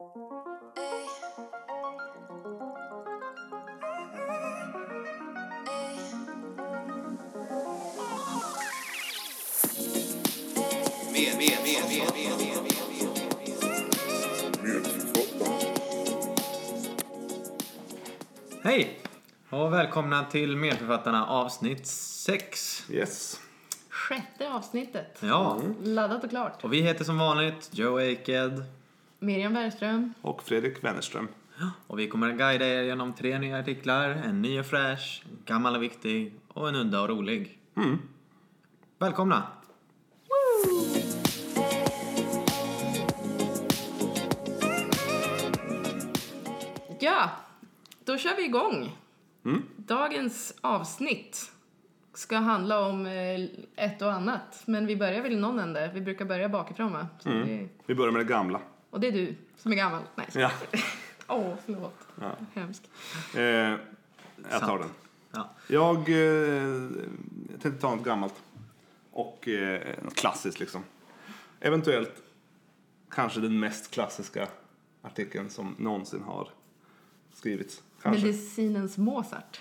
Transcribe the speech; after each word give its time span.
Med, 0.00 0.08
med, 11.12 11.58
med. 11.64 11.80
Hej! 18.62 18.98
Och 19.50 19.72
välkomna 19.72 20.24
till 20.24 20.56
Medförfattarna 20.56 21.26
avsnitt 21.26 21.86
6. 21.86 22.84
Yes. 22.90 23.40
Sjätte 23.88 24.52
avsnittet. 24.52 25.18
Ja, 25.20 25.60
Laddat 25.82 26.24
och 26.24 26.30
klart. 26.30 26.64
och 26.64 26.72
vi 26.72 26.80
heter 26.80 27.04
som 27.04 27.18
vanligt 27.18 27.68
Joe 27.72 28.12
Aked. 28.12 28.79
Miriam 29.22 29.52
Bergström. 29.54 30.14
Och 30.22 30.42
Fredrik 30.42 30.84
Wennerström. 30.84 31.28
Och 31.86 31.98
vi 31.98 32.08
kommer 32.08 32.30
att 32.30 32.38
guida 32.38 32.66
er 32.66 32.82
genom 32.82 33.12
tre 33.12 33.38
nya 33.38 33.58
artiklar. 33.58 34.10
En 34.10 34.42
ny 34.42 34.60
och 34.60 34.66
fräsch, 34.66 35.22
en 35.24 35.38
gammal 35.44 35.76
och 35.76 35.82
viktig 35.82 36.34
och 36.48 36.68
en 36.68 36.74
udda 36.76 37.00
och 37.02 37.08
rolig. 37.08 37.58
Välkomna! 38.98 39.42
Ja, 47.00 47.30
då 48.04 48.18
kör 48.18 48.36
vi 48.36 48.44
igång. 48.44 48.96
Dagens 49.76 50.58
avsnitt 50.60 51.52
ska 52.14 52.36
handla 52.36 52.86
om 52.86 53.06
eh, 53.06 53.84
ett 53.84 54.02
och 54.02 54.12
annat. 54.12 54.62
Men 54.66 54.86
vi 54.86 54.96
börjar 54.96 55.22
väl 55.22 55.32
i 55.32 55.36
någon 55.36 55.58
ände. 55.58 55.90
Vi 55.94 56.00
brukar 56.00 56.24
börja 56.24 56.48
bakifrån 56.48 56.92
va? 56.92 57.06
Så 57.18 57.28
det, 57.28 57.68
Vi 57.86 57.94
börjar 57.94 58.12
med 58.12 58.20
det 58.20 58.32
gamla. 58.32 58.60
Och 58.90 59.00
det 59.00 59.06
är 59.08 59.12
du 59.12 59.34
som 59.56 59.72
är 59.72 59.76
gammal. 59.76 60.02
Nej, 60.14 60.26
Ja. 60.34 60.50
Åh, 61.28 61.54
förlåt. 61.66 62.06
Ja. 62.20 62.32
Hemskt. 62.54 62.90
Eh, 63.34 63.42
jag 63.42 63.78
tar 64.50 64.58
Sant. 64.58 64.82
den. 64.82 64.90
Ja. 65.32 65.50
Jag 65.66 65.96
eh, 65.96 66.90
tänkte 67.60 67.80
ta 67.80 67.94
något 67.94 68.04
gammalt. 68.04 68.34
Och 69.10 69.48
eh, 69.48 70.04
något 70.04 70.14
klassiskt 70.16 70.60
liksom. 70.60 70.84
Eventuellt 71.60 72.22
kanske 73.10 73.40
den 73.40 73.60
mest 73.60 73.90
klassiska 73.90 74.48
artikeln 75.02 75.50
som 75.50 75.74
någonsin 75.78 76.22
har 76.22 76.48
skrivits. 77.34 77.82
Kanske. 78.02 78.26
Medicinens 78.26 78.98
Mozart. 78.98 79.60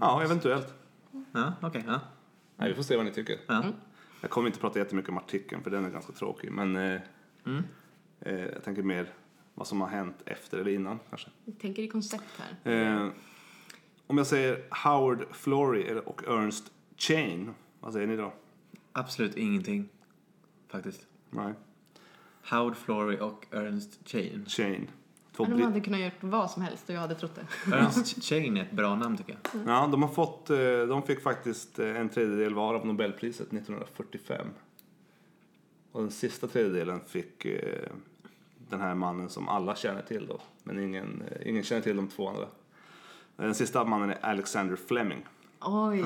Ja, 0.00 0.22
eventuellt. 0.22 0.74
Ja, 1.32 1.52
okej. 1.60 1.84
ja. 1.86 2.00
Nej, 2.56 2.68
vi 2.68 2.74
får 2.74 2.82
se 2.82 2.96
vad 2.96 3.04
ni 3.04 3.12
tycker. 3.12 3.36
Ja. 3.46 3.64
Jag 4.20 4.30
kommer 4.30 4.46
inte 4.48 4.58
prata 4.60 4.78
jättemycket 4.78 5.08
om 5.10 5.18
artikeln 5.18 5.62
för 5.62 5.70
den 5.70 5.84
är 5.84 5.90
ganska 5.90 6.12
tråkig. 6.12 6.52
Men 6.52 6.76
eh, 6.76 6.92
eh, 7.46 7.60
jag 8.24 8.64
tänker 8.64 8.82
mer 8.82 9.06
vad 9.54 9.66
som 9.66 9.80
har 9.80 9.88
hänt 9.88 10.16
efter 10.26 10.58
eller 10.58 10.70
innan 10.70 10.98
kanske. 11.08 11.30
Vi 11.44 11.52
tänker 11.52 11.82
i 11.82 11.88
koncept 11.88 12.24
här. 12.64 12.72
Eh, 13.04 13.08
om 14.06 14.18
jag 14.18 14.26
säger 14.26 14.64
Howard 14.84 15.24
Florey 15.32 15.82
eller- 15.82 16.08
och 16.08 16.24
Ernst 16.28 16.72
Chain, 16.96 17.50
vad 17.80 17.92
säger 17.92 18.06
ni 18.06 18.16
då? 18.16 18.32
Absolut 18.92 19.36
ingenting, 19.36 19.88
faktiskt. 20.68 21.06
Nej, 21.30 21.52
Howard 22.50 22.76
Florey 22.76 23.18
och 23.18 23.46
Ernst 23.50 24.08
Chain. 24.08 24.44
Chain. 24.48 24.88
Två 25.36 25.44
De 25.44 25.62
hade 25.62 25.80
kunnat 25.80 26.00
gjort 26.00 26.12
vad 26.20 26.50
som 26.50 26.62
helst 26.62 26.88
och 26.88 26.94
jag 26.94 27.00
hade 27.00 27.14
trott 27.14 27.34
det. 27.34 27.74
Ernst 27.76 28.22
Chain 28.24 28.56
är 28.56 28.62
ett 28.62 28.72
bra 28.72 28.94
namn 28.96 29.16
tycker 29.16 29.38
jag. 29.52 29.62
ja, 29.66 29.86
de, 29.92 30.02
har 30.02 30.08
fått, 30.08 30.50
eh, 30.50 30.56
de 30.88 31.02
fick 31.02 31.20
faktiskt 31.22 31.78
eh, 31.78 31.96
en 31.96 32.08
tredjedel 32.08 32.54
var 32.54 32.74
av 32.74 32.86
Nobelpriset 32.86 33.52
1945. 33.52 34.46
Och 35.92 36.00
den 36.00 36.10
sista 36.10 36.46
tredjedelen 36.48 37.00
fick 37.06 37.44
eh, 37.44 37.90
den 38.72 38.80
här 38.80 38.94
mannen 38.94 39.28
som 39.28 39.48
alla 39.48 39.76
känner 39.76 40.02
till 40.02 40.26
då. 40.26 40.40
Men 40.64 40.78
ingen, 40.78 41.22
eh, 41.30 41.48
ingen 41.48 41.62
känner 41.62 41.82
till 41.82 41.96
de 41.96 42.08
två 42.08 42.28
andra. 42.28 42.46
Den 43.36 43.54
sista 43.54 43.84
mannen 43.84 44.10
är 44.10 44.18
Alexander 44.22 44.76
Fleming. 44.76 45.26
Oj, 45.60 46.04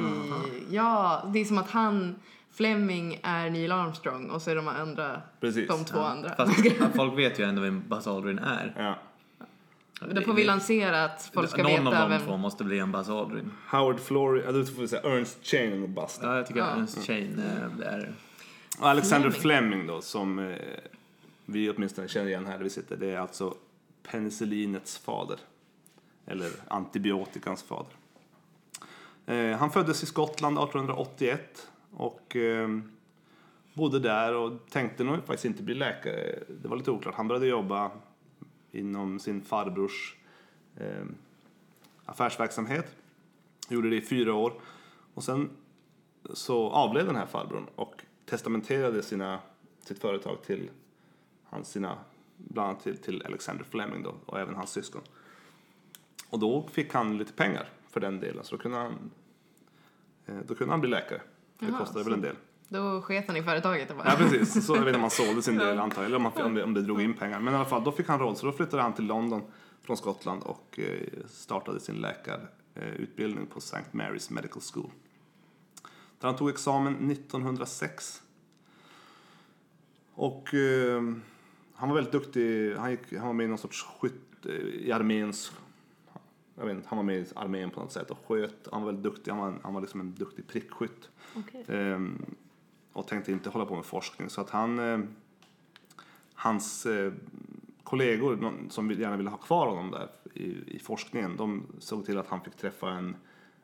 ja, 0.71 1.23
det 1.33 1.39
är 1.39 1.45
som 1.45 1.59
att 1.59 1.71
han, 1.71 2.15
Fleming 2.53 3.21
är 3.23 3.51
Neil 3.51 3.73
Armstrong 3.73 4.31
och 4.31 4.43
så 4.43 4.51
är 4.51 4.57
de 4.57 4.69
andra 4.69 5.23
Precis. 5.41 5.69
de 5.69 5.85
två 5.85 6.01
andra. 6.01 6.35
Fast 6.37 6.53
folk 6.97 7.19
vet 7.19 7.39
ju 7.39 7.45
ändå 7.45 7.63
vem 7.63 7.83
Buzz 7.89 8.07
Aldrin 8.07 8.39
är. 8.39 8.75
Ja. 8.77 8.99
Då 10.11 10.21
får 10.21 10.33
vi 10.35 10.45
lansera 10.45 11.05
att 11.05 11.31
folk 11.35 11.51
ska 11.51 11.63
Någon 11.63 11.73
veta 11.73 12.03
av 12.03 12.11
de 12.11 12.19
vem... 12.19 12.27
två 12.27 12.37
måste 12.37 12.65
bli 12.65 12.79
en 12.79 12.93
Buzz 12.93 13.09
Aldrin. 13.09 13.53
Howard 13.71 14.01
Florey, 14.01 14.43
ja, 14.47 14.53
du 14.53 14.67
får 14.67 14.87
säga 14.87 15.03
Ernst 15.03 15.39
Chain 15.43 15.83
och 15.83 15.89
basta. 15.89 16.27
Ja, 16.27 16.37
jag 16.37 16.47
tycker 16.47 16.61
Ja. 16.61 16.67
att 16.67 16.79
Ernst 16.79 17.07
Chain 17.07 17.43
eh, 17.81 17.87
är... 17.87 18.13
Och 18.81 18.89
Alexander 18.89 19.31
Fleming. 19.31 19.71
Fleming 19.71 19.87
då, 19.87 20.01
som 20.01 20.39
eh, 20.39 20.57
vi 21.47 21.71
åtminstone 21.71 22.09
känner 22.09 22.29
igen 22.29 22.47
här 22.47 22.57
där 22.57 22.65
vi 22.65 22.71
sitter, 22.71 22.97
det 22.97 23.11
är 23.11 23.19
alltså 23.19 23.55
penicillinets 24.03 24.99
fader. 24.99 25.39
Eller 26.27 26.51
antibiotikans 26.69 27.63
fader. 27.63 27.93
Eh, 29.27 29.59
han 29.59 29.71
föddes 29.71 30.03
i 30.03 30.07
Skottland 30.07 30.59
1881 30.59 31.71
och 31.91 32.37
eh, 32.37 32.69
bodde 33.75 33.99
där 33.99 34.35
och 34.35 34.53
tänkte 34.71 35.05
nog 35.05 35.17
faktiskt 35.17 35.45
inte 35.45 35.63
bli 35.63 35.75
läkare. 35.75 36.39
Det 36.63 36.69
var 36.69 36.77
lite 36.77 36.91
oklart. 36.91 37.15
Han 37.15 37.29
började 37.29 37.47
jobba 37.47 37.91
inom 38.73 39.19
sin 39.19 39.43
farbrors 39.43 40.17
eh, 40.77 41.05
affärsverksamhet. 42.05 42.97
Gjorde 43.69 43.91
det 43.91 43.97
i 43.97 44.01
fyra 44.01 44.35
år. 44.35 44.53
Och 45.15 45.25
sen 45.25 45.51
så 46.35 46.71
avled 46.71 47.07
den 47.07 47.17
här 47.17 47.27
farbrorn 47.27 47.67
och 47.75 48.03
testamenterade 48.25 49.03
sina, 49.03 49.39
sitt 49.81 49.99
företag 49.99 50.43
till 50.43 50.71
hans, 51.51 51.71
sina, 51.71 51.99
bland 52.37 52.69
annat 52.69 52.83
till, 52.83 52.97
till 52.97 53.23
Alexander 53.27 53.65
Fleming 53.65 54.03
då, 54.03 54.15
och 54.27 54.41
även 54.41 54.55
hans 54.55 54.71
syskon. 54.71 55.03
Och 56.31 56.39
då 56.39 56.69
fick 56.73 56.93
han 56.93 57.19
lite 57.19 57.33
pengar 57.33 57.69
för 57.91 58.01
den 58.01 58.21
delen, 58.21 58.45
så 58.45 58.57
då 58.57 58.63
kunde 58.63 58.79
han, 58.79 59.11
eh, 60.27 60.37
då 60.47 60.55
kunde 60.55 60.73
han 60.73 60.81
bli 60.81 60.91
läkare. 60.91 61.21
Det 61.59 61.67
Jaha, 61.67 61.79
kostade 61.79 62.05
väl 62.05 62.13
en 62.13 62.21
del. 62.21 62.37
Då 62.69 63.03
sket 63.03 63.27
han 63.27 63.37
i 63.37 63.43
företaget 63.43 63.91
och 63.91 63.97
bara... 63.97 64.09
Ja 64.09 64.17
precis, 64.17 64.67
så 64.67 64.77
jag 64.77 64.81
vet 64.81 64.89
inte 64.89 64.97
om 64.97 65.01
han 65.01 65.11
sålde 65.11 65.43
sin 65.43 65.59
del 65.59 65.79
antar 65.79 66.03
jag, 66.03 66.07
eller 66.07 66.17
om, 66.17 66.25
han, 66.25 66.43
om, 66.43 66.55
det, 66.55 66.65
om 66.65 66.75
det 66.75 66.83
drog 66.83 67.01
in 67.01 67.15
pengar. 67.15 67.41
Men 67.41 67.55
i 67.55 67.57
alla 67.57 67.65
fall, 67.65 67.85
då 67.85 67.93
fick 67.93 68.09
han 68.09 68.19
råd, 68.19 68.39
så 68.39 68.47
då 68.47 68.53
flyttade 68.53 68.83
han 68.83 68.93
till 68.93 69.05
London 69.05 69.43
från 69.83 69.97
Skottland 69.97 70.43
och 70.43 70.79
eh, 70.79 71.27
startade 71.29 71.81
sin 71.81 71.95
läkarutbildning 71.95 73.47
på 73.47 73.59
St. 73.59 73.79
Mary's 73.93 74.33
Medical 74.33 74.63
School. 74.73 74.91
Där 76.21 76.29
han 76.29 76.37
tog 76.37 76.51
examen 76.51 77.11
1906. 77.11 78.23
Och 80.15 80.55
eh, 80.55 81.03
han 81.77 81.89
var 81.89 81.97
väldigt 81.97 82.13
duktig, 82.13 82.75
han, 82.75 82.91
gick, 82.91 83.13
han 83.13 83.27
var 83.27 83.33
med 83.33 83.45
i 83.45 83.49
någon 83.49 83.59
sorts 83.59 83.83
skytt, 83.83 84.47
eh, 84.47 84.53
i 84.55 84.93
arméns, 84.93 85.53
jag 86.59 86.67
vet 86.67 86.77
inte, 86.77 86.89
han 86.89 86.97
var 86.97 87.05
med 87.05 87.17
i 87.17 87.27
armén 87.35 87.71
på 87.71 87.81
något 87.81 87.93
sätt 87.93 88.11
och 88.11 88.19
sköt, 88.27 88.69
han 88.73 88.83
var 88.83 88.87
väldigt 88.87 89.05
duktig, 89.05 89.31
han 89.31 89.41
var, 89.41 89.59
han 89.63 89.75
var 89.75 89.81
liksom 89.81 90.01
en 90.01 90.15
duktig 90.15 90.47
prickskytt. 90.47 91.11
Okej. 91.37 91.65
Ehm, 91.69 92.25
och 92.93 93.09
tänkte 93.09 93.33
inte 93.33 93.51
hålla 93.51 93.67
på 93.67 93.75
med 93.75 93.85
forskning. 93.85 94.31
Så 94.31 94.41
att 94.41 94.51
han, 94.51 94.79
eh, 94.79 94.99
hans 96.35 96.87
eh, 96.87 97.13
kollegor 97.83 98.53
som 98.69 98.91
gärna 98.91 99.17
ville 99.17 99.31
ha 99.31 99.37
kvar 99.37 99.67
honom 99.67 99.91
där 99.91 100.09
i, 100.35 100.77
i 100.77 100.79
forskningen, 100.79 101.37
de 101.37 101.67
såg 101.79 102.07
till 102.07 102.19
att 102.19 102.27
han 102.27 102.41
fick 102.41 102.57
träffa 102.57 102.91
en, 102.91 103.17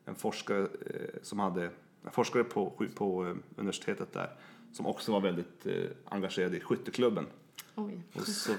en 0.05 0.15
forskare 0.15 0.61
eh, 0.63 1.23
som 1.23 1.39
hade, 1.39 1.71
en 2.05 2.13
forskare 2.13 2.45
på, 2.45 2.87
på 2.95 3.27
eh, 3.27 3.35
universitetet 3.57 4.13
där 4.13 4.31
som 4.73 4.87
också 4.87 5.13
var 5.13 5.21
väldigt 5.21 5.67
eh, 5.67 5.85
engagerad 6.05 6.55
i 6.55 6.61
skytteklubben. 6.61 7.27
Oj. 7.75 8.03
Och 8.15 8.23
så 8.23 8.53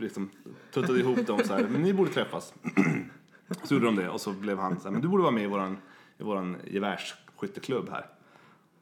liksom 0.00 0.30
tuttade 0.72 1.00
ihop 1.00 1.26
dem 1.26 1.40
så 1.44 1.54
här, 1.54 1.68
men 1.68 1.82
ni 1.82 1.92
borde 1.92 2.10
träffas. 2.10 2.54
Så 3.64 3.74
gjorde 3.74 3.86
de 3.86 3.96
det 3.96 4.08
och 4.08 4.20
så 4.20 4.32
blev 4.32 4.58
han 4.58 4.80
så 4.80 4.84
här, 4.84 4.90
men 4.90 5.02
du 5.02 5.08
borde 5.08 5.22
vara 5.22 5.32
med 5.32 5.44
i 5.44 5.46
våran, 5.46 5.76
i 6.18 6.22
våran 6.22 6.56
gevärsskytteklubb 6.66 7.90
här. 7.90 8.06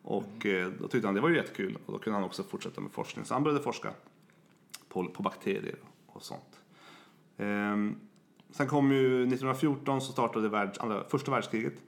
Och 0.02 0.46
eh, 0.46 0.72
då 0.80 0.88
tyckte 0.88 1.08
han 1.08 1.14
det 1.14 1.20
var 1.20 1.28
ju 1.28 1.36
jättekul 1.36 1.78
och 1.86 1.92
då 1.92 1.98
kunde 1.98 2.16
han 2.16 2.24
också 2.24 2.42
fortsätta 2.42 2.80
med 2.80 2.92
forskning. 2.92 3.24
Så 3.24 3.34
han 3.34 3.42
började 3.42 3.62
forska 3.62 3.92
på, 4.88 5.04
på 5.04 5.22
bakterier 5.22 5.76
och 6.06 6.22
sånt. 6.22 6.60
Ehm, 7.36 7.96
sen 8.50 8.66
kom 8.66 8.92
ju 8.92 9.22
1914 9.22 10.00
så 10.00 10.12
startade 10.12 10.48
världs, 10.48 10.78
andra, 10.78 11.04
första 11.08 11.30
världskriget 11.30 11.82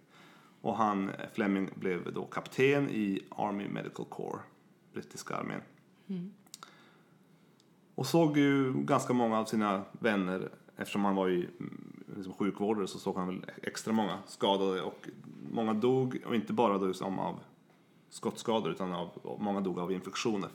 och 0.60 0.76
han, 0.76 1.08
eh, 1.08 1.14
Fleming, 1.32 1.70
blev 1.74 2.12
då 2.12 2.24
kapten 2.24 2.90
i 2.90 3.22
Army 3.28 3.68
Medical 3.68 4.06
Corps, 4.06 4.40
brittiska 4.92 5.36
armén. 5.36 5.60
Och 8.00 8.06
såg 8.06 8.38
ju 8.38 8.72
ganska 8.72 9.12
många 9.12 9.38
av 9.38 9.44
sina 9.44 9.82
vänner, 9.92 10.48
eftersom 10.76 11.04
han 11.04 11.14
var 11.14 11.28
ju 11.28 11.36
mm, 11.36 12.04
liksom 12.16 12.32
sjukvårdare 12.32 12.86
så 12.86 12.98
såg 12.98 13.16
han 13.16 13.26
väl 13.26 13.44
extra 13.62 13.92
många 13.92 14.18
skadade. 14.26 14.82
Och 14.82 15.08
många 15.52 15.74
dog, 15.74 16.22
och 16.26 16.34
inte 16.34 16.52
bara 16.52 16.78
då 16.78 16.92
som 16.92 17.18
av 17.18 17.40
skottskador 18.10 18.70
utan 18.70 18.92
av, 18.92 19.36
många 19.40 19.60
dog 19.60 19.78
av 19.78 19.92
infektioner. 19.92 20.48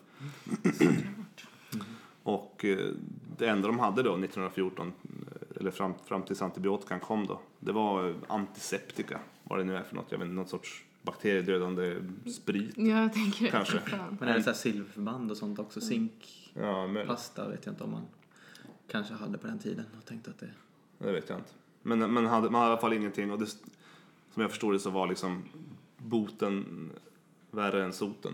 och 2.24 2.66
eh, 2.66 2.92
det 3.38 3.48
enda 3.48 3.68
de 3.68 3.80
hade 3.80 4.04
då 4.04 4.10
1914, 4.10 4.88
eh, 5.04 5.58
eller 5.60 5.72
fram, 5.72 5.94
fram 6.06 6.22
tills 6.22 6.42
antibiotikan 6.42 7.00
kom 7.00 7.28
då, 7.28 7.40
det 7.60 7.72
var 7.72 8.10
eh, 8.10 8.16
antiseptika, 8.28 9.20
vad 9.44 9.60
det 9.60 9.64
nu 9.64 9.76
är 9.76 9.84
för 9.84 9.96
något, 9.96 10.08
jag 10.10 10.18
vet 10.18 10.26
inte, 10.26 10.36
någon 10.36 10.48
sorts 10.48 10.84
bakteriedödande 11.02 11.96
sprit 12.36 12.74
Ja, 12.78 13.02
jag 13.02 13.14
tänker 13.14 13.48
Kanske. 13.48 13.80
Men 14.20 14.30
är 14.30 14.34
det 14.34 14.44
så 14.44 14.50
här 14.50 14.58
silverförband 14.58 15.32
och 15.32 15.38
sånt 15.38 15.60
också? 15.60 15.82
Zink, 15.82 16.45
Ja, 16.60 16.88
möjligt. 16.88 17.10
pasta 17.10 17.50
vet 17.50 17.66
jag 17.66 17.74
inte 17.74 17.84
om 17.84 17.92
man... 17.92 18.06
kanske 18.88 19.14
hade 19.14 19.38
på 19.38 19.48
den 19.48 19.60
tiden 19.60 19.86
och 19.98 20.06
tänkte 20.06 20.30
att 20.30 20.40
det... 20.40 20.50
Det 20.98 21.12
vet 21.12 21.30
jag 21.30 21.40
inte. 21.40 21.52
Men, 21.82 22.00
men 22.00 22.26
hade, 22.26 22.50
man 22.50 22.62
hade 22.62 22.70
i 22.70 22.72
alla 22.72 22.82
fall 22.82 22.94
ingenting. 22.94 23.32
Och 23.32 23.40
det, 23.40 23.48
som 24.34 24.42
jag 24.42 24.50
förstod 24.50 24.74
det 24.74 24.80
så 24.80 24.90
var 24.90 25.08
liksom 25.08 25.44
boten 25.98 26.90
värre 27.52 27.84
än 27.84 27.94
soten. 27.94 28.34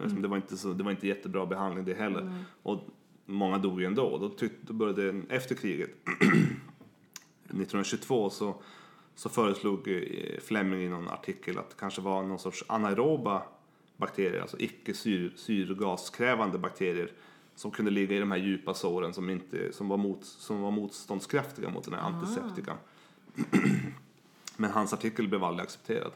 Liksom, 0.00 0.22
Det, 0.22 0.28
var 0.28 0.36
inte 0.36 0.56
så, 0.56 0.72
det 0.72 0.84
var 0.84 0.90
inte 0.90 1.06
jättebra 1.06 1.46
behandling 1.46 1.84
det 1.84 1.94
heller. 1.94 2.44
Och 2.62 2.80
många 3.26 3.58
dog 3.58 3.80
ju 3.80 3.86
ändå. 3.86 4.18
Då, 4.18 4.28
tyck, 4.28 4.52
då 4.60 4.72
började 4.72 5.22
efter 5.28 5.54
kriget. 5.54 5.90
1922 7.44 8.30
så, 8.30 8.54
så 9.14 9.28
föreslog 9.28 9.88
eh, 9.88 10.40
Fleming 10.40 10.82
i 10.82 10.88
någon 10.88 11.08
artikel 11.08 11.58
att 11.58 11.70
det 11.70 11.76
kanske 11.78 12.00
var 12.00 12.22
någon 12.22 12.38
sorts 12.38 12.64
anaeroba 12.66 13.42
bakterier, 13.96 14.40
alltså 14.40 14.60
icke 14.60 14.94
syr, 14.94 15.32
syrgaskrävande 15.36 16.58
bakterier 16.58 17.12
som 17.56 17.70
kunde 17.70 17.90
ligga 17.90 18.16
i 18.16 18.18
de 18.18 18.30
här 18.30 18.38
djupa 18.38 18.74
såren 18.74 19.14
som, 19.14 19.30
inte, 19.30 19.72
som, 19.72 19.88
var, 19.88 19.96
mot, 19.96 20.24
som 20.24 20.60
var 20.60 20.70
motståndskraftiga 20.70 21.70
mot 21.70 21.84
den 21.84 21.94
här 21.94 22.00
antiseptikan. 22.00 22.76
Men 24.56 24.70
hans 24.70 24.92
artikel 24.92 25.28
blev 25.28 25.44
aldrig 25.44 25.64
accepterad. 25.64 26.12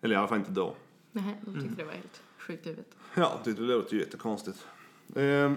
Eller 0.00 0.14
i 0.14 0.18
alla 0.18 0.28
fall 0.28 0.38
inte 0.38 0.50
då. 0.50 0.74
Nej, 1.12 1.40
de 1.40 1.60
tyckte 1.60 1.76
det 1.76 1.84
var 1.84 1.92
helt 1.92 2.22
sjukt 2.38 2.66
i 2.66 2.68
huvudet. 2.68 2.96
Ja, 3.14 3.40
det 3.44 3.58
låter 3.58 3.94
ju 3.94 4.00
jättekonstigt. 4.00 4.66
Eh, 5.16 5.52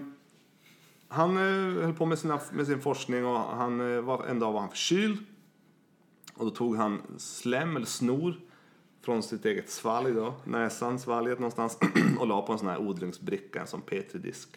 han 1.08 1.38
eh, 1.38 1.84
höll 1.84 1.94
på 1.94 2.06
med, 2.06 2.20
sina, 2.20 2.40
med 2.54 2.68
sin 2.68 2.82
forskning 2.82 3.26
och 3.26 3.40
han, 3.40 3.96
eh, 3.96 4.02
var, 4.02 4.26
en 4.26 4.40
dag 4.40 4.52
var 4.52 4.60
han 4.60 4.70
förkyld. 4.70 5.18
Och 6.34 6.46
då 6.46 6.52
tog 6.52 6.76
han 6.76 7.02
slem 7.18 7.76
eller 7.76 7.86
snor 7.86 8.40
från 9.02 9.24
sitt 9.24 9.46
eget 9.46 9.70
svalg 9.70 10.14
då, 10.14 10.34
näsan, 10.44 11.00
svalget 11.00 11.40
någonstans 11.40 11.78
och 12.20 12.28
la 12.28 12.42
på 12.42 12.54
en 12.54 12.60
sån 12.60 12.68
här 12.68 12.78
odlingsbricka, 12.78 13.62
en 13.62 13.68
sån 13.68 13.82
Petri-disk. 13.82 14.50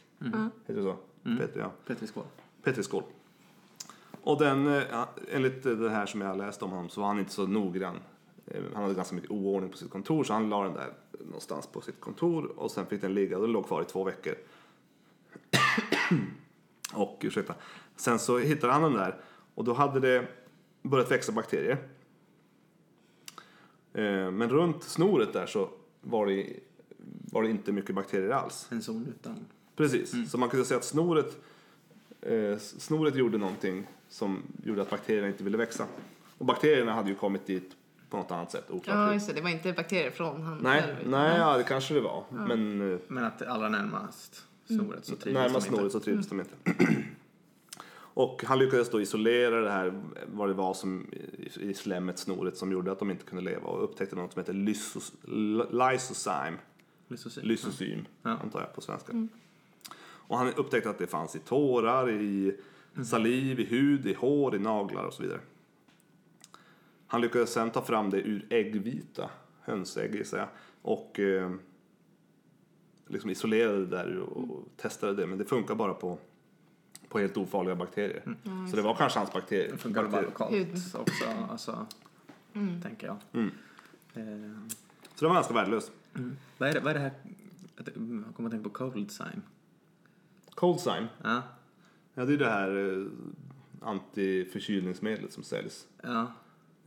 Heter 0.66 0.74
det 0.74 0.82
så? 0.82 0.96
Petri, 1.38 1.60
ja. 1.60 1.72
Petriskål. 1.86 2.24
Petriskål. 2.62 3.02
Och 4.22 4.38
den, 4.38 4.66
eh, 4.66 5.04
enligt 5.32 5.62
det 5.62 5.90
här 5.90 6.06
som 6.06 6.20
jag 6.20 6.28
har 6.28 6.36
läst 6.36 6.62
om 6.62 6.70
honom 6.70 6.88
så 6.88 7.00
var 7.00 7.08
han 7.08 7.18
inte 7.18 7.32
så 7.32 7.46
noggrann. 7.46 7.96
Eh, 8.46 8.62
Han 8.74 8.82
hade 8.82 8.94
ganska 8.94 9.14
mycket 9.14 9.30
oordning 9.30 9.70
på 9.70 9.76
sitt 9.76 9.90
kontor 9.90 10.24
så 10.24 10.32
han 10.32 10.48
la 10.48 10.64
den 10.64 10.74
där 10.74 10.92
någonstans 11.26 11.66
på 11.66 11.80
sitt 11.80 12.00
kontor 12.00 12.44
och 12.56 12.70
sen 12.70 12.86
fick 12.86 13.00
den 13.00 13.14
ligga 13.14 13.36
och 13.36 13.42
den 13.42 13.52
låg 13.52 13.66
kvar 13.66 13.82
i 13.82 13.84
två 13.84 14.04
veckor. 14.04 14.34
och 16.94 17.18
ursäkta. 17.22 17.54
Sen 17.96 18.18
så 18.18 18.38
hittade 18.38 18.72
han 18.72 18.82
den 18.82 18.92
där 18.92 19.20
och 19.54 19.64
då 19.64 19.72
hade 19.72 20.00
det 20.00 20.28
börjat 20.82 21.10
växa 21.10 21.32
bakterier. 21.32 21.78
Eh, 23.92 24.30
Men 24.30 24.48
runt 24.48 24.82
snoret 24.82 25.32
där 25.32 25.46
så 25.46 25.68
var 26.00 26.26
det, 26.26 26.56
var 27.32 27.42
det 27.42 27.50
inte 27.50 27.72
mycket 27.72 27.94
bakterier 27.94 28.30
alls. 28.30 28.68
En 28.70 28.82
zon 28.82 29.06
utan... 29.08 29.44
Precis, 29.78 30.30
så 30.30 30.38
man 30.38 30.48
kunde 30.48 30.64
säga 30.64 30.78
att 30.78 30.84
snoret, 30.84 31.36
eh, 32.20 32.58
snoret 32.58 33.14
gjorde 33.16 33.38
någonting 33.38 33.86
som 34.08 34.42
gjorde 34.64 34.82
att 34.82 34.90
bakterierna 34.90 35.28
inte 35.28 35.44
ville 35.44 35.56
växa. 35.58 35.86
Och 36.38 36.44
bakterierna 36.46 36.92
hade 36.92 37.08
ju 37.08 37.14
kommit 37.14 37.46
dit 37.46 37.70
på 38.10 38.16
något 38.16 38.30
annat 38.30 38.50
sätt, 38.52 38.70
oklart 38.70 38.96
Ja, 38.96 39.12
just 39.14 39.26
det. 39.28 39.32
Det 39.32 39.40
var 39.40 39.50
inte 39.50 39.72
bakterier 39.72 40.10
från 40.10 40.42
han 40.42 40.58
Nej, 40.58 40.82
själv. 40.82 41.10
nej 41.10 41.38
ja, 41.38 41.56
det 41.56 41.62
kanske 41.64 41.94
det 41.94 42.00
var. 42.00 42.24
Men 42.30 42.92
eh, 42.92 42.98
Men 43.08 43.24
att 43.24 43.42
allra 43.42 43.68
närmast 43.68 44.44
snoret 44.66 45.04
så 45.06 45.16
trivdes 45.16 45.42
närmast 45.42 45.54
de 45.54 45.56
inte. 45.74 45.76
snoret 45.78 45.92
så 45.92 46.00
trivdes 46.00 46.28
de 46.28 46.40
inte. 46.40 46.54
Och 48.14 48.44
han 48.46 48.58
lyckades 48.58 48.90
då 48.90 49.00
isolera 49.00 49.60
det 49.60 49.70
här, 49.70 50.02
vad 50.26 50.48
det 50.48 50.54
var 50.54 50.74
som 50.74 51.06
i, 51.60 51.74
slemmet, 51.74 52.18
snoret, 52.18 52.56
som 52.56 52.72
gjorde 52.72 52.92
att 52.92 52.98
de 52.98 53.10
inte 53.10 53.24
kunde 53.24 53.44
leva 53.44 53.68
och 53.68 53.84
upptäckte 53.84 54.16
något 54.16 54.32
som 54.32 54.40
heter 54.40 54.52
lysos, 54.52 55.12
lysozyme. 55.70 56.56
Lysozyme. 57.08 57.46
Lysosym, 57.46 58.06
Ja. 58.22 58.30
antar 58.30 58.60
jag 58.60 58.74
på 58.74 58.80
svenska. 58.80 59.12
Och 60.28 60.38
han 60.38 60.54
upptäckte 60.54 60.90
att 60.90 60.98
det 60.98 61.06
fanns 61.06 61.36
i 61.36 61.38
tårar, 61.38 62.10
i 62.10 62.56
saliv, 63.04 63.60
i 63.60 63.64
hud, 63.64 64.06
i 64.06 64.14
hår, 64.14 64.54
i 64.54 64.58
naglar 64.58 65.04
och 65.04 65.14
så 65.14 65.22
vidare. 65.22 65.40
Han 67.06 67.20
lyckades 67.20 67.52
sen 67.52 67.70
ta 67.70 67.82
fram 67.82 68.10
det 68.10 68.20
ur 68.20 68.46
äggvita, 68.50 69.30
hönsägg 69.60 70.14
gissar 70.14 70.38
jag, 70.38 70.48
och 70.82 71.20
eh, 71.20 71.50
liksom 73.06 73.30
isolerade 73.30 73.78
det 73.78 73.86
där 73.86 74.18
och, 74.18 74.36
och 74.36 74.64
testade 74.76 75.14
det. 75.14 75.26
Men 75.26 75.38
det 75.38 75.44
funkar 75.44 75.74
bara 75.74 75.94
på, 75.94 76.18
på 77.08 77.18
helt 77.18 77.36
ofarliga 77.36 77.74
bakterier. 77.76 78.36
Så 78.70 78.76
det 78.76 78.82
var 78.82 78.94
kanske 78.94 79.18
hans 79.18 79.32
bakterier. 79.32 79.70
Det 79.72 79.78
funkar 79.78 80.08
bara 80.08 80.20
lokalt 80.20 80.94
också, 80.94 81.26
alltså, 81.50 81.86
tänker 82.82 83.06
jag. 83.06 83.16
Mm. 83.32 83.50
Eh, 84.14 84.70
Så 85.14 85.24
det 85.24 85.28
var 85.28 85.34
ganska 85.34 85.54
värdelöst. 85.54 85.92
vad, 86.58 86.68
är 86.68 86.72
det, 86.74 86.80
vad 86.80 86.90
är 86.90 86.94
det 86.94 87.00
här? 87.00 87.12
Jag 87.76 88.34
kommer 88.36 88.48
att 88.48 88.50
tänka 88.52 88.68
på 88.68 88.70
cold 88.70 89.10
sign. 89.10 89.42
Coldzyme, 90.58 91.08
Ja, 91.24 91.42
ja 92.14 92.24
det 92.24 92.32
är 92.34 92.36
det 92.38 92.50
här 92.50 92.92
eh, 93.00 93.06
antiförkylningsmedlet 93.88 95.32
som 95.32 95.42
säljs. 95.42 95.86
ja. 96.02 96.32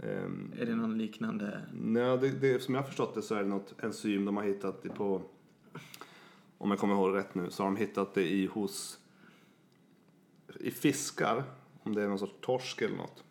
Ehm, 0.03 0.53
Är 0.59 0.65
det 0.65 0.75
någon 0.75 0.97
liknande? 0.97 1.61
Nej, 1.73 2.17
det, 2.17 2.29
det, 2.29 2.59
som 2.63 2.75
jag 2.75 2.81
har 2.81 2.87
förstått 2.87 3.15
det 3.15 3.21
så 3.21 3.35
är 3.35 3.43
det 3.43 3.49
något 3.49 3.73
enzym 3.83 4.25
de 4.25 4.37
har 4.37 4.43
hittat 4.43 4.83
på, 4.95 5.21
om 6.57 6.69
jag 6.71 6.79
kommer 6.79 6.93
ihåg 6.95 7.15
rätt 7.15 7.35
nu, 7.35 7.49
så 7.49 7.63
har 7.63 7.67
de 7.69 7.75
hittat 7.75 8.13
det 8.13 8.31
i 8.31 8.45
hos, 8.45 8.99
i 10.59 10.71
fiskar, 10.71 11.43
om 11.83 11.95
det 11.95 12.01
är 12.03 12.07
någon 12.07 12.19
sorts 12.19 12.33
torsk 12.41 12.81
eller 12.81 12.97
något. 12.97 13.23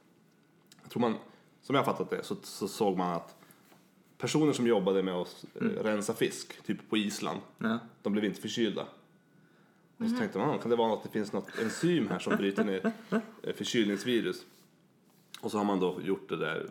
Jag 0.82 0.90
tror 0.90 1.00
man, 1.00 1.14
som 1.62 1.74
jag 1.74 1.82
har 1.82 1.92
fattat 1.92 2.10
det, 2.10 2.22
så, 2.24 2.36
så 2.42 2.68
såg 2.68 2.96
man 2.96 3.14
att 3.16 3.36
personer 4.18 4.52
som 4.52 4.66
jobbade 4.66 5.02
med 5.02 5.14
att 5.14 5.44
eh, 5.54 5.66
rensa 5.66 6.14
fisk, 6.14 6.62
typ 6.64 6.90
på 6.90 6.96
Island, 6.96 7.40
Ja. 7.58 7.78
de 8.02 8.12
blev 8.12 8.24
inte 8.24 8.40
förkylda. 8.40 8.86
Och 10.00 10.10
så 10.10 10.16
tänkte 10.16 10.38
man, 10.38 10.58
kan 10.58 10.70
det 10.70 10.76
vara 10.76 10.92
att 10.92 11.02
det 11.02 11.08
finns 11.08 11.32
något 11.32 11.58
enzym 11.62 12.08
här 12.08 12.18
som 12.18 12.36
bryter 12.36 12.64
ner 12.64 12.92
förkylningsvirus? 13.52 14.46
Och 15.40 15.50
så 15.50 15.58
har 15.58 15.64
man 15.64 15.80
då 15.80 16.00
gjort 16.02 16.28
det 16.28 16.36
där 16.36 16.66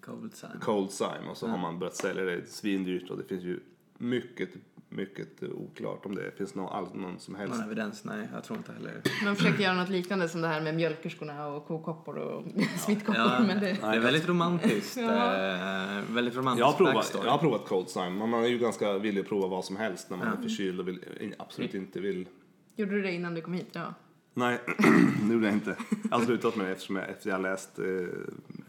Cold 0.00 0.34
sign. 0.34 0.50
Cold 0.60 0.90
Zyme 0.90 1.28
och 1.30 1.36
så 1.36 1.46
har 1.46 1.58
man 1.58 1.78
börjat 1.78 1.96
sälja 1.96 2.24
det 2.24 2.46
svindyrt 2.46 3.10
och 3.10 3.18
det 3.18 3.24
finns 3.24 3.44
ju 3.44 3.60
mycket, 3.98 4.50
mycket 4.94 5.42
oklart 5.42 6.06
om 6.06 6.14
det 6.14 6.36
finns 6.36 6.54
någon, 6.54 7.00
någon 7.00 7.18
som 7.18 7.34
helst. 7.34 7.54
Någon 7.54 7.64
evidens? 7.64 8.04
Nej, 8.04 8.28
jag 8.32 8.44
tror 8.44 8.58
inte 8.58 8.72
heller. 8.72 9.02
Man 9.24 9.36
försökte 9.36 9.62
göra 9.62 9.74
något 9.74 9.88
liknande 9.88 10.28
som 10.28 10.40
det 10.40 10.48
här 10.48 10.60
med 10.60 10.74
mjölkerskorna 10.74 11.46
och 11.46 11.66
kokoppor 11.66 12.18
och 12.18 12.44
smittkoppor. 12.78 13.20
Ja, 13.20 13.40
men 13.46 13.60
det... 13.60 13.72
det 13.72 13.86
är 13.86 14.00
väldigt 14.00 14.28
romantiskt. 14.28 14.96
Ja. 14.96 15.34
eh, 15.34 16.02
väldigt 16.08 16.36
romantiskt 16.36 16.60
Jag 16.60 16.66
har, 16.66 16.72
provat, 16.72 17.20
jag 17.24 17.30
har 17.30 17.38
provat 17.38 17.66
Cold 17.66 17.88
men 17.96 18.28
man 18.28 18.44
är 18.44 18.48
ju 18.48 18.58
ganska 18.58 18.98
villig 18.98 19.20
att 19.20 19.28
prova 19.28 19.48
vad 19.48 19.64
som 19.64 19.76
helst 19.76 20.10
när 20.10 20.16
man 20.16 20.26
är 20.26 20.42
förkyld 20.42 20.80
och 20.80 20.88
vill, 20.88 21.34
absolut 21.38 21.74
inte 21.74 22.00
vill 22.00 22.28
Gjorde 22.76 22.92
du 22.92 23.02
det 23.02 23.12
innan 23.12 23.34
du 23.34 23.40
kom 23.40 23.52
hit? 23.52 23.68
Ja. 23.72 23.94
Nej, 24.34 24.60
det 25.22 25.32
gjorde 25.32 25.46
jag 25.46 25.54
inte. 25.54 25.76
Jag 26.10 26.18
har 26.18 26.24
slutat 26.24 26.56
med 26.56 26.66
det 26.66 26.72
eftersom 26.72 26.96
jag, 26.96 27.08
efter 27.08 27.30
jag 27.30 27.36
har 27.36 27.42
läst 27.42 27.78
eh, 27.78 27.84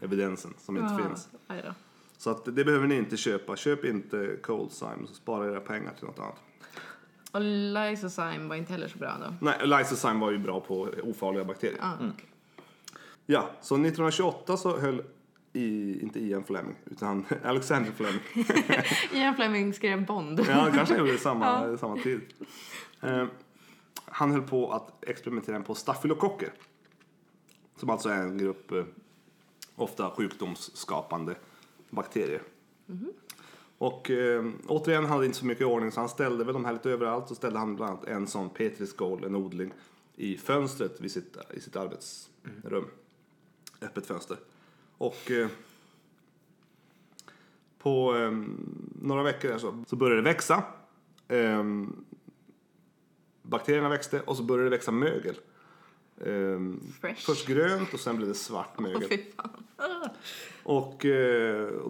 evidensen 0.00 0.54
som 0.58 0.76
inte 0.76 1.04
finns. 1.04 1.28
Aj 1.46 1.62
då. 1.64 1.74
Så 2.18 2.30
att 2.30 2.44
det 2.44 2.64
behöver 2.64 2.86
ni 2.86 2.96
inte 2.96 3.16
köpa. 3.16 3.56
Köp 3.56 3.84
inte 3.84 4.36
Cold 4.42 4.72
Zyme 4.72 5.06
så 5.08 5.14
spara 5.14 5.46
era 5.46 5.60
pengar 5.60 5.92
till 5.94 6.04
något 6.04 6.18
annat. 6.18 6.42
Och 7.32 7.40
lysozyme 7.40 8.48
var 8.48 8.56
inte 8.56 8.72
heller 8.72 8.88
så 8.88 8.98
bra 8.98 9.16
då. 9.20 9.34
Nej, 9.40 9.58
Lysozyme 9.64 10.20
var 10.20 10.30
ju 10.30 10.38
bra 10.38 10.60
på 10.60 10.88
ofarliga 11.02 11.44
bakterier. 11.44 11.78
Ja. 11.80 11.96
Ja, 13.26 13.50
så 13.60 13.74
1928 13.74 14.56
så 14.56 14.78
höll 14.78 15.02
i, 15.52 15.98
inte 16.02 16.20
Ian 16.20 16.44
Fleming, 16.44 16.76
utan 16.84 17.24
Alexander 17.44 17.92
Fleming. 17.92 18.20
Ian 19.12 19.36
Fleming 19.36 19.74
skrev 19.74 20.06
Bond. 20.06 20.40
Ja, 20.48 20.70
kanske 20.74 20.96
gjorde 20.96 21.12
det 21.12 21.18
samma, 21.18 21.76
samma 21.80 21.96
tid. 21.96 22.20
Eh, 23.00 23.26
han 24.04 24.32
höll 24.32 24.42
på 24.42 24.72
att 24.72 25.04
experimentera 25.04 25.60
på 25.60 25.74
stafylokocker. 25.74 26.52
Som 27.76 27.90
alltså 27.90 28.08
är 28.08 28.22
en 28.22 28.38
grupp 28.38 28.72
eh, 28.72 28.84
ofta 29.76 30.10
sjukdomsskapande 30.10 31.34
bakterier. 31.90 32.42
Och 33.78 34.10
eh, 34.10 34.44
återigen 34.66 35.02
han 35.02 35.12
hade 35.12 35.26
inte 35.26 35.38
så 35.38 35.46
mycket 35.46 35.66
ordning 35.66 35.92
så 35.92 36.00
han 36.00 36.08
ställde 36.08 36.44
väl 36.44 36.54
de 36.54 36.64
här 36.64 36.72
lite 36.72 36.90
överallt. 36.90 37.28
Så 37.28 37.34
ställde 37.34 37.58
han 37.58 37.76
bland 37.76 37.92
annat 37.92 38.04
en 38.04 38.26
sån 38.26 38.50
petriskål, 38.50 39.24
en 39.24 39.34
odling, 39.34 39.72
i 40.16 40.36
fönstret 40.36 41.00
vid 41.00 41.12
sitt, 41.12 41.36
i 41.54 41.60
sitt 41.60 41.76
arbetsrum. 41.76 42.86
Öppet 43.80 44.06
fönster. 44.06 44.36
Och 44.98 45.30
eh, 45.30 45.48
på 47.78 48.16
eh, 48.16 48.30
några 49.02 49.22
veckor 49.22 49.48
där 49.48 49.58
så, 49.58 49.84
så 49.86 49.96
började 49.96 50.22
det 50.22 50.24
växa. 50.24 50.64
Ehm, 51.28 52.04
bakterierna 53.42 53.88
växte 53.88 54.20
och 54.20 54.36
så 54.36 54.42
började 54.42 54.66
det 54.66 54.76
växa 54.76 54.90
mögel. 54.90 55.34
Fresh. 57.00 57.26
först 57.26 57.46
grönt 57.46 57.94
och 57.94 58.00
sen 58.00 58.16
blev 58.16 58.28
det 58.28 58.34
svart 58.34 58.78
mögel. 58.78 59.18
fan. 59.36 59.50
Och, 60.62 60.96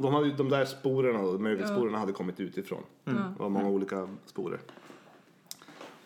de, 0.01 0.15
hade, 0.15 0.33
de 0.33 0.49
där 0.49 0.65
sporerna, 0.65 1.39
mögelsporerna 1.39 1.99
hade 1.99 2.13
kommit 2.13 2.41
utifrån. 2.41 2.83
Mm. 3.05 3.19
Det 3.19 3.43
var 3.43 3.49
många 3.49 3.69
olika 3.69 4.09
sporer. 4.27 4.61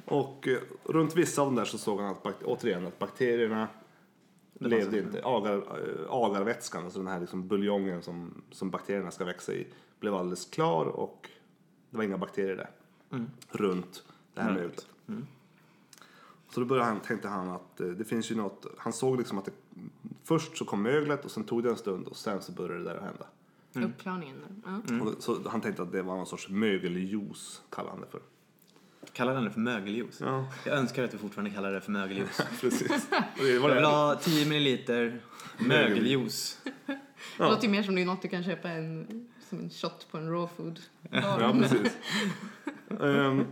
Och 0.04 0.48
eh, 0.48 0.58
runt 0.84 1.16
vissa 1.16 1.42
av 1.42 1.48
dem 1.48 1.54
där 1.54 1.64
så 1.64 1.78
såg 1.78 2.00
han 2.00 2.10
att, 2.10 2.42
återigen 2.42 2.86
att 2.86 2.98
bakterierna 2.98 3.68
levde 4.58 4.98
inte. 4.98 5.20
Agar, 5.24 5.56
eh, 5.56 6.10
agarvätskan, 6.10 6.84
alltså 6.84 6.98
den 6.98 7.08
här 7.08 7.20
liksom 7.20 7.48
buljongen 7.48 8.02
som, 8.02 8.42
som 8.50 8.70
bakterierna 8.70 9.10
ska 9.10 9.24
växa 9.24 9.52
i, 9.52 9.66
blev 10.00 10.14
alldeles 10.14 10.44
klar 10.44 10.84
och 10.84 11.30
det 11.90 11.96
var 11.96 12.04
inga 12.04 12.18
bakterier 12.18 12.56
där. 12.56 12.70
Runt 13.50 14.04
det 14.34 14.40
här 14.40 14.52
möglet. 14.52 14.86
Så 16.50 16.60
då 16.60 16.66
började 16.66 16.88
han, 16.88 17.00
tänkte 17.00 17.28
han 17.28 17.48
att 17.48 17.80
eh, 17.80 17.86
det 17.86 18.04
finns 18.04 18.30
ju 18.30 18.34
något, 18.34 18.66
han 18.78 18.92
såg 18.92 19.18
liksom 19.18 19.38
att 19.38 19.44
det, 19.44 19.52
först 20.24 20.56
så 20.56 20.64
kom 20.64 20.82
möglet 20.82 21.24
och 21.24 21.30
sen 21.30 21.44
tog 21.44 21.62
det 21.62 21.70
en 21.70 21.76
stund 21.76 22.06
och 22.06 22.16
sen 22.16 22.42
så 22.42 22.52
började 22.52 22.78
det 22.78 22.84
där 22.84 22.96
att 22.96 23.02
hända. 23.04 23.26
Uppklarningen. 23.92 24.62
Ja. 24.88 25.04
Och 25.04 25.22
så 25.22 25.48
han 25.48 25.60
tänkte 25.60 25.82
att 25.82 25.92
det 25.92 26.02
var 26.02 26.16
någon 26.16 26.26
sorts 26.26 26.48
mögeljuice, 26.48 27.62
kallade 27.70 27.90
han 27.92 28.00
det 28.00 28.06
för. 28.06 28.20
Kallar 29.12 29.34
den 29.34 29.44
det 29.44 29.50
för 29.50 29.60
mögeljuice? 29.60 30.20
Ja. 30.20 30.46
Jag 30.66 30.78
önskar 30.78 31.04
att 31.04 31.14
vi 31.14 31.18
fortfarande 31.18 31.50
kallar 31.50 31.72
det 31.72 31.80
för 31.80 31.92
mögeljuice. 31.92 32.42
Precis. 32.60 33.08
Det 33.38 33.58
var 33.58 33.68
Jag 33.68 33.74
vill 33.74 33.82
det. 33.82 33.88
ha 33.88 34.14
10 34.14 34.48
milliliter 34.48 35.20
mögeljuice. 35.58 36.58
Det 37.38 37.44
låter 37.48 37.62
ju 37.62 37.68
mer 37.68 37.82
som 37.82 37.94
det 37.94 38.02
är 38.02 38.06
något 38.06 38.22
du 38.22 38.28
kan 38.28 38.44
köpa 38.44 38.68
en, 38.68 39.06
som 39.48 39.58
en 39.58 39.70
shot 39.70 40.06
på 40.10 40.18
en 40.18 40.30
raw 40.30 40.48
food. 40.56 40.80
Ja, 41.10 41.54
precis. 41.60 41.96
Ehm, 43.00 43.44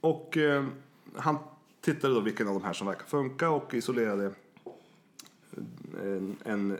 och 0.00 0.36
ehm, 0.36 0.72
han 1.16 1.38
tittade 1.84 2.14
då 2.14 2.20
vilken 2.20 2.48
av 2.48 2.54
de 2.54 2.64
här 2.64 2.72
som 2.72 2.86
verkar 2.86 3.06
funka 3.06 3.50
och 3.50 3.74
isolerade 3.74 4.34
en, 6.02 6.36
en 6.44 6.72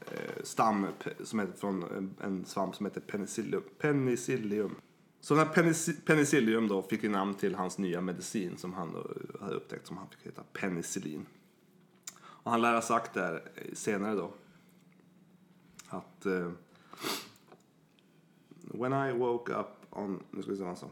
eh, 0.00 0.42
stam 0.42 0.86
som 1.24 1.38
heter 1.38 1.52
från 1.58 2.14
en, 2.20 2.44
svamp 2.44 2.74
som 2.74 2.86
heter 2.86 3.00
penicillium. 3.00 3.62
penicillium. 3.78 4.74
Så 5.20 5.34
den 5.34 5.46
här 5.46 5.54
penicillium 6.06 6.68
då 6.68 6.82
fick 6.82 7.02
ju 7.02 7.08
namn 7.08 7.34
till 7.34 7.54
hans 7.54 7.78
nya 7.78 8.00
medicin 8.00 8.56
som 8.56 8.72
han 8.72 8.92
då 8.92 8.98
eh, 8.98 9.40
hade 9.42 9.54
upptäckt 9.54 9.86
som 9.86 9.96
han 9.96 10.08
fick 10.08 10.26
heta 10.26 10.42
penicillin. 10.52 11.26
Och 12.22 12.50
han 12.50 12.62
lär 12.62 12.74
ha 12.74 12.82
sagt 12.82 13.14
där 13.14 13.42
eh, 13.54 13.74
senare 13.74 14.14
då 14.14 14.32
att 15.88 16.26
uh, 16.26 16.50
When 18.60 18.92
I 18.92 19.12
woke 19.12 19.52
up 19.52 19.66
on... 19.90 20.22
Nu 20.30 20.42
ska 20.42 20.50
vi 20.50 20.56
se 20.56 20.62
vad 20.62 20.68
han 20.68 20.76
sa. 20.76 20.88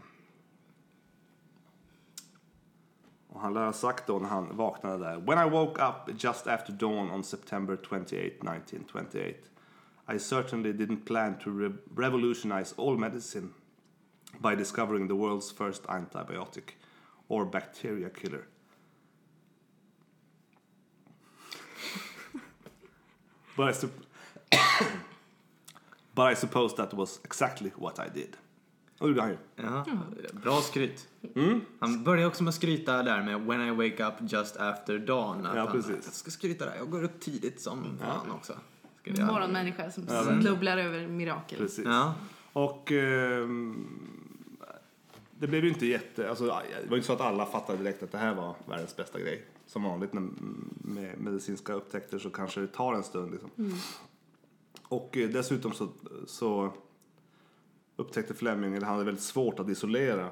Och 3.29 3.41
han 3.41 3.55
lär 3.55 3.65
ha 3.65 3.73
sagt 3.73 4.07
då 4.07 4.19
när 4.19 4.29
han 4.29 4.57
vaknade 4.57 5.05
där. 5.05 5.17
When 5.17 5.47
I 5.47 5.51
woke 5.51 5.83
up 5.83 6.23
just 6.25 6.47
after 6.47 6.73
dawn 6.73 7.11
on 7.11 7.25
September 7.25 7.77
28, 7.77 8.17
1928. 8.17 9.49
I 10.11 10.19
certainly 10.19 10.73
didn't 10.73 11.05
plan 11.05 11.39
to 11.39 11.51
re 11.51 11.71
revolutionize 11.95 12.75
all 12.79 12.99
medicine 12.99 13.49
by 14.39 14.55
discovering 14.57 15.09
the 15.09 15.15
world's 15.15 15.53
first 15.53 15.83
antibiotic 15.83 16.77
or 17.29 17.45
bacteria 17.45 18.09
killer. 18.09 18.47
but 23.57 23.85
I 23.85 23.89
But 26.15 26.33
I 26.33 26.35
suppose 26.35 26.75
that 26.75 26.95
was 26.95 27.21
exactly 27.25 27.71
what 27.77 28.01
I 28.01 28.09
did. 28.09 28.37
Och 28.99 29.07
det 29.07 29.09
gjorde 29.09 29.21
han 29.21 29.31
ju. 29.31 29.37
Ja, 29.57 29.85
bra 30.33 30.61
skryt. 30.61 31.09
Han 31.79 32.05
började 32.05 32.27
också 32.27 32.43
med 32.43 32.49
att 32.49 32.55
skryta 32.55 33.03
där 33.03 33.23
med 33.23 33.41
When 33.41 33.61
I 33.61 33.71
wake 33.71 34.07
up 34.07 34.15
just 34.33 34.57
after 34.57 34.99
dawn. 34.99 35.47
Att 35.47 35.57
Ja, 35.57 35.63
han, 35.63 35.73
precis. 35.73 35.97
Jag 36.05 36.15
ska 36.15 36.31
skryta 36.31 36.65
där, 36.65 36.77
jag 36.77 36.91
går 36.91 37.05
upp 37.05 37.21
tidigt 37.21 37.61
som 37.61 37.85
fan 38.01 38.31
också. 38.31 38.53
Ska. 39.03 39.25
Morgonmänniska 39.27 39.91
som 39.91 40.05
verkligen. 40.05 40.43
snubblar 40.43 40.79
över 40.79 41.07
mirakel. 41.07 41.59
Precis. 41.59 41.85
Ja, 41.85 42.15
Och 42.53 42.93
ehm, 42.93 43.87
det 45.39 45.47
blev 45.47 45.65
ju 45.65 45.71
inte 45.71 45.87
jätte... 45.87 46.29
Alltså, 46.31 46.45
det 46.47 46.89
var 46.89 46.97
inte 46.97 47.07
så 47.07 47.13
att 47.13 47.21
alla 47.21 47.47
fattade 47.47 47.79
direkt 47.79 48.03
att 48.03 48.13
det 48.13 48.19
här 48.19 48.35
var 48.35 48.55
världens 48.69 48.97
bästa 48.97 49.21
grej. 49.21 49.45
Som 49.67 49.83
vanligt 49.83 50.13
när, 50.13 50.29
med 50.81 51.19
medicinska 51.21 51.73
upptäckter 51.73 52.19
så 52.19 52.31
kanske 52.31 52.61
det 52.61 52.67
tar 52.67 52.95
en 52.95 53.03
stund. 53.03 53.31
Liksom. 53.31 53.51
Och 54.89 55.17
eh, 55.17 55.29
dessutom 55.29 55.73
så, 55.73 55.89
så 56.27 56.73
upptäckte 57.99 58.35
Fleming, 58.35 58.75
eller 58.75 58.87
han 58.87 58.95
hade 58.95 59.05
väldigt 59.05 59.25
svårt 59.25 59.59
att 59.61 59.69
isolera. 59.69 60.31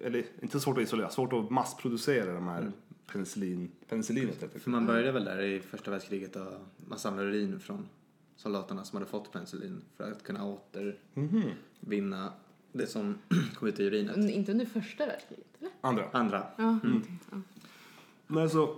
Eller 0.00 0.24
inte 0.42 0.60
svårt 0.60 0.76
att 0.78 0.82
isolera, 0.84 1.10
svårt 1.10 1.32
att 1.32 1.50
massproducera 1.50 2.32
de 2.34 2.48
här 2.48 2.72
penicillin, 3.06 3.70
penicillinet 3.88 4.62
för 4.62 4.70
man 4.70 4.86
började 4.86 5.12
väl 5.12 5.24
där 5.24 5.42
i 5.42 5.60
första 5.60 5.90
världskriget 5.90 6.36
och 6.36 6.46
man 6.88 6.98
samlade 6.98 7.28
urin 7.28 7.60
från 7.60 7.88
soldaterna 8.36 8.84
som 8.84 8.96
hade 8.96 9.10
fått 9.10 9.32
penicillin 9.32 9.80
för 9.96 10.12
att 10.12 10.22
kunna 10.22 10.44
återvinna 10.46 12.32
det 12.72 12.86
som 12.86 13.18
kom 13.54 13.68
ut 13.68 13.80
i 13.80 13.84
urinet. 13.84 14.16
Un- 14.16 14.30
Inte 14.30 14.52
under 14.52 14.66
första 14.66 15.06
världskriget, 15.06 15.46
eller? 15.60 15.70
Andra. 15.80 16.04
Andra. 16.12 16.46
Ja, 16.56 16.78
Men 18.26 18.50
så 18.50 18.76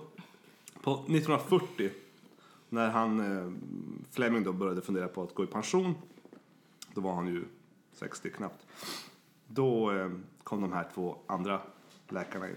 på 0.83 0.93
1940 0.95 1.91
när 2.69 2.91
han 2.91 3.21
eh, 3.21 3.53
Fleming 4.11 4.43
då 4.45 4.53
började 4.53 4.83
fundera 4.83 5.09
på 5.09 5.23
att 5.23 5.35
gå 5.35 5.45
i 5.45 5.47
pension. 5.47 5.95
Då 6.95 7.01
var 7.01 7.15
han 7.15 7.27
ju 7.27 7.45
60 7.95 8.31
knappt. 8.31 8.67
Då 9.49 9.93
eh, 9.93 10.11
kom 10.45 10.61
de 10.61 10.73
här 10.73 10.89
två 10.95 11.17
andra 11.27 11.61
läkarna 12.09 12.49
in. 12.49 12.57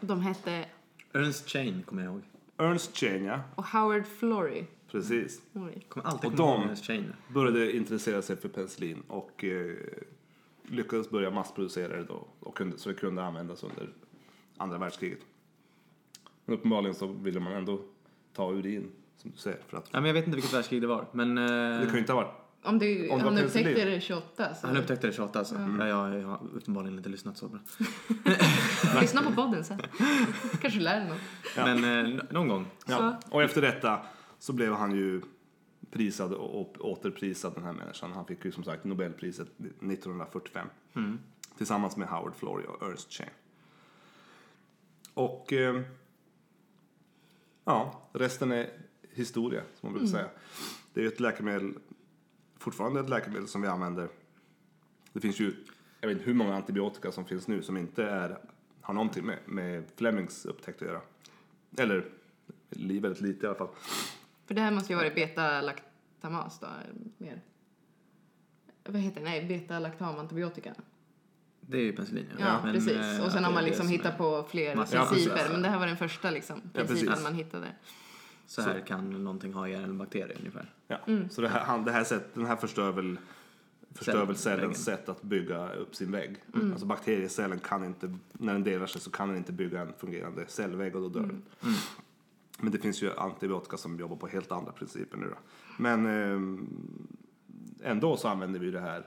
De 0.00 0.20
hette 0.20 0.66
Ernst 1.12 1.48
Chain 1.48 1.82
kommer 1.86 2.04
jag 2.04 2.12
ihåg. 2.12 2.22
Ernst 2.56 2.96
Chain, 2.96 3.24
ja. 3.24 3.40
och 3.54 3.64
Howard 3.66 4.06
Florey. 4.06 4.64
Precis. 4.90 5.42
Oj. 5.52 5.86
Kommer 5.88 6.06
alltid 6.06 6.30
Och 6.30 6.36
de- 6.36 6.76
Chain. 6.76 7.12
Började 7.28 7.76
intressera 7.76 8.22
sig 8.22 8.36
för 8.36 8.48
penicillin 8.48 9.02
och 9.08 9.44
eh, 9.44 9.74
lyckades 10.62 11.10
börja 11.10 11.30
massproducera 11.30 11.96
det 11.96 12.04
då. 12.04 12.26
Och 12.40 12.56
kunde, 12.56 12.78
så 12.78 12.88
det 12.88 12.94
kunde 12.94 13.24
användas 13.24 13.62
under 13.62 13.88
andra 14.56 14.78
världskriget. 14.78 15.18
Men 16.44 16.54
uppenbarligen 16.58 16.94
så 16.94 17.06
ville 17.06 17.40
man 17.40 17.52
ändå 17.52 17.80
ta 18.32 18.52
urin, 18.52 18.90
som 19.16 19.30
du 19.30 19.36
säger. 19.36 19.58
För 19.68 19.76
att 19.76 19.88
Ja, 19.92 20.00
men 20.00 20.06
jag 20.06 20.14
vet 20.14 20.24
inte 20.26 20.36
vilket 20.36 20.54
världskrig 20.54 20.80
det 20.80 20.86
var. 20.86 21.06
Men 21.12 21.38
eh, 21.38 21.44
det 21.80 21.84
kan 21.86 21.94
ju 21.94 21.98
inte 22.00 22.12
ha 22.12 22.20
varit 22.22 22.34
Om 22.62 22.78
det, 22.78 23.10
Om 23.10 23.18
det 23.18 23.24
var 23.24 23.32
han 23.32 23.44
upptäckte 23.44 23.84
det 23.84 24.00
28 24.00 24.54
så... 24.54 24.66
han 24.66 24.76
upptäckte 24.76 25.06
det 25.06 25.12
28 25.12 25.38
alltså. 25.38 25.54
Ja, 25.78 25.88
jag, 25.88 26.20
jag 26.20 26.28
har 26.28 26.40
uppenbarligen 26.54 26.98
inte 26.98 27.08
lyssnat 27.08 27.38
så 27.38 27.48
bra. 27.48 27.60
Lyssna 29.00 29.22
på 29.22 29.32
podden 29.32 29.64
sen. 29.64 29.80
Kanske 30.60 30.80
lär 30.80 31.00
dig 31.00 31.08
något. 31.08 31.18
Men 31.56 32.16
eh, 32.16 32.22
någon 32.30 32.48
gång. 32.48 32.66
Ja. 32.86 33.20
Och 33.30 33.42
efter 33.42 33.62
detta 33.62 34.00
så 34.38 34.52
blev 34.52 34.72
han 34.72 34.92
ju 34.92 35.22
prisad 35.90 36.32
och 36.32 36.84
återprisad 36.90 37.54
den 37.54 37.64
här 37.64 37.72
människan. 37.72 38.12
Han 38.12 38.26
fick 38.26 38.44
ju 38.44 38.52
som 38.52 38.64
sagt 38.64 38.84
Nobelpriset 38.84 39.48
1945. 39.58 40.68
Tillsammans 41.56 41.96
med 41.96 42.08
Howard 42.08 42.34
Florey 42.34 42.66
och 42.66 42.90
Ernst 42.90 43.12
Chain. 43.12 43.30
Och 45.14 45.52
eh, 45.52 45.80
ja, 47.64 48.08
resten 48.12 48.52
är 48.52 48.70
historia 49.12 49.62
som 49.74 49.88
man 49.88 49.92
brukar 49.92 50.12
säga. 50.12 50.28
Det 50.92 51.00
är 51.00 51.02
ju 51.02 51.08
ett 51.08 51.20
läkemedel, 51.20 51.74
fortfarande 52.66 53.00
ett 53.00 53.08
läkemedel 53.08 53.48
som 53.48 53.62
vi 53.62 53.68
använder. 53.68 54.08
Det 55.12 55.20
finns 55.20 55.40
ju, 55.40 55.54
jag 56.00 56.08
vet 56.08 56.16
inte 56.16 56.26
hur 56.30 56.34
många 56.34 56.54
antibiotika 56.56 57.12
som 57.12 57.24
finns 57.24 57.48
nu 57.48 57.62
som 57.62 57.76
inte 57.76 58.04
är, 58.04 58.38
har 58.80 58.94
någonting 58.94 59.24
med, 59.26 59.38
med 59.46 59.84
Flemings 59.96 60.46
upptäckt 60.46 60.82
att 60.82 60.88
göra. 60.88 61.00
Eller 61.78 62.04
väldigt 62.70 63.20
lite 63.20 63.46
i 63.46 63.48
alla 63.48 63.58
fall. 63.58 63.68
För 64.46 64.54
det 64.54 64.60
här 64.60 64.70
måste 64.70 64.92
ju 64.92 64.96
vara 64.96 65.10
beta-laktamas 65.10 66.58
då. 66.60 66.66
Mer. 67.18 67.40
Vad 68.84 69.00
heter 69.00 69.20
det? 69.20 69.24
Nej, 69.24 69.44
beta-laktamantibiotika. 69.48 70.74
Det 71.60 71.78
är 71.78 71.82
ju 71.82 71.92
penicillin. 71.92 72.26
Ja, 72.38 72.60
Men, 72.64 72.74
precis. 72.74 72.92
eh, 72.92 73.24
Och 73.24 73.30
sen 73.32 73.38
att 73.38 73.44
har 73.44 73.52
man 73.52 73.64
liksom 73.64 73.86
som 73.86 73.92
hittat 73.92 74.18
på 74.18 74.46
fler 74.50 74.76
Massa- 74.76 74.96
Ja, 74.96 75.06
principer. 75.12 75.48
Men 75.52 75.62
det 75.62 75.68
här 75.68 75.78
var 75.78 75.86
den 75.86 75.96
första 75.96 76.30
liksom, 76.30 76.60
principen 76.72 77.06
precis. 77.08 77.22
man 77.24 77.34
hittade. 77.34 77.66
Så 78.46 78.62
här 78.62 78.80
kan 78.80 79.24
någonting 79.24 79.52
ha 79.52 79.68
ihjäl 79.68 79.84
en 79.84 79.98
bakterie 79.98 80.36
ungefär. 80.38 80.74
Ja. 80.88 80.98
Så 81.30 81.40
det 81.40 81.48
här, 81.48 81.60
han, 81.60 81.84
det 81.84 81.92
här 81.92 82.04
sätt, 82.04 82.34
den 82.34 82.46
här 82.46 82.56
förstör 82.56 82.92
väl, 82.92 83.18
förstör 83.90 84.26
väl 84.26 84.36
cellens 84.36 84.84
sätt 84.84 85.08
att 85.08 85.22
bygga 85.22 85.72
upp 85.72 85.94
sin 85.94 86.10
vägg. 86.10 86.36
Alltså 86.54 86.86
bakteriecellen 86.86 87.58
kan 87.58 87.84
inte, 87.84 88.16
när 88.32 88.52
den 88.52 88.64
delar 88.64 88.86
sig 88.86 89.00
så 89.00 89.10
kan 89.10 89.28
den 89.28 89.36
inte 89.36 89.52
bygga 89.52 89.80
en 89.80 89.92
fungerande 89.98 90.44
cellvägg 90.48 90.96
och 90.96 91.02
då 91.02 91.08
dör 91.08 91.26
den. 91.26 91.42
Men 92.58 92.72
det 92.72 92.78
finns 92.78 93.02
ju 93.02 93.16
antibiotika 93.16 93.76
som 93.76 93.98
jobbar 93.98 94.16
på 94.16 94.26
helt 94.26 94.52
andra 94.52 94.72
principer 94.72 95.18
nu 95.18 95.26
då. 95.26 95.36
Men 95.78 96.06
ehm, 96.06 96.68
ändå 97.82 98.16
så 98.16 98.28
använder 98.28 98.60
vi 98.60 98.70
det 98.70 98.80
här, 98.80 99.06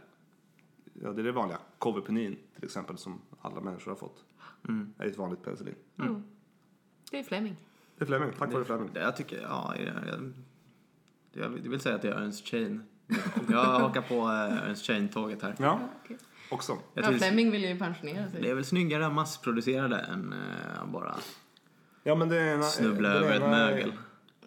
ja 0.94 1.14
det 1.14 1.22
är 1.22 1.24
det 1.24 1.32
vanliga, 1.32 1.60
Covepenin 1.78 2.38
till 2.56 2.66
exempel 2.66 2.98
som 2.98 3.22
alla 3.42 3.62
människor 3.62 3.92
har 3.92 3.96
fått. 3.96 4.24
Det 4.98 5.04
är 5.04 5.08
ett 5.08 5.18
vanligt 5.18 5.44
penicillin. 5.44 5.76
Mm. 6.00 6.24
Det 7.12 7.20
är 7.20 7.24
Fleming. 7.24 7.56
Det 8.00 8.06
är 8.06 8.08
Fleming, 8.08 8.32
tack 8.40 8.54
vare 8.54 8.66
Fleming. 8.66 8.90
Det 8.94 9.00
jag 9.00 9.16
tycker, 9.16 9.42
ja, 9.42 9.74
jag, 9.78 9.94
jag, 11.34 11.44
jag 11.44 11.50
vill 11.70 11.80
säga 11.80 11.96
att 11.96 12.02
det 12.02 12.10
är 12.10 12.14
Ernst 12.16 12.48
Chain. 12.48 12.84
Jag 13.50 13.64
hakar 13.64 14.02
på 14.02 14.16
eh, 14.16 14.70
Ernst 14.70 14.86
Chain-tåget 14.86 15.42
här. 15.42 15.56
Ja, 15.60 15.80
också. 16.52 16.78
Jag 16.94 17.06
Ja, 17.14 17.18
Fleming 17.18 17.52
vill 17.52 17.64
ju 17.64 17.80
pensionera 17.80 18.30
sig. 18.32 18.42
det 18.42 18.50
är 18.50 18.56
väl 18.56 18.66
snyggare 18.66 19.06
att 19.06 19.14
massproducera 19.14 19.88
det 19.88 19.98
än 20.00 20.34
eh, 20.34 20.86
bara 20.92 21.16
Ja 22.04 22.16
men 22.16 22.30
det 22.30 22.38
ena, 22.54 22.64
snubbla 22.64 23.10
över 23.10 23.36
ett 23.36 23.42
mögel. 23.42 23.94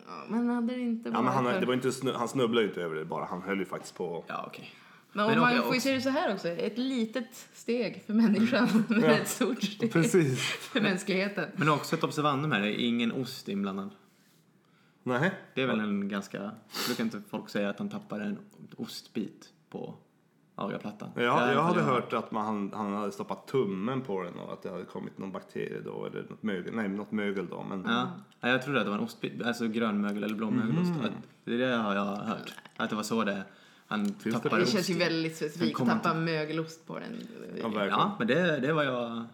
Ja, 0.06 0.24
men 0.28 0.48
hade 0.48 0.74
det 0.74 0.80
inte 0.80 1.08
Ja, 1.08 1.12
varit 1.12 1.24
men 1.24 1.34
han, 1.34 1.44
för... 1.52 1.60
det 1.60 1.66
var 1.66 1.74
inte 1.74 1.92
snu, 1.92 2.12
han 2.12 2.28
snubblade 2.28 2.62
ju 2.62 2.68
inte 2.68 2.82
över 2.82 2.96
det 2.96 3.04
bara, 3.04 3.24
han 3.24 3.42
höll 3.42 3.58
ju 3.58 3.64
faktiskt 3.64 3.94
på. 3.94 4.24
Ja, 4.26 4.44
okej. 4.46 4.70
Men, 5.12 5.24
om 5.24 5.30
Men 5.30 5.40
man 5.40 5.62
får 5.62 5.74
ju 5.74 5.80
se 5.80 5.94
det 5.94 6.00
så 6.00 6.08
här 6.10 6.34
också. 6.34 6.48
Ett 6.48 6.78
litet 6.78 7.48
steg 7.52 8.02
för 8.06 8.14
människan, 8.14 8.84
men 8.88 9.00
Ja. 9.00 9.08
ett 9.10 9.28
stort 9.28 9.62
steg 9.62 9.92
Precis. 9.92 10.40
för 10.42 10.80
mänskligheten. 10.80 11.48
Men 11.56 11.68
också 11.68 11.96
ett 11.96 12.04
observandum 12.04 12.52
här, 12.52 12.60
det 12.60 12.68
är 12.82 12.86
ingen 12.86 13.12
ost 13.12 13.48
inblandad. 13.48 13.90
Nej. 15.02 15.32
Det 15.54 15.62
är 15.62 15.66
väl 15.66 15.80
en 15.80 16.08
ganska... 16.08 16.50
Brukar 16.86 17.04
inte 17.04 17.22
folk 17.30 17.48
säga 17.48 17.70
att 17.70 17.78
de 17.78 17.88
tappar 17.88 18.20
en 18.20 18.38
ostbit 18.76 19.48
på 19.70 19.94
Agaplattan. 20.54 21.08
Ja, 21.14 21.20
Det 21.20 21.28
är 21.28 21.52
jag 21.54 21.62
hade 21.62 21.80
jag 21.80 21.86
hört 21.86 22.12
att 22.12 22.30
man, 22.32 22.44
han, 22.44 22.72
han 22.74 22.92
hade 22.94 23.12
stoppat 23.12 23.46
tummen 23.46 24.00
på 24.00 24.22
den 24.22 24.34
och 24.34 24.52
att 24.52 24.62
det 24.62 24.70
hade 24.70 24.84
kommit 24.84 25.18
någon 25.18 25.32
bakterie 25.32 25.80
då 25.84 26.06
eller 26.06 26.22
något 26.30 26.42
mögel, 26.42 26.74
nej, 26.74 26.88
något 26.88 27.12
mögel 27.12 27.46
då. 27.48 27.62
Men 27.68 27.84
Ja, 27.88 28.10
ja, 28.40 28.48
jag 28.48 28.62
trodde 28.62 28.78
att 28.80 28.86
det 28.86 28.90
var 28.90 28.98
en 28.98 29.04
ostbit, 29.04 29.42
alltså 29.42 29.66
grönmögel 29.68 30.24
eller 30.24 30.34
blåmögelost. 30.36 30.90
Mm. 30.90 31.04
Att- 31.04 31.12
Det 31.44 31.54
är 31.54 31.58
det 31.58 31.76
har 31.76 31.94
jag 31.94 32.04
hört. 32.04 32.54
Att 32.76 32.90
det 32.90 32.96
var 32.96 33.02
så 33.02 33.24
det, 33.24 33.42
han 33.92 34.14
det? 34.24 34.32
tappade 34.32 34.56
Det 34.56 34.62
ost. 34.62 34.72
känns 34.72 34.90
ju 34.90 34.94
i. 34.94 34.98
väldigt 34.98 35.36
specifikt 35.36 35.76
kommer 35.76 35.92
tappa 35.98 36.14
mögelost 36.14 36.86
på 36.86 36.98
den. 36.98 37.12
Ja, 37.60 37.68
verkligen. 37.68 37.88
Ja, 37.90 38.16
men 38.18 38.26
det, 38.28 38.60
det 38.60 38.72
var 38.72 38.82
jag... 38.84 39.24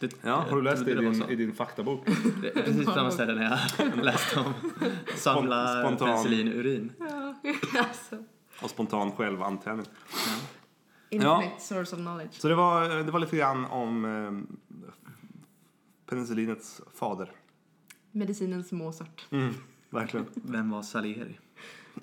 Det, 0.00 0.12
Ja, 0.22 0.44
har 0.50 0.56
du 0.56 0.62
läst 0.62 0.84
det 0.84 0.90
i 0.90 0.94
trodde 0.94 1.08
var 1.08 1.26
din, 1.26 1.30
i 1.30 1.36
din 1.36 1.52
faktabok? 1.54 2.06
Det 2.42 2.48
är 2.58 2.62
precis 2.62 2.84
på 2.86 2.92
samma 2.92 3.10
ställe 3.10 3.34
när 3.34 3.42
jag 3.76 3.96
läste 4.04 4.40
om 4.40 4.52
samla 5.16 5.80
Spontan. 5.82 6.08
penicillinurin. 6.08 6.92
Ja, 6.98 7.34
alltså. 7.78 8.24
Och 8.62 8.70
spontan 8.70 9.12
självantändning. 9.12 9.86
Infinite 11.10 11.50
source 11.60 11.96
of 11.96 12.02
knowledge. 12.02 12.32
Så 12.40 12.48
det 12.48 12.54
var, 12.54 12.88
det 13.04 13.10
var 13.12 13.20
lite 13.20 13.36
grann 13.36 13.64
om 13.64 14.04
eh, 14.04 14.88
penicillinets 16.10 16.80
fader. 16.94 17.32
Medicinens 18.12 18.72
Mozart. 18.72 19.26
Mm, 19.30 19.54
verkligen. 19.90 20.26
Vem 20.34 20.70
var 20.70 20.82
Salieri? 20.82 21.38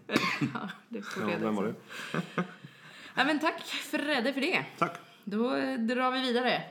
Ja, 0.54 0.70
det 0.90 1.02
får 1.02 1.32
Ja, 1.32 1.38
vem 1.38 1.56
var 1.56 1.64
det? 1.64 1.74
Ja, 3.16 3.24
men 3.26 3.40
tack 3.40 3.64
Fredde 3.64 4.34
för 4.34 4.42
det. 4.42 4.66
Tack. 4.78 4.98
Då 5.24 5.56
eh, 5.56 5.80
drar 5.80 6.12
vi 6.12 6.22
vidare. 6.22 6.64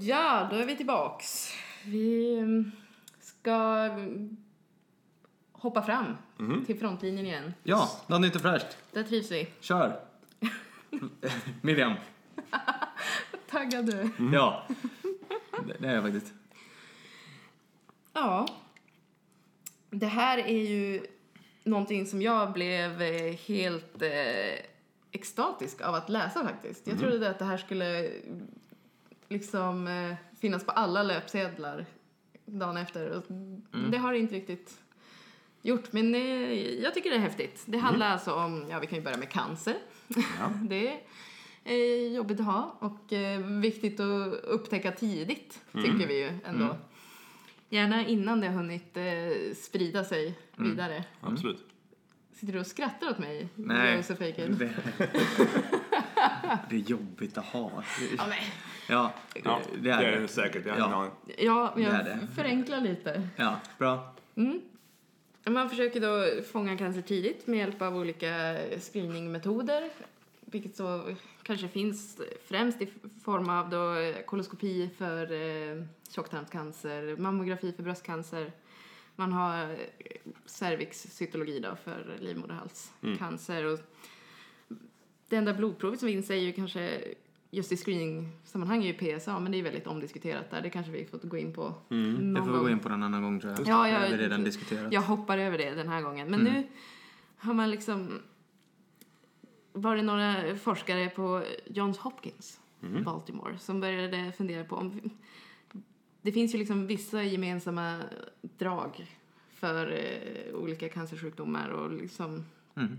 Ja, 0.00 0.48
då 0.50 0.56
är 0.56 0.66
vi 0.66 0.76
tillbaks. 0.76 1.52
Vi 1.84 2.38
mm, 2.38 2.72
ska 3.20 3.52
mm, 3.52 4.36
hoppa 5.52 5.82
fram 5.82 6.16
till 6.66 6.78
frontlinjen 6.78 7.26
igen. 7.26 7.54
Ja, 7.62 7.90
något 8.06 8.20
nytt 8.20 8.36
och 8.36 8.42
fräscht. 8.42 8.76
Där 8.92 9.02
trivs 9.02 9.30
vi. 9.30 9.48
Kör! 9.60 10.07
Miriam. 11.62 11.94
Taggad 13.50 13.86
du. 13.86 14.10
Ja. 14.32 14.66
Det, 15.66 15.76
det 15.78 15.88
är 15.88 15.94
jag 15.94 16.04
faktiskt. 16.04 16.32
Ja. 18.12 18.46
Det 19.90 20.06
här 20.06 20.38
är 20.38 20.68
ju 20.68 21.06
någonting 21.64 22.06
som 22.06 22.22
jag 22.22 22.52
blev 22.52 23.02
eh, 23.02 23.32
helt 23.46 24.02
eh, 24.02 24.64
extatisk 25.12 25.80
av 25.80 25.94
att 25.94 26.08
läsa 26.08 26.44
faktiskt. 26.44 26.86
Jag 26.86 26.98
trodde 26.98 27.30
att 27.30 27.38
det 27.38 27.44
här 27.44 27.56
skulle 27.56 28.10
liksom 29.28 29.86
eh, 29.88 30.14
finnas 30.40 30.64
på 30.64 30.72
alla 30.72 31.02
löpsedlar 31.02 31.86
dagen 32.44 32.76
efter. 32.76 33.10
Och 33.10 33.24
Det 33.90 33.98
har 33.98 34.12
det 34.12 34.18
inte 34.18 34.34
riktigt 34.34 34.78
gjort, 35.62 35.92
men 35.92 36.14
eh, 36.14 36.52
jag 36.82 36.94
tycker 36.94 37.10
det 37.10 37.16
är 37.16 37.20
häftigt. 37.20 37.62
Det 37.66 37.78
handlar 37.78 38.10
alltså 38.10 38.34
om, 38.34 38.66
ja 38.70 38.78
vi 38.78 38.86
kan 38.86 38.98
ju 38.98 39.04
börja 39.04 39.16
med 39.16 39.30
cancer. 39.30 39.76
det 40.68 41.00
är 41.64 42.08
jobbigt 42.14 42.40
att 42.40 42.46
ha 42.46 42.76
och 42.78 43.12
eh, 43.12 43.40
viktigt 43.40 44.00
att 44.00 44.32
upptäcka 44.44 44.92
tidigt, 44.92 45.60
tycker 45.72 46.06
vi 46.06 46.18
ju 46.18 46.38
ändå. 46.44 46.76
Gärna 47.68 48.06
innan 48.06 48.40
det 48.40 48.46
har 48.46 48.54
hunnit 48.54 48.96
eh, 48.96 49.54
sprida 49.56 50.04
sig 50.04 50.38
vidare. 50.56 51.04
Absolut. 51.20 51.64
Sitter 52.34 52.52
du 52.52 52.60
och 52.60 52.66
skrattar 52.66 53.10
åt 53.10 53.18
mig, 53.18 53.48
Nej. 53.54 53.96
Josef? 53.96 54.18
Det, 54.18 54.32
det 56.70 56.76
är 56.76 56.80
jobbigt 56.80 57.38
att 57.38 57.44
ha. 57.44 57.82
Ja, 58.18 58.26
men, 58.26 58.38
Ja, 58.88 59.12
Ja, 59.44 59.60
det 59.82 59.90
är 59.90 60.20
det. 60.20 60.28
säkert. 60.28 60.66
Jag 60.66 60.74
har 60.74 61.04
Ja. 61.04 61.10
ja, 61.38 61.72
Det 61.76 61.82
är 61.84 61.94
jag 61.94 62.04
det. 62.04 62.18
förenklar 62.34 62.80
lite. 62.80 63.28
Ja, 63.36 63.60
bra. 63.78 64.14
Man 65.50 65.70
försöker 65.70 66.00
då 66.00 66.42
fånga 66.42 66.78
cancer 66.78 67.02
tidigt 67.02 67.46
med 67.46 67.58
hjälp 67.58 67.82
av 67.82 67.96
olika 67.96 68.56
screeningmetoder. 68.80 69.90
Vilket 70.40 70.76
så 70.76 71.14
kanske 71.42 71.68
finns 71.68 72.20
främst 72.46 72.82
i 72.82 72.88
form 73.24 73.48
av 73.48 73.70
då 73.70 74.12
koloskopi 74.26 74.90
för 74.98 75.32
eh, 75.32 75.84
tjocktarmscancer, 76.10 77.16
mammografi 77.16 77.72
för 77.72 77.82
bröstcancer. 77.82 78.52
Man 79.16 79.32
har 79.32 79.70
eh, 79.70 79.76
cervixcytologi 80.46 81.60
då 81.60 81.76
för 81.84 82.16
livmoderhalscancer. 82.20 83.64
Och 83.64 83.80
det 85.28 85.36
enda 85.36 85.54
blodprovet 85.54 86.00
som 86.00 86.08
finns 86.08 86.30
är 86.30 86.34
ju 86.34 86.52
kanske 86.52 87.00
just 87.50 87.72
i 87.72 87.76
screening-sammanhang 87.76 88.84
är 88.84 88.86
ju 88.86 89.18
PSA, 89.18 89.38
men 89.38 89.52
det 89.52 89.58
är 89.58 89.62
väldigt 89.62 89.86
omdiskuterat 89.86 90.50
där. 90.50 90.60
Det 90.62 90.70
kanske 90.70 90.92
vi 90.92 91.04
får 91.04 91.18
gå 91.18 91.36
in 91.36 91.52
på 91.52 91.74
någon 91.88 92.34
Det 92.34 92.42
får 92.42 92.52
vi 92.52 92.58
gå 92.58 92.70
in 92.70 92.78
på 92.78 92.88
någon 92.88 93.02
annan 93.02 93.22
gång 93.22 93.40
tror 93.40 93.52
jag. 93.52 93.68
Ja, 93.68 93.88
jag, 93.88 94.10
vi 94.10 94.16
redan 94.16 94.44
diskuterat. 94.44 94.92
jag 94.92 95.00
hoppar 95.00 95.38
över 95.38 95.58
det 95.58 95.74
den 95.74 95.88
här 95.88 96.02
gången. 96.02 96.30
Men 96.30 96.40
nu 96.40 96.66
har 97.36 97.54
man 97.54 97.70
liksom... 97.70 98.22
Var 99.72 99.96
det 99.96 100.02
några 100.02 100.56
forskare 100.56 101.08
på 101.08 101.44
Johns 101.66 101.98
Hopkins, 101.98 102.60
Baltimore, 103.04 103.58
som 103.58 103.80
började 103.80 104.32
fundera 104.32 104.64
på 104.64 104.76
om... 104.76 105.00
Det 106.22 106.32
finns 106.32 106.54
ju 106.54 106.58
liksom 106.58 106.86
vissa 106.86 107.22
gemensamma 107.22 108.00
drag 108.40 109.06
för 109.50 109.92
eh, 109.92 110.54
olika 110.54 110.88
cancersjukdomar 110.88 111.68
och 111.68 111.92
liksom... 111.92 112.44
Mm. 112.76 112.98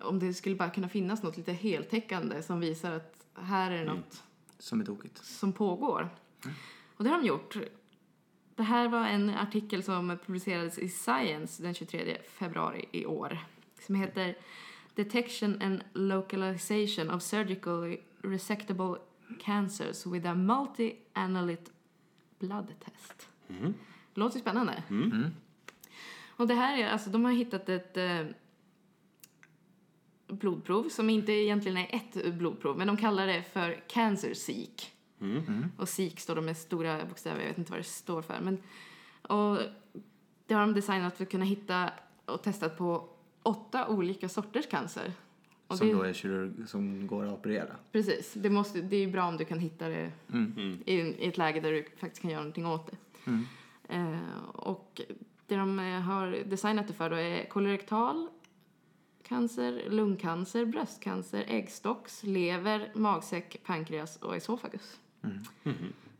Om 0.00 0.18
det 0.18 0.34
skulle 0.34 0.56
bara 0.56 0.70
kunna 0.70 0.88
finnas 0.88 1.22
något 1.22 1.36
lite 1.36 1.52
heltäckande 1.52 2.42
som 2.42 2.60
visar 2.60 2.92
att 2.92 3.25
här 3.42 3.70
är 3.70 3.84
något 3.84 4.22
Som 4.58 4.80
är 4.80 4.84
tokigt. 4.84 5.24
som 5.24 5.52
pågår. 5.52 6.08
Och 6.96 7.04
det 7.04 7.10
har 7.10 7.18
de 7.18 7.26
gjort. 7.26 7.56
Det 8.54 8.62
här 8.62 8.88
var 8.88 9.06
en 9.06 9.30
artikel 9.30 9.82
som 9.82 10.18
publicerades 10.26 10.78
i 10.78 10.88
Science 10.88 11.62
den 11.62 11.74
23 11.74 12.18
februari 12.28 12.84
i 12.92 13.06
år. 13.06 13.38
Som 13.80 13.94
heter 13.94 14.36
Detection 14.94 15.62
and 15.62 15.84
Localization 15.92 17.10
of 17.10 17.22
Surgically 17.22 17.98
Resectable 18.22 18.96
Cancers 19.40 20.06
with 20.06 20.26
a 20.28 20.34
Multi-Analyte 20.34 21.70
Blood 22.38 22.72
Test. 22.84 23.28
Låter 24.14 24.36
ju 24.36 24.40
spännande. 24.40 24.82
Och 26.36 26.46
det 26.46 26.54
här 26.54 26.78
är, 26.78 26.88
alltså 26.88 27.10
de 27.10 27.24
har 27.24 27.32
hittat 27.32 27.68
ett 27.68 27.96
eh, 27.96 28.20
blodprov 30.26 30.88
som 30.88 31.10
inte 31.10 31.32
egentligen 31.32 31.76
är 31.76 31.88
ett 31.94 32.34
blodprov, 32.34 32.78
men 32.78 32.86
de 32.86 32.96
kallar 32.96 33.26
det 33.26 33.42
för 33.42 33.80
Cancer 33.88 34.34
Seek. 34.34 34.92
Och 35.76 35.88
Seek 35.88 36.20
står 36.20 36.34
då 36.36 36.42
med 36.42 36.56
stora 36.56 37.04
bokstäver, 37.04 37.40
jag 37.40 37.48
vet 37.48 37.58
inte 37.58 37.70
vad 37.70 37.80
det 37.80 37.84
står 37.84 38.22
för. 38.22 38.40
Men, 38.40 38.58
och 39.22 39.58
det 40.46 40.54
har 40.54 40.60
de 40.60 40.74
designat 40.74 41.16
för 41.16 41.24
att 41.24 41.30
kunna 41.30 41.44
hitta 41.44 41.90
och 42.24 42.42
testat 42.42 42.78
på 42.78 43.08
åtta 43.42 43.88
olika 43.88 44.28
sorters 44.28 44.66
cancer. 44.68 45.12
Och 45.66 45.78
Som 45.78 45.86
det, 45.88 45.94
då 45.94 46.02
är 46.02 46.12
kirurg 46.12 46.68
som 46.68 47.06
går 47.06 47.24
att 47.24 47.32
operera. 47.32 47.76
Precis, 47.92 48.32
det, 48.34 48.50
måste, 48.50 48.80
det 48.80 48.96
är 48.96 49.00
ju 49.00 49.12
bra 49.12 49.24
om 49.24 49.36
du 49.36 49.44
kan 49.44 49.58
hitta 49.58 49.88
det 49.88 50.12
i, 50.86 50.92
i 50.94 51.28
ett 51.28 51.38
läge 51.38 51.60
där 51.60 51.72
du 51.72 51.86
faktiskt 51.96 52.22
kan 52.22 52.30
göra 52.30 52.40
någonting 52.40 52.66
åt 52.66 52.90
det. 52.90 52.96
Eh, 53.88 54.18
och 54.52 55.00
det 55.46 55.56
de 55.56 55.78
eh, 55.78 56.00
har 56.00 56.30
designat 56.46 56.88
det 56.88 56.94
för 56.94 57.10
då 57.10 57.16
är 57.16 57.44
kolorektal 57.48 58.28
cancer, 59.28 59.82
lungcancer, 59.90 60.64
bröstcancer, 60.64 61.44
äggstocks, 61.48 62.22
lever, 62.22 62.90
magsäck, 62.94 63.62
pankreas 63.64 64.16
och 64.16 64.36
esophagus. 64.36 65.00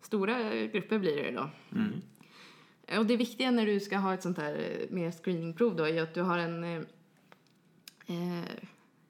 Stora 0.01 0.53
eh, 0.53 0.71
grupper 0.71 0.99
blir 0.99 1.17
det 1.17 1.31
då. 1.31 1.51
Eh, 2.87 2.99
Och 2.99 3.07
det 3.07 3.17
viktiga 3.17 3.51
när 3.51 3.67
du 3.67 3.81
ska 3.81 3.97
ha 3.97 4.15
ett 4.15 4.23
sånt 4.23 4.39
här 4.39 4.55
eh, 4.55 4.95
mer 4.95 5.11
screeningprov 5.11 5.77
då 5.77 5.85
är 5.89 6.03
att 6.03 6.15
du 6.15 6.23
har 6.23 6.39
en 6.39 6.65
eh, 6.65 6.81
eh, 8.07 8.45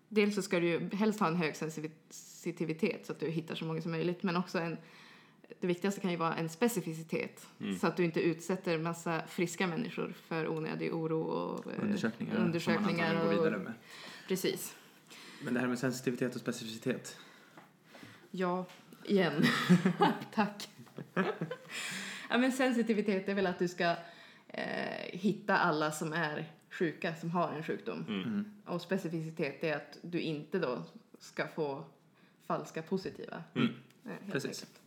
Dels 0.09 0.35
så 0.35 0.43
ska 0.43 0.61
du 0.61 0.67
ju 0.67 0.89
helst 0.93 1.21
ha 1.21 1.27
en 1.29 1.37
hög 1.37 1.57
sensitivitet 1.57 3.07
så 3.07 3.13
att 3.13 3.21
du 3.21 3.27
hittar 3.31 3.55
så 3.55 3.65
många 3.65 3.83
som 3.83 3.91
möjligt 3.91 4.23
men 4.23 4.37
också 4.37 4.59
en 4.59 4.77
det 5.61 5.67
viktigaste 5.67 6.01
kan 6.01 6.11
ju 6.11 6.17
vara 6.17 6.37
en 6.37 6.49
specificitet 6.49 7.47
så 7.81 7.87
att 7.87 7.97
du 7.97 8.05
inte 8.05 8.21
utsätter 8.21 8.79
massa 8.79 9.23
friska 9.27 9.67
människor 9.67 10.13
för 10.13 10.49
onödig 10.49 10.95
oro 10.95 11.21
och 11.21 11.73
eh, 11.73 11.83
Undersökningar. 11.83 12.33
som 12.33 12.39
man 12.41 12.47
undersökningar 12.47 13.05
antagligen 13.15 13.37
går 13.37 13.45
vidare 13.45 13.57
och, 13.57 13.63
med. 13.65 13.73
Precis. 14.29 14.77
Men 15.45 15.55
det 15.55 15.61
här 15.61 15.67
med 15.67 15.79
sensitivitet 15.79 16.35
och 16.35 16.41
specificitet. 16.41 17.17
Ja, 18.31 18.67
igen. 19.05 19.45
Tack. 20.35 20.69
ja, 22.31 22.39
men 22.39 22.53
sensitivitet 22.53 23.29
är 23.29 23.35
väl 23.35 23.47
att 23.47 23.59
du 23.59 23.69
ska 23.69 23.97
eh, 24.49 25.03
hitta 25.13 25.57
alla 25.59 25.93
som 25.93 26.13
är 26.13 26.53
sjuka, 26.71 27.15
som 27.15 27.31
har 27.31 27.53
en 27.53 27.63
sjukdom. 27.65 28.05
Och 28.67 28.81
specificitet 28.83 29.65
är 29.65 29.77
att 29.77 29.99
du 30.03 30.21
inte 30.21 30.59
då 30.59 30.83
ska 31.19 31.49
få 31.49 31.85
falska 32.47 32.83
positiva. 32.83 33.43
Eh, 33.55 33.63
helt 34.05 34.33
Precis. 34.33 34.51
enkelt. 34.51 34.81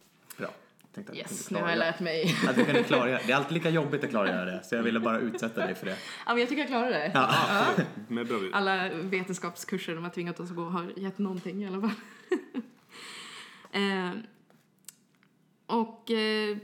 Tänkte 0.94 1.12
att 1.12 1.18
Yes, 1.18 1.52
nu 1.52 1.60
har 1.60 1.70
jag 1.70 1.80
lärt 1.80 2.00
mig. 2.00 2.36
Att 2.50 2.58
vi 2.58 2.66
kunde 2.66 2.84
klargöra. 2.84 3.20
Det 3.28 3.32
är 3.32 3.36
alltid 3.36 3.54
lika 3.54 3.70
jobbigt 3.70 4.04
att 4.04 4.10
klargöra 4.10 4.46
det, 4.46 4.64
så 4.64 4.76
jag 4.76 4.84
ville 4.84 5.00
bara 5.00 5.20
utsätta 5.20 5.66
dig 5.66 5.76
för 5.76 5.86
det. 5.86 5.98
Ja, 6.26 6.34
men 6.34 6.38
jag 6.38 6.50
tycker 6.50 6.62
jag 6.62 6.68
klarade 6.68 6.90
det. 6.90 7.12
Ja, 7.14 7.34
med 8.08 8.28
bravur. 8.28 8.50
Alla 8.54 8.90
vetenskapskurser 8.90 9.96
de 9.96 10.04
har 10.04 10.12
tvingat 10.12 10.40
oss 10.40 10.50
att 10.50 10.56
gå 10.56 10.64
har 10.64 10.92
gett 10.96 11.18
någonting 11.18 11.64
i 11.64 11.68
alla 11.68 11.82
fall. 11.82 11.92
eh, 13.82 14.12
och 15.66 16.12
eh, 16.12 16.58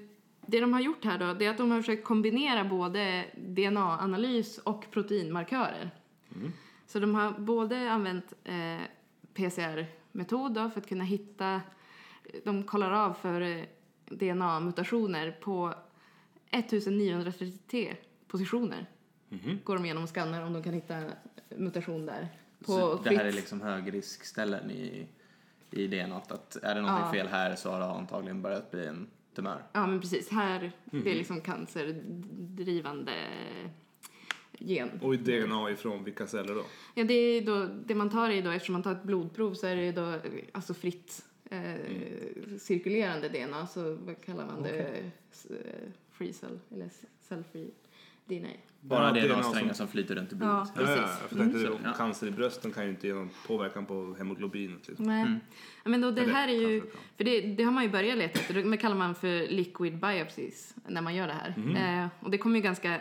det 0.47 0.59
de 0.59 0.73
har 0.73 0.81
gjort 0.81 1.05
här 1.05 1.17
då, 1.17 1.33
det 1.33 1.45
är 1.45 1.49
att 1.49 1.57
de 1.57 1.71
har 1.71 1.81
försökt 1.81 2.03
kombinera 2.03 2.63
både 2.63 3.25
DNA-analys 3.35 4.57
och 4.57 4.91
proteinmarkörer. 4.91 5.91
Så 6.87 6.99
de 6.99 7.15
har 7.15 7.31
både 7.31 7.91
använt 7.91 8.33
eh, 8.43 8.81
PCR-metod 9.33 10.53
för 10.53 10.81
att 10.81 10.89
kunna 10.89 11.03
hitta, 11.03 11.61
de 12.43 12.63
kollar 12.63 12.91
av 12.91 13.13
för 13.13 13.65
DNA-mutationer 14.05 15.31
på 15.41 15.73
1933 16.51 17.95
positioner. 18.27 18.85
Går 19.63 19.75
de 19.75 19.85
igenom 19.85 20.03
och 20.03 20.09
skannar 20.09 20.41
om 20.41 20.53
de 20.53 20.63
kan 20.63 20.73
hitta 20.73 21.01
mutation 21.57 22.05
där. 22.05 22.27
På 22.59 22.65
Så 22.71 22.95
det 23.03 23.09
här 23.09 23.19
är 23.19 23.23
fritt- 23.23 23.35
liksom 23.35 23.61
högriskställen 23.61 24.71
i, 24.71 25.07
i 25.71 25.87
DNA. 25.87 26.15
Att 26.27 26.55
är 26.55 26.75
det 26.75 26.81
någonting 26.81 27.05
Ja. 27.05 27.11
fel 27.11 27.27
här 27.27 27.55
så 27.55 27.71
har 27.71 27.79
det 27.79 27.85
antagligen 27.85 28.41
börjat 28.41 28.71
bli 28.71 28.85
en 28.85 29.07
tumör. 29.35 29.63
Ja, 29.73 29.87
men 29.87 30.01
precis. 30.01 30.29
Här, 30.29 30.71
det 30.85 31.11
är 31.11 31.15
liksom 31.15 31.41
cancerdrivande 31.41 33.11
gen. 34.57 34.99
Och 35.03 35.13
i 35.13 35.17
DNA 35.17 35.69
ifrån 35.71 36.03
vilka 36.03 36.27
celler 36.27 36.55
då? 36.55 36.63
Ja, 36.93 37.03
det, 37.03 37.13
är 37.13 37.41
då, 37.45 37.65
det 37.85 37.95
man 37.95 38.09
tar 38.09 38.29
är 38.29 38.41
då, 38.41 38.49
eftersom 38.49 38.73
man 38.73 38.83
tar 38.83 38.91
ett 38.91 39.03
blodprov 39.03 39.53
så 39.53 39.67
är 39.67 39.75
det 39.75 39.91
då 39.91 40.19
alltså 40.53 40.73
fritt 40.73 41.25
eh, 41.51 42.57
cirkulerande 42.59 43.29
DNA, 43.29 43.67
så 43.67 43.93
vad 43.95 44.21
kallar 44.25 44.45
man 44.45 44.63
det? 44.63 45.11
S- 45.31 45.45
eh, 45.45 45.89
Free 46.11 46.33
cell, 46.33 46.59
eller 46.71 46.89
cell-free 47.21 47.69
DNA. 48.25 48.47
Bara 48.81 49.17
Ja, 49.19 49.27
DNA-strängar 49.27 49.67
som- 49.67 49.75
som 49.75 49.87
flyter 49.87 50.15
runt 50.15 50.33
i 50.33 50.35
Ja, 50.35 50.37
blodet. 50.37 50.71
Ja, 50.75 50.81
ja, 50.81 50.87
precis. 50.87 51.19
jag 51.29 51.39
tänkte 51.39 51.59
Mm. 51.67 51.83
det, 51.83 51.93
cancer 51.97 52.27
i 52.27 52.31
brösten 52.31 52.71
kan 52.71 52.83
ju 52.83 52.89
inte 52.89 53.07
ge 53.07 53.13
någon 53.13 53.29
påverkan 53.47 53.85
på 53.85 54.15
hemoglobinet. 54.17 54.87
Liksom. 54.87 55.05
Nej. 55.05 55.25
Ja, 55.83 55.89
men 55.89 56.01
då, 56.01 56.11
det 56.11 56.21
Eller 56.21 56.33
här 56.33 56.47
är 56.47 56.53
ju, 56.69 56.79
det 56.81 56.87
för 57.17 57.23
det, 57.23 57.41
det 57.41 57.63
har 57.63 57.71
man 57.71 57.83
ju 57.83 57.89
börjat 57.89 58.17
leta 58.17 58.39
efter, 58.39 58.53
det 58.71 58.77
kallar 58.77 58.95
man 58.95 59.15
för 59.15 59.47
liquid 59.47 59.97
biopsies 59.99 60.75
när 60.87 61.01
man 61.01 61.15
gör 61.15 61.27
det 61.27 61.33
här. 61.33 61.53
Mhm. 61.57 61.75
Eh, 61.75 62.07
och 62.19 62.31
det 62.31 62.37
kommer 62.37 62.55
ju 62.55 62.61
ganska 62.61 62.99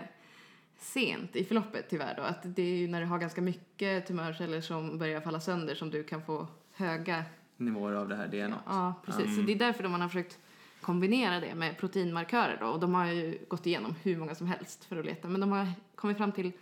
sent 0.79 1.37
i 1.37 1.45
förloppet 1.45 1.87
tyvärr 1.91 2.15
då, 2.17 2.23
att 2.23 2.41
det 2.57 2.63
är 2.63 2.77
ju 2.77 2.89
när 2.89 3.01
du 3.01 3.07
har 3.07 3.19
ganska 3.19 3.41
mycket 3.41 4.07
tumörceller 4.07 4.61
som 4.61 4.99
börjar 4.99 5.21
falla 5.21 5.41
sönder 5.41 5.75
som 5.75 5.91
du 5.91 6.05
kan 6.05 6.23
få 6.23 6.47
höga 6.73 7.25
Nivåer 7.57 7.93
av 7.93 8.09
det 8.09 8.17
här 8.17 8.29
DNA. 8.29 8.63
Ja, 8.67 8.95
precis. 9.05 9.37
Så 9.37 9.43
det 9.43 9.53
är 9.53 9.59
därför 9.59 9.83
de 9.83 9.93
man 9.93 10.01
har 10.01 10.09
försökt 10.09 10.39
kombinera 10.81 11.41
det 11.41 11.55
med 11.55 11.79
proteinmarkörer 11.79 12.59
då. 12.61 12.67
Och 12.67 12.81
de 12.81 12.95
har 12.95 13.07
ju 13.07 13.39
gått 13.49 13.67
igenom 13.67 13.95
hur 14.03 14.17
många 14.17 14.35
som 14.35 14.47
helst 14.47 14.85
för 14.85 14.97
att 14.97 15.07
leta. 15.07 15.29
Men 15.29 15.41
de 15.41 15.53
har 15.53 15.73
kommit 15.95 16.17
fram 16.17 16.33
till 16.33 16.53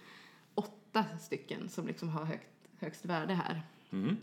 åtta 0.55 1.05
stycken 1.21 1.69
som 1.69 1.87
liksom 1.87 2.09
har 2.09 2.25
högt, 2.25 2.49
högst 2.79 3.05
värde 3.05 3.35
här. 3.35 3.63
Mm. 3.91 4.17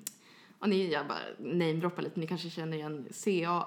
Och 0.60 0.70
ni, 0.70 0.92
jag 0.92 1.08
bara 1.08 1.20
namedroppar 1.38 2.04
lite, 2.04 2.20
ni 2.20 2.28
kanske 2.28 2.50
känner 2.50 2.78
igen 2.78 3.08
CA 3.12 3.66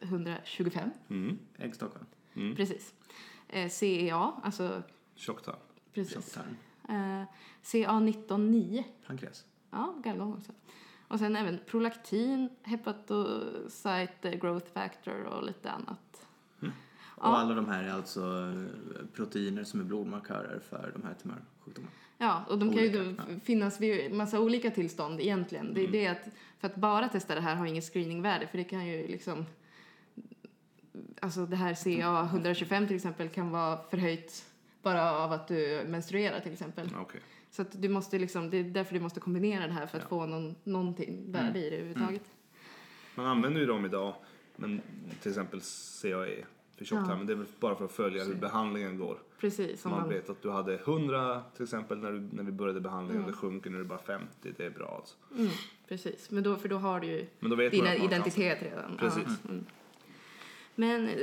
125. 0.00 0.90
Mm. 1.08 1.38
Äggstock, 1.58 1.94
va? 1.94 2.00
Precis. 2.56 2.94
Eh, 3.48 3.68
CEA, 3.68 4.32
alltså 4.42 4.82
Tjocktarm. 5.14 5.56
precis. 5.94 6.14
Tjocktarm. 6.14 6.56
Eh, 6.88 7.24
CA 7.62 7.92
199. 7.92 8.84
Pankreas. 9.06 9.44
Ja, 9.70 9.94
gallgång 10.04 10.32
också. 10.34 10.52
Och 11.12 11.18
sen 11.18 11.36
även 11.36 11.58
prolaktin, 11.66 12.48
hepatocyte 12.62 14.36
growth 14.36 14.72
factor 14.72 15.24
och 15.24 15.44
lite 15.44 15.70
annat. 15.70 16.26
Och 17.04 17.38
alla 17.38 17.54
de 17.54 17.68
här 17.68 17.84
är 17.84 17.92
alltså 17.92 18.20
eh, 18.20 19.06
proteiner 19.14 19.64
som 19.64 19.80
är 19.80 19.84
blodmarkörer 19.84 20.60
för 20.68 20.92
de 20.94 21.02
här 21.02 21.14
tumörsjukdomarna. 21.14 21.92
Ja, 22.18 22.44
och 22.48 22.58
de 22.58 22.72
kan 22.72 22.82
ju 22.82 23.08
Olika, 23.08 23.24
finnas 23.44 23.80
vid 23.80 24.12
massa 24.12 24.40
olika 24.40 24.70
tillstånd 24.70 25.20
egentligen. 25.20 25.74
Det 25.74 25.84
är 25.84 25.88
det 25.88 26.06
att, 26.06 26.28
för 26.58 26.66
att 26.66 26.76
bara 26.76 27.08
testa 27.08 27.34
det 27.34 27.40
här 27.40 27.54
har 27.54 27.66
inget 27.66 27.84
screeningvärde 27.84 28.46
för 28.46 28.58
det 28.58 28.64
kan 28.64 28.86
ju 28.86 29.08
liksom 29.08 29.46
Alltså 31.20 31.46
det 31.46 31.56
här 31.56 31.74
CA 31.74 32.24
125 32.24 32.86
till 32.86 32.96
exempel 32.96 33.28
kan 33.28 33.50
vara 33.50 33.78
förhöjt 33.90 34.44
bara 34.82 35.12
av 35.12 35.32
att 35.32 35.48
du 35.48 35.84
menstruerar 35.86 36.40
till 36.40 36.52
exempel. 36.52 36.88
Ja, 36.92 37.00
Okej. 37.00 37.20
Så 37.52 37.62
att 37.62 37.82
du 37.82 37.88
måste 37.88 38.18
liksom, 38.18 38.50
det 38.50 38.56
är 38.56 38.64
därför 38.64 38.94
du 38.94 39.00
måste 39.00 39.20
kombinera 39.20 39.66
det 39.66 39.72
här 39.72 39.86
för 39.86 39.98
att 39.98 40.08
få 40.08 40.26
någon, 40.26 40.54
någonting 40.64 41.32
värde 41.32 41.58
i 41.58 41.70
det 41.70 41.76
överhuvudtaget. 41.76 42.22
Man 43.14 43.26
använder 43.26 43.60
ju 43.60 43.66
dem 43.66 43.84
idag, 43.84 44.14
men 44.56 44.80
till 45.20 45.30
exempel 45.30 45.60
CAE 46.02 46.44
för 46.76 46.84
tjocktarm, 46.84 47.18
men 47.18 47.26
det 47.26 47.32
är 47.32 47.36
väl 47.36 47.46
bara 47.60 47.76
för 47.76 47.84
att 47.84 47.92
följa 47.92 48.24
hur 48.24 48.34
behandlingen 48.34 48.98
går. 48.98 49.18
Precis, 49.40 49.84
man 49.84 50.00
man, 50.00 50.08
vet 50.08 50.30
att 50.30 50.42
du 50.42 50.50
hade 50.50 50.74
100 50.74 51.42
till 51.56 51.62
exempel 51.62 51.98
när, 51.98 52.12
du, 52.12 52.20
när 52.32 52.42
vi 52.42 52.52
började 52.52 52.80
behandlingen, 52.80 53.26
det 53.26 53.32
sjunker 53.32 53.70
nu 53.70 53.76
är 53.76 53.82
det 53.82 53.88
bara 53.88 53.98
50, 53.98 54.52
det 54.56 54.64
är 54.66 54.70
bra 54.70 54.96
alltså. 54.96 55.16
mm, 55.36 55.50
precis. 55.88 56.30
Men 56.30 56.42
då, 56.42 56.56
för 56.56 56.68
då 56.68 56.76
har 56.76 57.00
du 57.00 57.06
ju 57.06 57.26
din 57.70 57.86
identitet 57.86 58.62
redan. 58.62 58.96
Precis. 58.96 59.22
Ja, 59.26 59.50
mm. 59.50 59.64
Men 60.74 61.08
eh, 61.08 61.14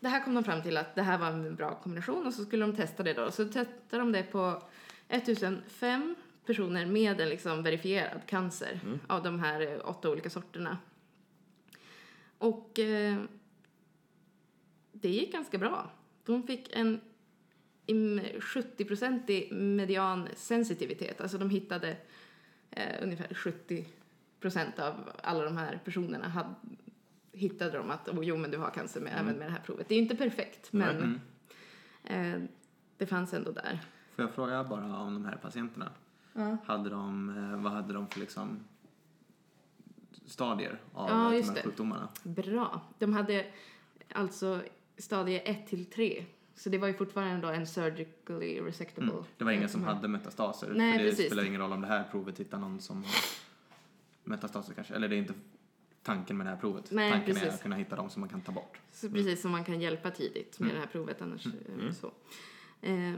det 0.00 0.08
här 0.08 0.24
kom 0.24 0.34
de 0.34 0.44
fram 0.44 0.62
till 0.62 0.76
att 0.76 0.94
det 0.94 1.02
här 1.02 1.18
var 1.18 1.26
en 1.26 1.54
bra 1.54 1.74
kombination 1.74 2.26
och 2.26 2.34
så 2.34 2.44
skulle 2.44 2.66
de 2.66 2.76
testa 2.76 3.02
det 3.02 3.12
då. 3.12 3.30
Så 3.30 3.44
testade 3.44 4.02
de 4.02 4.12
det 4.12 4.22
på 4.22 4.62
1005 5.08 6.14
personer 6.46 6.86
med 6.86 7.20
en 7.20 7.28
liksom 7.28 7.62
verifierad 7.62 8.20
cancer 8.26 8.80
av 9.06 9.22
de 9.22 9.40
här 9.40 9.60
eh, 9.60 9.80
åtta 9.88 10.10
olika 10.10 10.30
sorterna. 10.30 10.78
Och 12.38 12.78
eh, 12.78 13.16
det 14.92 15.08
gick 15.08 15.32
ganska 15.32 15.58
bra. 15.58 15.90
De 16.24 16.42
fick 16.42 16.76
en 16.76 17.00
im- 17.86 18.40
70-procentig 18.40 19.52
median 19.52 20.28
sensitivitet. 20.36 21.20
Alltså 21.20 21.38
de 21.38 21.50
hittade 21.50 21.96
eh, 22.70 23.02
ungefär 23.02 23.34
70 23.34 23.86
procent 24.40 24.78
av 24.78 25.10
alla 25.22 25.44
de 25.44 25.56
här 25.56 25.80
personerna 25.84 26.28
hade, 26.28 26.54
hittade 27.32 27.78
de 27.78 27.90
att 27.90 28.08
oh, 28.08 28.24
jo, 28.24 28.36
men 28.36 28.50
du 28.50 28.58
har 28.58 28.70
cancer 28.70 29.00
med, 29.00 29.12
även 29.20 29.36
med 29.36 29.46
det 29.46 29.52
här 29.52 29.60
provet. 29.60 29.88
Det 29.88 29.94
är 29.94 29.98
inte 29.98 30.16
perfekt, 30.16 30.72
men 30.72 31.20
eh, 32.04 32.42
det 32.96 33.06
fanns 33.06 33.34
ändå 33.34 33.52
där. 33.52 33.80
Får 34.18 34.24
jag 34.24 34.34
fråga 34.34 34.64
bara 34.64 34.96
om 34.98 35.14
de 35.14 35.24
här 35.24 35.36
patienterna? 35.36 35.90
Hade 36.64 36.90
de, 36.90 37.28
eh, 37.36 37.62
vad 37.62 37.72
hade 37.72 37.92
de 37.92 38.08
för 38.08 38.20
liksom 38.20 38.64
stadier 40.26 40.80
av 40.92 41.08
Ja, 41.08 41.14
de 41.14 41.42
här 41.42 41.62
sjukdomarna? 41.62 42.08
Bra. 42.22 42.80
De 42.98 43.12
hade 43.12 43.46
alltså 44.12 44.62
stadie 44.96 45.40
1 45.40 45.66
till 45.66 45.86
3. 45.86 46.24
Så 46.54 46.68
det 46.68 46.78
var 46.78 46.88
ju 46.88 46.94
fortfarande 46.94 47.46
då 47.46 47.52
en 47.52 47.66
surgically 47.66 48.60
resectable. 48.60 49.12
Mm. 49.12 49.24
Det 49.36 49.44
var 49.44 49.52
inga 49.52 49.68
som 49.68 49.84
hade 49.84 50.08
metastaser. 50.08 50.72
Nej, 50.74 50.92
för 50.92 51.04
det 51.04 51.10
precis. 51.10 51.26
spelar 51.26 51.44
ingen 51.44 51.60
roll 51.60 51.72
om 51.72 51.80
det 51.80 51.86
här 51.86 52.04
provet 52.10 52.40
hittar 52.40 52.58
någon 52.58 52.80
som 52.80 53.04
har 53.04 53.14
metastaser 54.24 54.74
kanske. 54.74 54.94
Eller 54.94 55.08
det 55.08 55.16
är 55.16 55.18
inte 55.18 55.34
tanken 56.02 56.36
med 56.36 56.46
det 56.46 56.50
här 56.50 56.58
provet. 56.58 56.90
Nej, 56.90 57.12
tanken 57.12 57.36
är 57.36 57.40
precis. 57.40 57.54
att 57.54 57.62
kunna 57.62 57.76
hitta 57.76 57.96
dem 57.96 58.10
som 58.10 58.20
man 58.20 58.28
kan 58.28 58.40
ta 58.40 58.52
bort. 58.52 58.80
Så 58.92 59.10
precis 59.10 59.42
som 59.42 59.50
man 59.50 59.64
kan 59.64 59.80
hjälpa 59.80 60.10
tidigt 60.10 60.60
med 60.60 60.74
det 60.74 60.80
här 60.80 60.86
provet 60.86 61.22
annars 61.22 61.46
eh, 61.46 61.92
så. 61.92 62.12
Eh, 62.80 63.14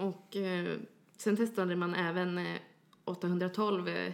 och 0.00 0.36
eh, 0.36 0.78
sen 1.16 1.36
testade 1.36 1.76
man 1.76 1.94
även 1.94 2.38
eh, 2.38 2.60
812 3.04 3.88
eh, 3.88 4.12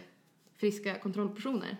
friska 0.55 0.99
kontrollpersoner. 0.99 1.77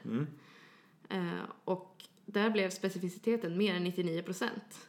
Eh, 1.10 1.44
och 1.64 2.04
där 2.26 2.50
blev 2.50 2.70
specificiteten 2.70 3.58
mer 3.58 3.76
än 3.76 3.84
99 3.84 4.22
procent. 4.22 4.88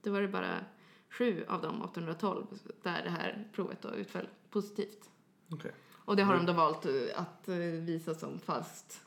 Det 0.00 0.10
var 0.10 0.20
det 0.20 0.28
bara 0.28 0.64
sju 1.08 1.44
av 1.48 1.62
de 1.62 1.82
812 1.82 2.46
där 2.82 3.02
det 3.02 3.10
här 3.10 3.48
provet 3.52 3.82
då 3.82 3.94
utföll 3.94 4.28
positivt. 4.50 5.10
Okej. 5.48 5.72
Och 6.04 6.16
det 6.16 6.22
har 6.22 6.36
de 6.36 6.46
då 6.46 6.52
valt 6.52 6.86
eh, 6.86 6.92
att 7.14 7.48
eh, 7.48 7.56
visa 7.56 8.14
som 8.14 8.38
falskt 8.38 9.00
eh, 9.02 9.03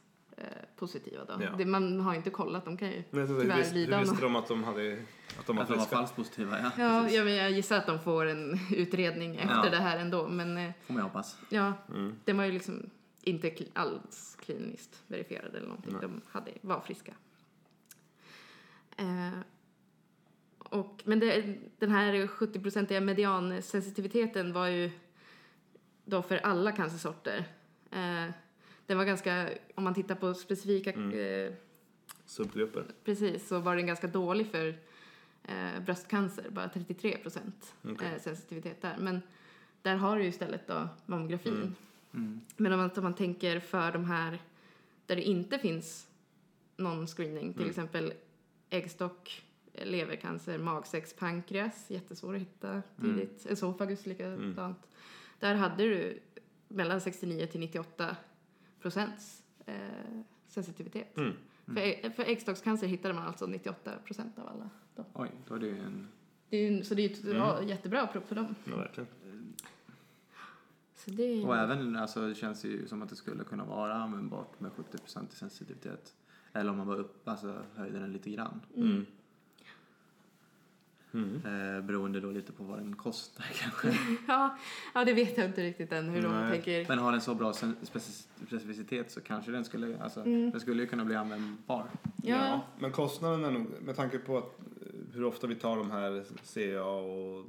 positiva 0.75 1.25
då. 1.25 1.37
Ja. 1.43 1.49
Det, 1.57 1.65
man 1.65 1.99
har 2.01 2.13
inte 2.15 2.29
kollat, 2.29 2.65
de 2.65 2.77
kan 2.77 2.87
ju 2.91 3.03
Men 3.09 3.27
du, 3.27 3.41
tyvärr 3.41 3.57
visst, 3.57 3.69
du 3.73 3.75
lida 3.79 3.95
av 3.95 4.01
visste 4.01 4.21
de 4.21 4.35
att 4.35 4.47
de, 4.47 4.63
hade, 4.63 5.03
att 5.39 5.45
de 5.47 5.55
var 5.55 5.63
Att 5.63 5.69
de 5.69 5.77
var 5.77 5.85
falskt 5.85 6.15
positiva, 6.15 6.59
ja. 6.59 6.71
Ja, 6.77 7.01
precis. 7.01 7.17
jag, 7.17 7.25
men 7.25 7.35
jag 7.35 7.51
gissar 7.51 7.77
att 7.77 7.85
de 7.85 7.99
får 7.99 8.25
en 8.25 8.59
utredning 8.71 9.35
efter 9.35 9.55
Ja. 9.63 9.69
det 9.69 9.77
här 9.77 9.97
ändå. 9.97 10.27
Men 10.27 10.57
eh, 10.57 10.71
Får 10.87 10.93
man 10.93 11.03
hoppas. 11.03 11.37
ja, 11.49 11.73
den 12.25 12.37
var 12.37 12.43
ju 12.45 12.51
liksom 12.51 12.89
inte 13.21 13.51
alls 13.73 14.37
kliniskt 14.41 15.03
verifierad 15.07 15.55
eller 15.55 15.67
någonting. 15.67 15.97
De 16.01 16.21
hade, 16.31 16.51
var 16.61 16.79
friska. 16.81 17.13
Eh, 18.97 19.39
och, 20.59 21.01
men 21.05 21.19
det, 21.19 21.55
den 21.79 21.91
här 21.91 22.13
70-procentiga 22.27 23.01
mediansensitiviteten 23.01 24.53
var 24.53 24.67
ju 24.67 24.91
då 26.05 26.21
för 26.21 26.37
alla 26.37 26.71
cancersorter. 26.71 27.45
Eh, 27.91 28.25
den 28.87 28.97
var 28.97 29.05
ganska, 29.05 29.49
om 29.75 29.83
man 29.83 29.93
tittar 29.93 30.15
på 30.15 30.33
specifika, 30.33 30.91
eh, 30.91 31.53
Subgrupper? 32.25 32.85
precis, 33.03 33.47
så 33.47 33.59
var 33.59 33.75
den 33.75 33.87
ganska 33.87 34.07
dålig 34.07 34.47
för 34.47 34.67
eh, 35.43 35.79
bröstcancer, 35.85 36.49
bara 36.49 36.69
33 36.69 37.17
procent 37.17 37.75
Okej. 37.83 38.07
eh, 38.07 38.21
sensitivitet 38.21 38.81
där. 38.81 38.97
Men 38.99 39.21
där 39.81 39.95
har 39.95 40.17
du 40.17 40.23
ju 40.23 40.29
istället 40.29 40.67
då 40.67 40.87
mammografin. 41.05 41.75
Mm. 42.13 42.41
Men 42.57 42.73
om 42.73 42.79
man, 42.79 42.91
om 42.97 43.03
man 43.03 43.13
tänker 43.13 43.59
för 43.59 43.91
de 43.91 44.05
här 44.05 44.39
där 45.05 45.15
det 45.15 45.21
inte 45.23 45.59
finns 45.59 46.07
någon 46.77 47.07
screening, 47.07 47.53
till 47.53 47.69
exempel 47.69 48.13
äggstock, 48.69 49.43
levercancer, 49.73 50.57
magsäcks, 50.57 51.13
pankreas, 51.13 51.91
jättesvår 51.91 52.35
att 52.35 52.41
hitta 52.41 52.81
tidigt, 53.01 53.45
esofagus 53.45 54.05
likadant. 54.05 54.87
Där 55.39 55.55
hade 55.55 55.83
du 55.83 56.19
mellan 56.67 57.01
69 57.01 57.45
till 57.45 57.59
98 57.59 58.15
procents 58.81 59.43
eh, 59.65 59.75
sensitivitet. 60.47 61.17
Mm. 61.17 61.33
För, 61.65 62.09
för 62.09 62.23
äggstockscancer 62.23 62.87
hittade 62.87 63.13
man 63.13 63.27
alltså 63.27 63.47
98 63.47 63.91
procent 64.05 64.39
av 64.39 64.47
alla. 64.47 64.69
Då. 64.95 65.05
Oj, 65.13 65.31
då 65.47 65.55
är 65.55 65.59
det 65.59 65.67
ju 65.67 65.79
en... 65.79 66.07
Det 66.49 66.57
är, 66.57 66.71
ju- 66.71 66.83
så 66.83 66.93
det 66.95 67.01
är 67.01 67.09
ju 67.09 67.13
ett 67.13 67.35
ja, 67.37 67.61
jättebra 67.63 68.07
prov 68.07 68.21
för 68.21 68.35
dem. 68.35 68.55
Ja, 68.65 68.75
verkligen. 68.75 69.07
Så 70.95 71.11
det 71.11 71.23
är, 71.23 71.47
Och 71.47 71.57
även, 71.57 71.95
alltså 71.95 72.27
det 72.27 72.35
känns 72.35 72.65
ju 72.65 72.87
som 72.87 73.01
att 73.01 73.09
det 73.09 73.15
skulle 73.15 73.43
kunna 73.43 73.65
vara 73.65 73.93
användbart 73.93 74.59
med 74.59 74.71
70% 74.71 75.33
i 75.33 75.35
sensitivitet. 75.35 76.15
Eller 76.53 76.71
om 76.71 76.77
man 76.77 76.87
bara 76.87 76.97
upp, 76.97 77.27
alltså 77.27 77.61
höjde 77.75 77.99
den 77.99 78.13
lite 78.13 78.29
grann. 78.29 78.61
Mm. 78.75 79.05
Eh, 81.13 81.85
beroende 81.85 82.19
då 82.19 82.31
lite 82.31 82.51
på 82.51 82.63
vad 82.63 82.79
den 82.79 82.95
kostar 82.95 83.45
kanske. 83.53 83.99
ja, 84.27 84.57
ja, 84.93 85.05
det 85.05 85.13
vet 85.13 85.37
jag 85.37 85.45
inte 85.45 85.63
riktigt 85.63 85.91
än 85.91 86.09
hur 86.09 86.21
de 86.21 86.49
tänker. 86.51 86.85
Men 86.87 86.99
har 86.99 87.11
den 87.11 87.21
så 87.21 87.35
bra 87.35 87.53
specificitet 88.43 89.11
så 89.11 89.21
kanske 89.21 89.51
den 89.51 89.65
skulle, 89.65 90.03
alltså, 90.03 90.23
den 90.23 90.59
skulle 90.59 90.81
ju 90.81 90.87
kunna 90.87 91.05
bli 91.05 91.15
användbar. 91.15 91.85
Ja, 92.23 92.61
men 92.79 92.91
kostnaden 92.91 93.45
är 93.45 93.51
nog, 93.51 93.67
med 93.81 93.95
tanke 93.95 94.17
på 94.17 94.37
att, 94.37 94.59
eh, 94.59 94.87
hur 95.13 95.23
ofta 95.23 95.47
vi 95.47 95.55
tar 95.55 95.77
de 95.77 95.91
här 95.91 96.23
CA 96.43 96.83
och 96.83 97.45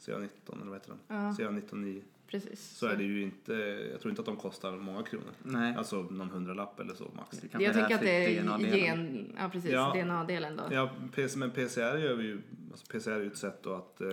CA19 0.00 0.28
eller 0.52 0.64
vad 0.64 0.74
heter 0.74 0.90
de? 0.90 1.14
Ja. 1.14 1.30
CA19 1.38 2.02
precis. 2.30 2.68
så 2.76 2.86
är 2.86 2.96
det 2.96 3.04
ju 3.04 3.22
inte, 3.22 3.52
jag 3.92 4.00
tror 4.00 4.10
inte 4.10 4.22
att 4.22 4.26
de 4.26 4.36
kostar 4.36 4.72
många 4.76 5.02
kronor. 5.02 5.30
Nej. 5.42 5.74
Alltså 5.76 6.02
någon 6.02 6.30
hundralapp 6.30 6.80
eller 6.80 6.94
så 6.94 7.10
max. 7.16 7.38
Det 7.38 7.62
Jag 7.62 7.74
tänker 7.74 7.94
att 7.94 8.00
det 8.00 8.36
är 8.38 8.42
DNA-delen. 8.42 8.78
gen, 8.78 9.32
ja, 9.38 9.48
precis, 9.52 9.70
Ja. 9.70 9.92
DNA-delen 9.96 10.56
då. 10.56 10.62
Ja, 10.70 10.90
men 11.36 11.50
PCR 11.50 11.96
gör 11.98 12.14
vi 12.14 12.24
ju, 12.24 12.40
alltså 12.70 12.86
PCR 12.92 13.10
är 13.10 13.20
ju 13.20 13.26
ett 13.26 13.36
sätt 13.36 13.58
då 13.62 13.74
att 13.74 14.00
eh, 14.00 14.08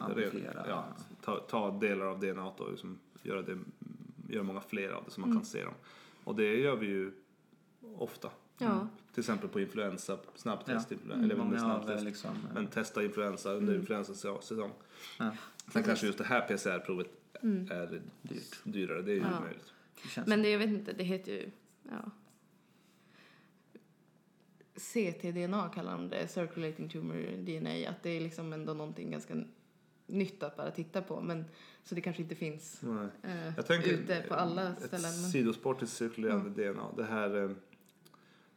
Amplifiera. 0.00 0.64
ja, 0.68 0.84
ta, 1.22 1.36
ta 1.36 1.70
delar 1.70 2.06
av 2.06 2.20
DNA 2.20 2.46
och 2.46 2.70
liksom 2.70 2.98
göra, 3.22 3.42
det, 3.42 3.58
göra 4.28 4.42
många 4.42 4.60
fler 4.60 4.90
av 4.90 5.04
det 5.04 5.10
så 5.10 5.20
man 5.20 5.30
Mm. 5.30 5.38
kan 5.42 5.46
se 5.46 5.64
dem. 5.64 5.74
Och 6.24 6.34
det 6.36 6.56
gör 6.56 6.76
vi 6.76 6.86
ju 6.86 7.12
ofta. 7.98 8.30
Ja. 8.58 8.88
Till 9.12 9.20
exempel 9.20 9.48
på 9.48 9.60
influensa, 9.60 10.18
snabbtest, 10.34 10.90
Ja. 10.90 11.14
eller 11.14 11.34
av, 11.38 11.58
snabbtest. 11.58 12.04
liksom, 12.04 12.30
Men 12.54 12.66
testa 12.66 13.04
influensa 13.04 13.52
under 13.52 13.74
influensasäsong. 13.74 14.70
Ja. 15.18 15.30
Sen 15.72 15.82
kanske 15.82 16.06
just 16.06 16.18
det 16.18 16.24
här 16.24 16.40
PCR-provet 16.48 17.06
är 17.70 18.02
Dyrt. 18.22 18.56
dyrare, 18.64 19.02
det 19.02 19.10
är 19.12 19.14
ju 19.16 19.20
Ja. 19.20 19.40
möjligt. 19.40 19.72
Det 20.14 20.26
Men 20.26 20.42
det, 20.42 20.50
jag 20.50 20.58
vet 20.58 20.68
inte, 20.68 20.92
det 20.92 21.04
heter 21.04 21.32
ju... 21.32 21.50
Ja. 21.90 22.10
CTDNA 24.76 25.68
kallar 25.74 25.92
de 25.92 26.08
det, 26.08 26.28
Circulating 26.28 26.88
Tumor 26.88 27.36
DNA, 27.36 27.90
att 27.90 28.02
det 28.02 28.10
är 28.10 28.20
liksom 28.20 28.52
ändå 28.52 28.74
någonting 28.74 29.10
ganska 29.10 29.34
nytt 30.06 30.42
att 30.42 30.56
bara 30.56 30.70
titta 30.70 31.02
på. 31.02 31.20
Men, 31.20 31.44
så 31.84 31.94
det 31.94 32.00
kanske 32.00 32.22
inte 32.22 32.34
finns 32.34 32.82
eh, 33.22 33.52
Jag 33.56 33.66
tänker 33.66 33.90
ute 33.92 34.24
på 34.28 34.34
alla 34.34 34.68
ett 34.72 34.78
ställen. 34.82 35.02
Men, 35.20 35.30
sidospår 35.30 35.74
till 35.74 35.88
cirkulerande 35.88 36.50
DNA. 36.72 36.92
Det 36.96 37.04
här, 37.04 37.36
eh, 37.36 37.50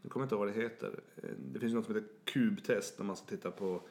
nu 0.01 0.09
kommer 0.09 0.23
jag 0.23 0.25
inte 0.25 0.35
ihåg 0.35 0.45
vad 0.45 0.55
det 0.55 0.61
heter. 0.61 0.99
Eh, 1.23 1.29
Det 1.53 1.59
finns 1.59 1.73
något 1.73 1.85
som 1.85 1.95
heter 1.95 2.09
kubtest 2.25 2.97
när 2.97 3.05
man 3.05 3.15
ska 3.17 3.25
titta 3.25 3.51
på 3.51 3.81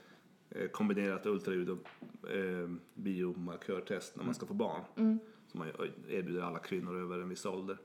kombinerat 0.73 1.27
ultraljud 1.27 1.71
och 1.71 2.31
eh, 2.31 2.69
biomarkörtest 2.95 4.17
när 4.17 4.25
man 4.25 4.35
ska 4.35 4.47
få 4.47 4.55
barn. 4.55 4.83
Mm. 4.97 5.19
Som 5.47 5.59
man 5.59 5.69
erbjuder 6.09 6.43
alla 6.43 6.59
kvinnor 6.59 6.97
över 6.97 7.19
en 7.19 7.29
viss 7.29 7.47
ålder 7.47 7.79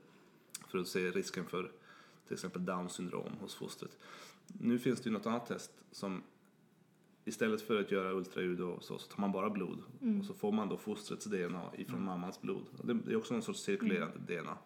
för 0.68 0.78
att 0.78 0.88
se 0.88 1.10
risken 1.10 1.44
för 1.44 1.72
till 2.26 2.34
exempel 2.34 2.64
Downs 2.64 2.92
syndrom 2.92 3.32
hos 3.40 3.54
fostret. 3.54 3.98
Nu 4.60 4.78
finns 4.78 5.00
det 5.00 5.08
ju 5.08 5.12
något 5.12 5.26
annat 5.26 5.46
test 5.46 5.70
som 5.90 6.22
istället 7.24 7.62
för 7.62 7.80
att 7.80 7.90
göra 7.90 8.12
ultraljud 8.12 8.60
och 8.60 8.84
så, 8.84 8.98
så 8.98 9.10
tar 9.10 9.20
man 9.20 9.32
bara 9.32 9.50
blod 9.50 9.78
Mm. 10.02 10.20
och 10.20 10.26
så 10.26 10.34
får 10.34 10.52
man 10.52 10.68
då 10.68 10.76
fostrets 10.76 11.24
DNA 11.24 11.62
ifrån 11.76 12.04
mammans 12.04 12.40
blod. 12.40 12.64
Det 12.84 13.12
är 13.12 13.16
också 13.16 13.34
någon 13.34 13.42
sorts 13.42 13.60
cirkulerande 13.60 14.18
DNA. 14.18 14.58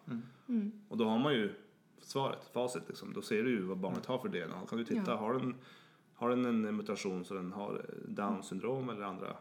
Mm. 0.47 0.71
Och 0.89 0.97
då 0.97 1.05
har 1.05 1.19
man 1.19 1.33
ju 1.33 1.53
svaret, 2.01 2.49
facit 2.53 2.83
liksom. 2.87 3.13
Då 3.13 3.21
ser 3.21 3.43
du 3.43 3.49
ju 3.49 3.61
vad 3.61 3.77
barnet 3.77 4.05
har 4.05 4.17
för 4.17 4.29
DNA. 4.29 4.59
Då 4.61 4.65
kan 4.65 4.77
du 4.77 4.85
titta, 4.85 5.11
Ja. 5.11 5.15
har, 5.17 5.33
den, 5.33 5.55
har 6.19 6.29
den 6.29 6.45
en 6.45 6.75
mutation 6.75 7.25
så 7.25 7.33
den 7.33 7.51
har 7.51 7.73
eh, 7.75 8.09
Downs 8.13 8.47
syndrom 8.47 8.89
eller 8.89 9.01
andra 9.05 9.37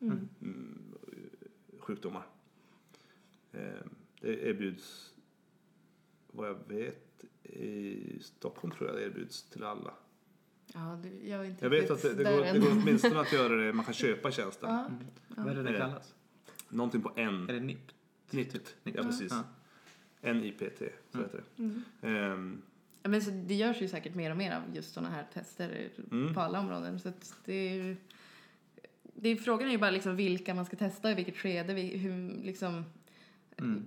mm, 0.00 0.28
sjukdomar. 1.78 2.26
Eh, 3.52 3.60
Det 4.20 4.42
erbjuds, 4.48 5.14
vad 6.32 6.48
jag 6.48 6.58
vet, 6.68 7.24
i 7.42 8.18
Stockholm 8.22 8.74
tror 8.74 8.88
jag 8.90 8.98
det 8.98 9.04
erbjuds 9.06 9.42
till 9.50 9.64
alla. 9.64 9.94
ja, 10.74 10.98
det, 11.02 11.28
jag, 11.28 11.46
inte 11.46 11.64
Jag 11.64 11.70
vet 11.70 11.90
att 11.90 12.02
det, 12.02 12.14
det, 12.14 12.24
går, 12.24 12.52
det 12.52 12.58
går 12.58 12.70
åtminstone 12.82 13.20
att 13.20 13.32
göra 13.32 13.56
det, 13.56 13.72
man 13.72 13.84
kan 13.84 13.94
köpa 13.94 14.30
tjänsten. 14.30 14.70
Ja. 14.70 14.90
Vad 15.28 15.48
är 15.48 15.54
det 15.54 15.62
det 15.62 15.70
Eh, 15.70 15.78
kallas? 15.78 16.14
Någonting 16.68 17.02
på 17.02 17.12
en. 17.16 17.48
Är 17.48 17.52
det 17.52 17.60
NIPT? 17.60 17.94
NIPT. 18.30 18.76
Ja, 18.84 19.02
precis. 19.02 19.32
Ja. 20.20 20.32
NIPT, 20.32 20.82
så 21.12 21.18
heter 21.18 21.42
det. 21.56 21.62
Mm. 21.62 21.82
Ehm, 22.00 22.62
men 23.02 23.22
så 23.22 23.30
det 23.30 23.54
görs 23.54 23.82
ju 23.82 23.88
säkert 23.88 24.14
mer 24.14 24.30
och 24.30 24.36
mer 24.36 24.56
av 24.56 24.62
just 24.76 24.94
sådana 24.94 25.10
här 25.14 25.26
tester 25.34 25.88
Mm. 26.10 26.34
på 26.34 26.40
alla 26.40 26.60
områden. 26.60 27.00
Så 27.00 27.08
att 27.08 27.34
det 27.44 27.52
är 27.80 27.96
det 29.14 29.28
är, 29.28 29.36
frågan 29.36 29.68
är 29.68 29.72
ju 29.72 29.78
bara 29.78 29.90
liksom 29.90 30.16
vilka 30.16 30.54
man 30.54 30.64
ska 30.64 30.76
testa, 30.76 31.10
i 31.10 31.14
vilket 31.14 31.36
skede, 31.36 31.72
hur, 31.72 32.42
liksom, 32.44 32.84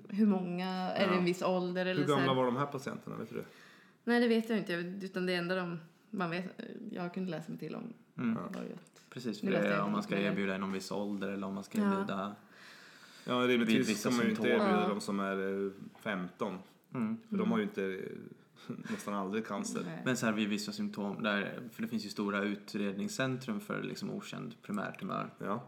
hur 0.09 0.25
många, 0.25 0.67
är 0.69 1.07
det 1.07 1.15
en 1.15 1.25
viss 1.25 1.41
ålder 1.41 1.85
eller 1.85 2.01
hur 2.01 2.07
så 2.07 2.15
gamla 2.15 2.27
här. 2.27 2.35
var 2.35 2.45
de 2.45 2.57
här 2.57 2.65
patienterna, 2.65 3.15
vet 3.17 3.29
du? 3.29 3.43
Nej, 4.03 4.19
det 4.19 4.27
vet 4.27 4.49
jag 4.49 4.57
inte, 4.57 4.73
utan 4.73 5.25
det 5.25 5.33
enda 5.35 5.55
de, 5.55 5.79
man 6.09 6.29
vet, 6.29 6.45
jag 6.91 7.13
kunde 7.13 7.31
läsa 7.31 7.49
mig 7.51 7.59
till 7.59 7.75
om 7.75 7.93
Mm. 8.17 8.33
var 8.35 8.63
ju 8.63 8.73
att 8.73 9.01
Precis, 9.09 9.39
för 9.39 9.51
det 9.51 9.57
är 9.57 9.81
om 9.81 9.91
man 9.91 10.03
ska 10.03 10.15
men- 10.15 10.23
erbjuda 10.23 10.57
någon 10.57 10.71
viss 10.71 10.91
ålder 10.91 11.29
eller 11.29 11.47
om 11.47 11.53
man 11.53 11.63
ska 11.63 11.77
erbjuda... 11.77 12.35
Ja, 13.27 13.33
rimligtvis 13.33 13.99
ska 13.99 14.09
man 14.11 14.23
ju 14.23 14.29
inte 14.29 14.41
erbjuda 14.47 14.81
Ja. 14.81 14.87
de 14.87 15.01
som 15.01 15.19
är 15.19 15.65
eh, 15.65 15.71
15. 16.01 16.57
Mm. 16.93 17.17
För 17.29 17.37
de 17.37 17.51
har 17.51 17.57
ju 17.57 17.63
inte 17.63 17.83
eh, 17.83 17.99
nästan 18.91 19.13
aldrig 19.13 19.47
cancer. 19.47 19.81
Nej. 19.85 20.01
Men 20.05 20.17
så 20.17 20.25
här 20.25 20.33
vid 20.33 20.49
vissa 20.49 20.71
symptom, 20.71 21.23
där, 21.23 21.59
för 21.71 21.81
det 21.81 21.87
finns 21.87 22.05
ju 22.05 22.09
stora 22.09 22.41
utredningscentrum 22.41 23.59
för 23.59 23.83
liksom 23.83 24.09
okänd 24.11 24.55
primärtumör. 24.61 25.29
Ja. 25.37 25.67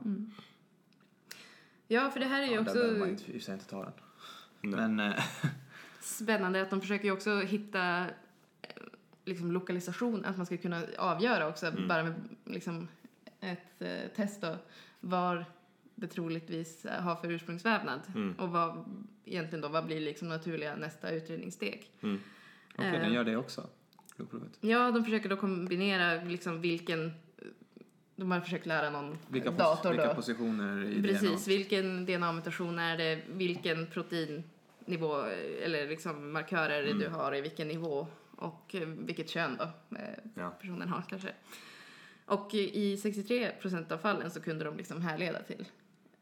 Ja, 1.88 2.10
för 2.12 2.20
det 2.20 2.26
här 2.26 2.42
är 2.42 2.48
ju 2.48 2.54
Ja, 2.54 2.62
där 2.62 2.68
också 2.68 2.74
behöver 2.74 3.00
man 3.00 3.10
inte- 3.10 3.40
sig 3.40 3.54
inte 3.54 3.66
ta 3.66 3.84
den. 3.84 3.94
Nej. 4.62 4.72
Men 4.90 5.00
eh, 5.00 5.24
spännande 6.02 6.62
att 6.62 6.70
de 6.70 6.82
försöker 6.82 7.06
ju 7.06 7.12
också 7.12 7.40
hitta 7.40 8.00
eh, 8.62 8.70
liksom 9.26 9.52
lokalisation, 9.52 10.26
att 10.26 10.38
man 10.38 10.46
ska 10.46 10.58
kunna 10.58 10.82
avgöra 10.98 11.48
också 11.48 11.72
bara 11.88 12.04
med 12.04 12.14
liksom 12.46 12.88
ett 13.40 13.82
eh, 13.82 14.08
test 14.16 14.42
då, 14.42 14.58
var 15.00 15.46
det 15.96 16.08
troligtvis 16.08 16.86
eh, 16.86 17.02
har 17.02 17.16
för 17.16 17.32
ursprungsvävnad 17.32 18.02
och 18.38 18.50
vad 18.50 18.86
egentligen 19.26 19.62
då, 19.62 19.68
vad 19.68 19.86
blir 19.86 20.00
liksom 20.00 20.28
naturliga 20.30 20.76
nästa 20.76 21.12
utredningssteg. 21.12 21.90
Mm. 22.02 22.20
Okej, 22.78 22.88
Eh. 22.96 23.02
den 23.02 23.14
gör 23.14 23.24
det 23.24 23.36
också. 23.38 23.68
Blodprovet. 24.18 24.52
Ja, 24.62 24.92
de 24.92 25.04
försöker 25.04 25.30
då 25.30 25.38
kombinera 25.38 26.24
liksom 26.24 26.62
vilken, 26.62 27.12
de 28.16 28.32
har 28.32 28.42
försökt 28.42 28.66
lära 28.66 28.90
någon 28.90 29.18
Vilka, 29.28 29.52
dator 29.52 29.90
vilka 29.90 30.08
då. 30.08 30.14
positioner 30.16 30.84
i 30.84 31.02
Precis, 31.04 31.48
vilken 31.48 32.06
DNA-mutation 32.06 32.80
är 32.80 32.98
det, 32.98 33.22
vilken 33.28 33.88
proteinnivå 33.88 35.22
eller 35.64 35.88
liksom 35.88 36.32
markörer 36.32 36.84
Mm. 36.84 37.00
du 37.00 37.08
har 37.10 37.36
i 37.36 37.42
vilken 37.42 37.68
nivå 37.68 38.08
och 38.36 38.76
eh, 38.76 38.88
vilket 38.88 39.30
kön 39.30 39.58
då 39.58 39.64
eh, 39.98 40.02
Ja. 40.34 40.50
personen 40.50 40.90
har 40.90 41.02
kanske. 41.10 41.32
Och 42.26 42.54
i 42.54 42.98
63 42.98 43.52
procent 43.62 43.92
av 43.92 43.98
fallen 43.98 44.32
så 44.32 44.42
kunde 44.42 44.66
de 44.66 44.78
liksom 44.78 45.02
härleda 45.02 45.44
till 45.44 45.66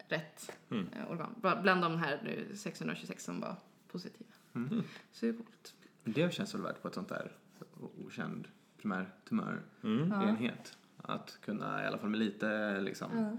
rätt 0.08 0.52
Mm. 0.72 0.88
eh, 0.94 1.12
organ. 1.12 1.36
Bla- 1.42 1.62
Bland 1.62 1.82
de 1.82 1.98
här 1.98 2.20
nu 2.24 2.56
626 2.56 3.24
som 3.24 3.40
var 3.42 3.56
positiva. 3.92 4.30
Mm. 4.56 4.84
Så 5.12 5.26
det 5.26 5.30
är 5.30 5.34
coolt. 5.34 5.74
Det 6.04 6.34
känns 6.34 6.56
väl 6.56 6.62
värt 6.62 6.82
på 6.82 6.88
ett 6.88 6.94
sånt 6.94 7.10
där 7.10 7.32
okänd 8.06 8.48
primärtumörenhet. 8.78 10.78
Mm. 10.78 10.88
Att 10.98 11.38
kunna 11.42 11.84
i 11.84 11.88
alla 11.88 11.98
fall 11.98 12.10
med 12.10 12.20
lite 12.20 12.82
liksom 12.82 13.38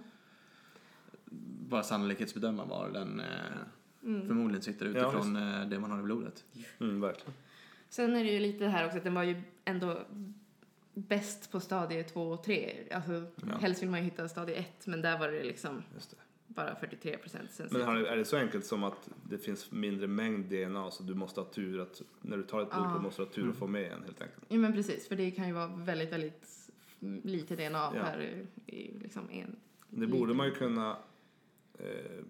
bara 1.69 1.83
sannolikhetsbedöma 1.83 2.65
var 2.65 2.91
den 2.91 3.21
eh, 3.21 3.27
Mm. 4.05 4.27
förmodligen 4.27 4.63
sitter 4.63 4.87
Ja, 4.87 4.91
utifrån 4.91 5.37
eh, 5.37 5.67
det 5.67 5.79
man 5.81 5.91
har 5.91 6.01
i 6.01 6.03
blodet. 6.03 6.45
Mm, 6.81 7.01
verkligen. 7.01 7.33
Sen 7.89 8.17
är 8.17 8.25
det 8.25 8.31
ju 8.31 8.41
lite 8.41 8.67
här 8.67 8.87
också 8.87 8.99
att 8.99 9.05
den 9.05 9.15
var 9.15 9.23
ju 9.23 9.43
ändå 9.65 10.01
bäst 10.95 11.53
på 11.53 11.61
stadie 11.61 12.05
2 12.05 12.31
och 12.31 12.45
3. 12.45 12.75
Alltså, 12.93 13.13
Ja. 13.13 13.57
Helst 13.61 13.83
vill 13.83 13.91
man 13.91 13.99
ju 14.01 14.05
hitta 14.05 14.29
stadie 14.29 14.55
1 14.57 14.87
men 14.87 15.03
där 15.03 15.19
var 15.19 15.29
det 15.29 15.45
liksom 15.45 15.83
Just 15.95 16.11
det. 16.11 16.17
Bara 16.55 16.75
43 16.75 17.17
procent 17.17 17.51
Men 17.71 17.83
har, 17.83 17.97
är 17.97 18.17
det 18.17 18.25
så 18.25 18.37
enkelt 18.37 18.67
som 18.67 18.85
att 18.85 19.09
det 19.29 19.39
finns 19.39 19.73
mindre 19.73 20.07
mängd 20.07 20.45
DNA 20.45 20.91
så 20.91 21.03
du 21.03 21.15
måste 21.15 21.41
ha 21.41 21.49
tur 21.49 21.81
att 21.81 22.03
när 22.23 22.37
du 22.37 22.43
tar 22.43 22.63
ett 22.63 22.71
blodprov 22.71 22.93
Ja. 22.97 23.03
måste 23.03 23.23
du 23.23 23.27
ha 23.27 23.33
tur 23.33 23.51
att 23.51 23.57
få 23.57 23.67
med 23.67 23.93
en 23.93 24.03
helt 24.03 24.23
enkelt? 24.23 24.45
Ja 24.49 24.57
men 24.59 24.73
precis, 24.73 25.09
för 25.09 25.17
det 25.17 25.31
kan 25.31 25.47
ju 25.47 25.53
vara 25.53 25.67
väldigt, 25.67 26.13
väldigt 26.13 26.71
lite 27.23 27.57
DNA 27.57 27.93
Ja. 27.95 28.01
per 28.03 28.45
i 28.67 28.99
liksom 29.03 29.23
en. 29.31 29.57
Det 29.91 30.07
borde 30.07 30.35
man 30.35 30.47
ju 30.47 30.53
kunna 30.55 30.97
eh, 31.79 32.25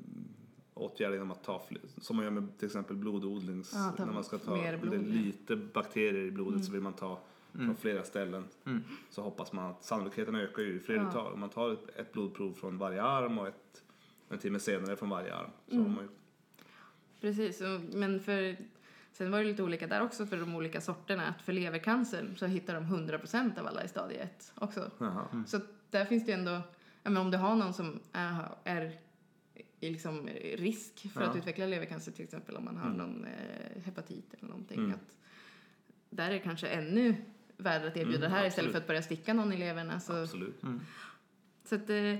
åtgärda 0.75 1.13
genom 1.15 1.31
att 1.31 1.45
ta 1.45 1.65
fler, 1.69 1.81
som 2.01 2.17
man 2.17 2.25
gör 2.25 2.33
med 2.33 2.59
till 2.59 2.67
exempel 2.67 2.97
blododlings, 2.97 3.73
Ja, 3.75 3.95
ta 3.97 4.05
när 4.05 4.13
man 4.13 4.25
ska 4.25 4.39
ta, 4.39 4.53
om 4.53 4.59
det 4.91 4.97
är 4.97 5.01
lite 5.01 5.57
bakterier 5.57 6.25
i 6.25 6.31
blodet 6.31 6.65
så 6.65 6.73
vill 6.73 6.81
man 6.81 6.93
ta 6.93 7.19
från 7.53 7.77
flera 7.77 8.05
ställen. 8.05 8.45
Mm. 8.67 8.83
Så 9.11 9.23
hoppas 9.23 9.53
man 9.53 9.71
att 9.71 9.85
sannolikheten 9.85 10.35
ökar 10.35 10.63
ju 10.63 10.69
ju 10.73 10.81
fler 10.81 10.95
Ja. 10.97 11.05
du 11.05 11.11
tar. 11.11 11.33
Om 11.33 11.41
man 11.41 11.49
tar 11.49 11.73
ett, 11.73 11.89
ett 11.97 12.13
blodprov 12.13 12.53
från 12.53 12.79
varje 12.79 13.03
arm 13.03 13.39
och 13.39 13.49
ett 13.49 13.83
en 14.29 14.39
timme 14.39 14.59
senare 14.59 14.97
från 14.97 15.09
varje 15.09 15.35
arm 15.35 15.51
så 15.69 15.77
har 15.77 15.89
man 15.89 16.05
ju, 16.05 16.09
Precis, 17.21 17.63
men 17.93 18.21
för 18.21 18.57
Sen 19.13 19.31
var 19.31 19.39
det 19.39 19.45
lite 19.45 19.63
olika 19.63 19.87
där 19.87 20.03
också 20.03 20.27
för 20.27 20.37
de 20.37 20.55
olika 20.55 20.81
sorterna. 20.81 21.27
Att 21.27 21.43
för 21.43 21.53
levercancer 21.53 22.35
så 22.37 22.47
hittar 22.47 22.75
de 22.75 22.85
100% 22.85 23.59
av 23.59 23.67
alla 23.67 23.85
i 23.85 23.89
stadie 23.89 24.19
1 24.23 24.53
också. 24.55 24.91
Jaha. 24.99 25.45
Så 25.47 25.61
där 25.91 26.05
finns 26.05 26.25
det 26.27 26.33
ju 26.33 26.39
ändå, 26.39 26.61
men 27.03 27.17
om 27.17 27.31
du 27.31 27.37
har 27.39 27.55
någon 27.57 27.75
som 27.75 28.01
är, 28.13 28.49
är 28.65 28.99
i 29.81 29.91
liksom 29.91 30.29
risk 30.57 31.13
för 31.13 31.21
Ja. 31.23 31.27
att 31.31 31.37
utveckla 31.37 31.67
levercancer 31.67 32.13
till 32.13 32.25
exempel 32.25 32.57
om 32.57 32.65
man 32.65 32.77
har 32.77 32.91
någon 32.91 33.25
eh, 33.25 33.83
hepatit 33.85 34.35
eller 34.35 34.49
någonting. 34.49 34.79
Mm. 34.79 34.91
Att 34.95 35.17
där 36.11 36.27
är 36.27 36.33
det 36.33 36.39
kanske 36.39 36.67
ännu 36.69 37.15
värre 37.57 37.87
att 37.89 37.97
erbjuda 37.97 38.19
Mm, 38.19 38.21
det 38.21 38.29
här 38.29 38.47
istället 38.47 38.53
absolut. 38.57 38.73
för 38.73 38.79
att 38.81 38.87
börja 38.87 39.03
sticka 39.03 39.35
någon 39.35 39.53
i 39.53 39.57
levern. 39.57 39.91
Alltså, 39.91 40.13
Absolut. 40.13 40.61
så 41.65 41.75
att, 41.75 41.91
eh, 41.91 42.15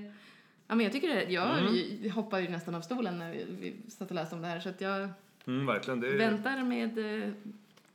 ja 0.67 0.75
men 0.75 0.83
jag 0.83 0.93
tycker 0.93 1.07
det, 1.07 1.23
jag 1.23 1.59
Mm. 1.59 2.11
hoppade 2.11 2.41
ju 2.41 2.49
nästan 2.49 2.75
av 2.75 2.81
stolen 2.81 3.19
när 3.19 3.31
vi, 3.31 3.45
vi 3.59 3.91
satt 3.91 4.09
och 4.09 4.15
läste 4.15 4.35
om 4.35 4.41
det 4.41 4.47
här 4.47 4.59
så 4.59 4.69
att 4.69 4.81
jag 4.81 5.09
Mm, 5.47 5.65
verkligen. 5.65 5.99
Det 5.99 6.07
är... 6.07 6.17
väntar 6.17 6.63
med 6.63 7.23
eh, 7.23 7.29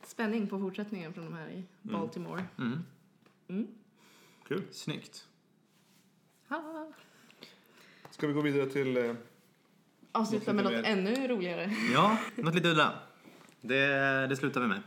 spänning 0.03 0.47
på 0.47 0.59
fortsättningen 0.59 1.13
från 1.15 1.25
de 1.25 1.35
här 1.35 1.49
i 1.49 1.65
Baltimore. 1.83 2.45
Mm. 2.59 2.79
Mm. 3.49 3.67
Kul. 4.49 4.63
Snyggt. 4.71 5.27
Ha. 6.49 6.93
Ska 8.11 8.27
vi 8.27 8.33
gå 8.33 8.41
vidare 8.41 8.67
till... 8.67 8.97
Eh... 8.97 9.15
Avsluta 10.13 10.53
med 10.53 10.65
Något 10.65 10.73
lite 10.73 10.89
ännu 10.89 11.29
roligare. 11.29 11.71
Ja, 11.95 12.19
något 12.37 12.55
lite 12.55 12.69
udda. 12.69 12.93
Det, 13.61 13.87
det 14.27 14.37
slutar 14.37 14.61
vi 14.61 14.67
med. 14.67 14.83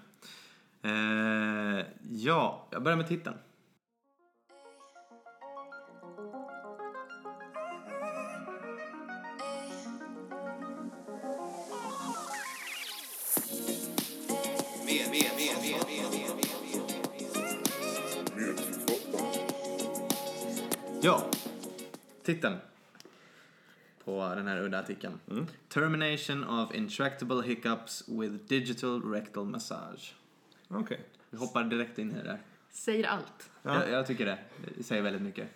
Eh, 0.84 1.86
ja, 2.12 2.67
jag 2.72 2.84
börjar 2.84 2.98
med 2.98 3.08
titeln. 3.08 3.36
Ja, 21.05 21.29
titeln 22.23 22.57
på 24.03 24.33
den 24.35 24.47
här 24.47 24.61
udda 24.61 24.79
artikeln. 24.79 25.19
Termination 25.69 26.43
of 26.43 26.75
intractable 26.75 27.41
hiccups 27.41 28.03
with 28.07 28.33
digital 28.33 29.11
rectal 29.11 29.45
massage. 29.45 30.13
Okej. 30.67 30.99
Vi 31.29 31.37
hoppar 31.37 31.63
direkt 31.63 31.99
in 31.99 32.11
i 32.11 32.13
det 32.13 32.23
där. 32.23 32.41
Säger 32.69 33.07
allt. 33.07 33.49
Ja. 33.63 33.73
Jag, 33.73 33.89
jag 33.89 34.07
tycker 34.07 34.25
det. 34.25 34.37
Det 34.77 34.83
säger 34.83 35.01
väldigt 35.01 35.21
mycket. 35.21 35.49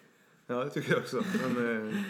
Ja, 0.48 0.64
det 0.64 0.70
tycker 0.70 0.92
jag 0.92 1.00
också. 1.00 1.24
Men, 1.44 1.88
eh... 1.90 2.04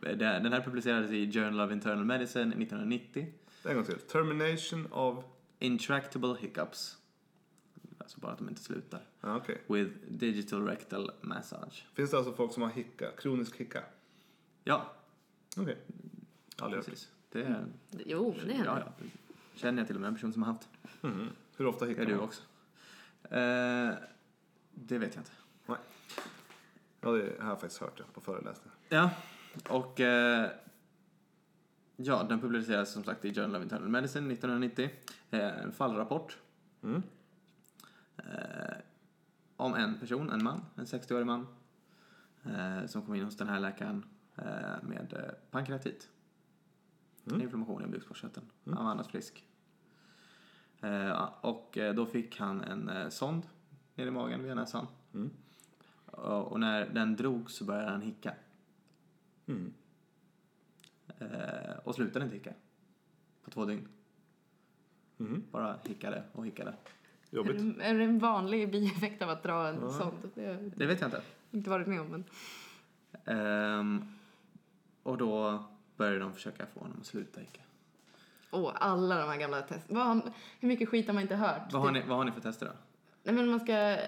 Den 0.18 0.52
här 0.52 0.60
publicerades 0.60 1.10
i 1.10 1.32
Journal 1.32 1.60
of 1.60 1.72
Internal 1.72 2.04
Medicine 2.04 2.48
1990. 2.48 3.26
En 3.64 3.74
gång 3.74 3.84
till. 3.84 3.98
Termination 3.98 4.92
of... 4.92 5.24
Intractable 5.58 6.36
hiccups. 6.40 6.96
Alltså 8.12 8.20
bara 8.20 8.32
att 8.32 8.38
de 8.38 8.48
inte 8.48 8.62
slutar. 8.62 9.00
Ja, 9.20 9.36
okej. 9.36 9.62
With 9.66 9.90
digital 10.08 10.66
rectal 10.66 11.10
massage. 11.20 11.86
Finns 11.94 12.10
det 12.10 12.16
alltså 12.16 12.32
folk 12.32 12.52
som 12.52 12.62
har 12.62 12.70
hicka? 12.70 13.10
Kronisk 13.18 13.56
hicka? 13.56 13.84
Ja, 14.64 14.92
Okej. 15.56 15.76
Aldrig 16.58 16.78
hört. 16.78 16.86
precis. 16.90 17.08
Det 17.30 17.42
är, 17.42 17.66
Jo, 18.06 18.34
men 18.38 18.46
det 18.48 18.54
händer. 18.54 18.72
ja, 18.86 18.92
ja. 18.98 19.06
Känner 19.54 19.78
jag 19.80 19.86
till 19.86 19.96
och 19.96 20.00
med 20.00 20.08
en 20.08 20.14
person 20.14 20.32
som 20.32 20.42
har 20.42 20.52
haft. 20.52 20.68
Mhm. 21.00 21.28
Hur 21.56 21.66
ofta 21.66 21.84
Det 21.84 21.90
hickar 21.90 22.02
är 22.02 22.06
du 22.06 22.14
man? 22.16 22.24
också. 22.24 22.42
Eh, 23.22 23.94
det 24.74 24.98
vet 24.98 25.14
jag 25.14 25.20
inte. 25.20 25.30
Nej. 25.66 25.76
Ja, 27.00 27.10
det 27.10 27.42
har 27.42 27.48
jag 27.48 27.60
faktiskt 27.60 27.80
hört 27.80 27.94
ja, 27.98 28.04
på 28.14 28.20
föreläsningar. 28.20 28.74
Ja, 28.88 29.10
och 29.68 30.00
eh, 30.00 30.50
ja, 31.96 32.22
den 32.22 32.40
publicerades 32.40 32.92
som 32.92 33.04
sagt 33.04 33.24
i 33.24 33.34
Journal 33.34 33.56
of 33.56 33.62
Internal 33.62 33.88
Medicine 33.88 34.30
1990. 34.32 34.90
Eh, 35.30 35.40
en 35.62 35.72
fallrapport 35.72 36.38
Mm. 36.82 37.02
Eh, 38.16 38.76
om 39.56 39.74
en 39.74 39.98
person, 39.98 40.30
en 40.30 40.44
man, 40.44 40.60
en 40.76 40.84
60-årig 40.84 41.26
man, 41.26 41.46
eh, 42.44 42.86
som 42.86 43.02
kom 43.02 43.14
in 43.14 43.24
hos 43.24 43.36
den 43.36 43.48
här 43.48 43.60
läkaren 43.60 44.04
eh, 44.36 44.82
med 44.82 45.12
eh, 45.12 45.34
pankreatit. 45.50 46.08
Mm. 47.26 47.42
Inflammation 47.42 47.84
i 47.84 47.86
bukspottkörteln. 47.86 48.46
Han 48.64 48.84
var 48.84 48.90
annars 48.90 49.06
frisk. 49.06 49.44
Eh, 50.80 51.28
och 51.40 51.78
eh, 51.78 51.94
då 51.94 52.06
fick 52.06 52.38
han 52.38 52.60
en 52.60 53.10
sond 53.10 53.46
ner 53.94 54.06
i 54.06 54.10
magen 54.10 54.42
via 54.42 54.54
näsan. 54.54 54.86
Mm. 55.14 55.30
Och, 56.06 56.52
och 56.52 56.60
när 56.60 56.86
den 56.86 57.16
drog 57.16 57.50
så 57.50 57.64
började 57.64 57.90
han 57.90 58.02
hicka. 58.02 58.34
Mm. 59.46 59.72
Och 61.84 61.94
slutade 61.94 62.24
inte 62.24 62.36
hicka. 62.36 62.54
På 63.44 63.50
två 63.50 63.64
dygn. 63.64 63.88
Mhm. 65.16 65.44
Bara 65.50 65.76
hickade 65.84 66.22
och 66.32 66.46
hickade. 66.46 66.74
Är 67.32 67.36
Jobbigt. 67.36 67.78
det, 67.78 67.84
är 67.84 67.94
det 67.94 68.04
en 68.04 68.18
vanlig 68.18 68.70
bieffekt 68.72 69.22
av 69.22 69.30
att 69.30 69.42
dra 69.42 69.68
en 69.68 69.78
Ja. 69.82 69.90
sån? 69.90 70.14
Det 70.34 70.56
Det 70.76 70.86
vet 70.86 71.00
jag 71.00 71.08
inte. 71.08 71.22
inte 71.50 71.70
varit 71.70 71.86
med 71.86 72.00
om. 72.00 72.06
Men... 72.06 72.24
Ehm, 73.24 74.04
och 75.02 75.18
då 75.18 75.64
började 75.96 76.18
de 76.18 76.32
försöka 76.34 76.66
få 76.66 76.80
honom 76.80 76.96
att 77.00 77.06
sluta 77.06 77.40
hicka. 77.40 77.60
Åh, 78.50 78.72
alla 78.74 79.16
de 79.18 79.28
här 79.28 79.36
gamla 79.38 79.56
har- 79.56 80.22
Hur 80.60 80.68
mycket 80.68 80.88
skit 80.88 81.06
har 81.06 81.14
man 81.14 81.22
inte 81.22 81.36
hört? 81.36 81.72
Vad 81.72 81.82
har, 81.82 81.90
ni, 81.90 82.02
vad 82.08 82.16
har 82.18 82.24
ni 82.24 82.32
för 82.32 82.40
tester 82.40 82.66
då? 82.66 82.72
Nej, 83.22 83.34
men 83.34 83.50
man 83.50 83.60
ska 83.60 83.98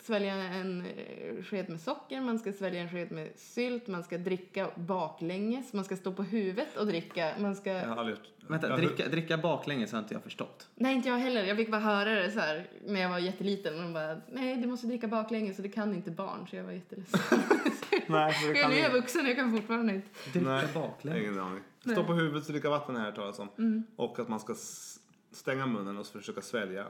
svälja 0.00 0.34
en 0.34 0.80
eh, 0.86 1.42
sked 1.42 1.68
med 1.68 1.80
socker, 1.80 2.20
man 2.20 2.38
ska 2.38 2.52
svälja 2.52 2.80
en 2.80 2.88
sked 2.88 3.12
med 3.12 3.30
sylt, 3.36 3.86
man 3.86 4.02
ska 4.02 4.18
dricka 4.18 4.70
baklänges, 4.74 5.72
man 5.72 5.84
ska 5.84 5.96
stå 5.96 6.12
på 6.12 6.22
huvudet 6.22 6.76
och 6.76 6.86
dricka, 6.86 7.32
man 7.38 7.56
ska... 7.56 7.70
Jag 7.70 7.88
har 7.88 7.96
aldrig 7.96 8.16
gjort... 8.16 8.26
Vänta, 8.48 8.68
jag, 8.68 8.78
dricka, 8.78 9.08
dricka 9.08 9.38
baklänges 9.38 9.92
har 9.92 9.98
inte 9.98 10.14
jag 10.14 10.22
förstått. 10.22 10.68
Nej, 10.74 10.94
inte 10.94 11.08
jag 11.08 11.16
heller. 11.16 11.44
Jag 11.44 11.56
fick 11.56 11.70
bara 11.70 11.80
höra 11.80 12.10
det 12.10 12.30
så 12.30 12.40
här 12.40 12.66
när 12.86 13.00
jag 13.00 13.08
var 13.08 13.18
jätteliten. 13.18 13.74
Och 13.74 13.82
de 13.82 13.92
bara, 13.92 14.20
nej, 14.32 14.56
du 14.56 14.66
måste 14.68 14.86
dricka 14.86 15.08
baklänges 15.08 15.56
och 15.56 15.62
det 15.62 15.68
kan 15.68 15.94
inte 15.94 16.10
barn. 16.10 16.46
Så 16.50 16.56
jag 16.56 16.64
var 16.64 16.72
jätteledsen. 16.72 17.20
Nej, 18.06 18.32
för 18.32 18.48
det 18.48 18.58
jag 18.58 18.62
kan 18.62 18.70
nu 18.70 18.76
är 18.76 18.82
jag 18.82 18.90
vuxen, 18.90 19.26
jag 19.26 19.36
kan 19.36 19.56
fortfarande 19.56 19.94
inte. 19.94 20.08
Dricka 20.32 20.48
Nej, 20.48 20.66
baklänges? 20.74 21.22
Ingen 21.22 21.40
aning. 21.40 21.62
Stå 21.80 22.04
på 22.04 22.14
huvudet 22.14 22.46
och 22.46 22.52
dricka 22.52 22.70
vatten 22.70 22.94
jag 22.94 23.02
hört 23.02 23.14
talas 23.14 23.38
om. 23.38 23.84
Och 23.96 24.18
att 24.18 24.28
man 24.28 24.40
ska 24.40 24.54
stänga 25.32 25.66
munnen 25.66 25.98
och 25.98 26.06
försöka 26.06 26.40
svälja 26.40 26.86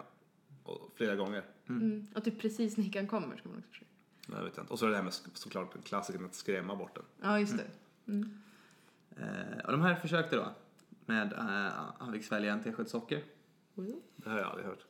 och- 0.67 0.91
flera 0.95 1.17
gånger. 1.17 1.45
Mm. 1.69 2.07
Och 2.15 2.25
typ 2.25 2.41
precis 2.41 2.77
när 2.77 2.85
hickan 2.85 3.07
kommer 3.07 3.37
ska 3.37 3.49
man 3.49 3.59
också 3.59 3.71
försöka. 3.71 3.91
Nej, 4.29 4.45
vet 4.45 4.57
jag 4.57 4.63
inte. 4.63 4.73
Och 4.73 4.79
så 4.79 4.87
är 4.87 4.91
det 4.91 4.97
här 4.97 5.03
med 5.03 5.13
såklart 5.13 5.85
klassikern 5.85 6.25
att 6.25 6.35
skrämma 6.35 6.77
bort 6.77 6.95
den. 6.95 7.05
Ja, 7.23 7.41
just 7.41 7.55
det. 7.59 7.65
Eh, 9.17 9.65
och 9.65 9.73
de 9.73 9.81
här 9.83 9.95
försökte 9.95 10.37
då 10.37 10.49
med, 11.07 11.33
eh, 11.33 11.73
han 11.99 12.13
fick 12.13 12.25
svälja 12.25 12.53
en 12.53 12.63
tesked 12.63 12.89
socker. 12.89 13.23
Det 14.17 14.31
har 14.31 14.39
jag 14.39 14.47
aldrig 14.47 14.67
hört. 14.67 14.85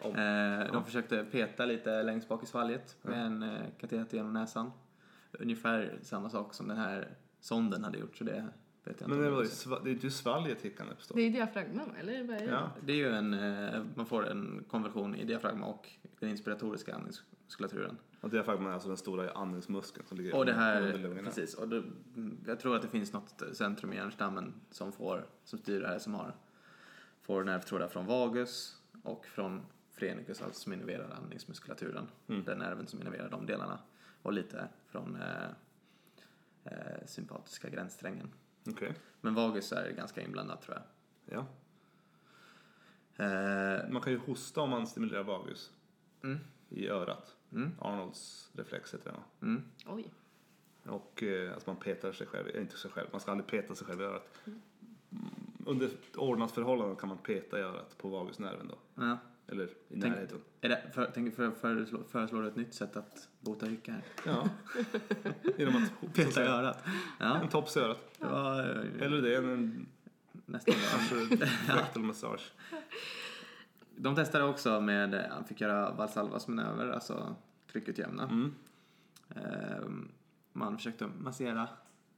Om. 0.00 0.16
Eh, 0.16 0.72
de 0.72 0.84
försökte 0.84 1.24
peta 1.24 1.64
lite 1.66 2.02
längst 2.02 2.28
bak 2.28 2.42
i 2.42 2.46
svalget 2.46 2.96
med 3.02 3.26
en 3.26 3.42
eh, 3.42 3.62
kateter 3.80 4.16
genom 4.16 4.32
näsan. 4.32 4.70
Ungefär 5.32 5.98
samma 6.02 6.30
sak 6.30 6.54
som 6.54 6.68
den 6.68 6.76
här 6.76 7.08
sonden 7.40 7.84
hade 7.84 7.98
gjort, 7.98 8.16
så 8.16 8.24
det 8.24 8.48
vet 8.84 9.00
jag 9.00 9.08
Men 9.10 9.18
inte. 9.18 9.24
det, 9.30 9.34
var, 9.36 9.42
det 9.42 9.48
ju 9.48 9.50
sva- 9.50 9.84
det 9.84 9.90
är 9.90 9.92
inte 9.92 10.10
svalget 10.10 10.62
hickan 10.62 10.88
uppstår. 10.90 11.16
Det 11.16 11.22
är 11.22 11.30
diafragman, 11.30 11.90
eller? 12.00 12.24
Vad 12.24 12.36
är 12.36 12.40
det? 12.40 12.46
Ja. 12.52 12.70
Det 12.84 12.92
är 12.92 12.96
ju 12.96 13.08
en, 13.12 13.34
eh, 13.34 13.82
man 13.94 14.06
får 14.06 14.26
en 14.30 14.64
konversion 14.68 15.14
i 15.14 15.24
diafragma 15.24 15.66
och 15.66 15.88
den 16.20 16.28
inspiratoriska 16.30 16.94
andningsmuskulaturen. 16.94 17.96
Och 18.20 18.30
diafragman 18.30 18.68
är 18.70 18.74
alltså 18.74 18.88
den 18.88 18.96
stora 18.96 19.30
andningsmuskeln 19.30 20.06
som 20.06 20.16
ligger 20.18 20.34
Och 20.36 20.46
det 20.46 20.52
under 20.52 20.64
här, 20.64 20.98
lungorna. 20.98 21.22
precis, 21.28 21.54
och 21.54 21.68
då, 21.68 21.82
jag 22.46 22.60
tror 22.60 22.76
att 22.76 22.82
det 22.82 22.88
finns 22.88 23.12
något 23.12 23.42
centrum 23.52 23.92
i 23.92 23.96
hjärnstammen 23.96 24.54
som 24.70 24.92
får, 24.92 25.26
som 25.44 25.58
styr 25.58 25.80
det 25.80 25.88
här, 25.88 25.98
som 25.98 26.14
har, 26.14 26.34
får 27.20 27.44
nervtrådar 27.44 27.88
från 27.88 28.06
vagus 28.06 28.76
och 29.02 29.26
från 29.26 29.60
frenicus, 29.92 30.42
alltså 30.42 30.60
som 30.60 30.72
innerverar 30.72 31.10
andningsmuskulaturen. 31.22 32.08
Mm. 32.28 32.44
Den 32.44 32.58
nerven 32.58 32.86
som 32.86 33.00
innerverar 33.00 33.30
de 33.30 33.46
delarna. 33.46 33.78
Och 34.22 34.32
lite 34.32 34.68
från 34.88 35.16
eh, 35.16 35.48
eh, 36.64 37.06
sympatiska 37.06 37.68
gränssträngen. 37.68 38.30
Okej. 38.70 38.94
Men 39.20 39.34
vagus 39.34 39.72
är 39.72 39.90
ganska 39.90 40.22
inblandat 40.22 40.62
tror 40.62 40.76
jag. 40.76 40.84
Ja. 41.38 41.46
Eh, 43.24 43.88
Man 43.90 44.02
kan 44.02 44.12
ju 44.12 44.18
hosta 44.18 44.60
om 44.60 44.70
man 44.70 44.86
stimulerar 44.86 45.22
vagus 45.22 45.70
mm, 46.22 46.38
i 46.68 46.88
örat. 46.88 47.36
mm, 47.52 47.70
Arnolds 47.80 48.50
reflex 48.52 48.94
heter 48.94 49.10
det 49.10 49.16
va? 49.16 49.22
mm. 49.42 49.62
Oj. 49.86 50.12
Och 50.86 51.22
eh, 51.22 51.56
att 51.56 51.66
man 51.66 51.76
petar 51.76 52.12
sig 52.12 52.26
själv, 52.26 52.56
inte 52.56 52.76
sig 52.76 52.90
själv, 52.90 53.08
man 53.12 53.20
ska 53.20 53.30
aldrig 53.30 53.46
peta 53.46 53.74
sig 53.74 53.86
själv 53.86 54.00
i 54.00 54.04
örat. 54.04 54.28
Mm. 54.46 54.60
Under 55.66 55.88
förhållande 56.48 56.96
kan 56.96 57.08
man 57.08 57.18
peta 57.18 57.58
i 57.58 57.62
örat 57.62 57.98
på 57.98 58.08
vagusnerven 58.08 58.68
då. 58.68 58.78
Ja. 59.02 59.18
Eller 59.46 59.64
i 59.64 59.70
Tänk- 59.88 60.04
närheten. 60.04 60.38
Är 60.60 60.68
det, 60.68 60.82
för, 60.94 61.10
tänk, 61.14 61.34
för, 61.34 61.50
föreslår, 61.50 62.02
föreslår 62.10 62.42
du 62.42 62.48
ett 62.48 62.56
nytt 62.56 62.74
sätt 62.74 62.96
att 62.96 63.28
bota 63.40 63.66
hicka 63.66 63.92
här? 63.92 64.02
Ja. 64.26 64.48
Genom 65.58 65.82
att 65.82 66.14
Peta 66.14 66.44
i 66.44 66.46
örat. 66.46 66.84
Ja, 67.20 67.40
en 67.40 67.48
tops 67.48 67.76
i 67.76 67.80
örat. 67.80 67.98
eh, 68.20 69.02
Eller 69.06 69.22
det, 69.22 69.36
en 69.36 69.86
nästan 70.46 70.74
kanske 70.90 71.36
rectal 71.76 72.02
massage. 72.02 72.52
De 73.96 74.14
testade 74.14 74.44
också 74.44 74.80
med, 74.80 75.14
eh, 75.14 75.20
han 75.30 75.44
fick 75.44 75.60
göra 75.60 75.92
Valsalvas 75.92 76.48
manöver, 76.48 76.88
alltså 76.88 77.36
tryckutjämna. 77.72 78.22
Mm. 78.22 78.54
Ehm, 79.36 80.08
Man 80.52 80.76
försökte 80.76 81.06
massera 81.18 81.68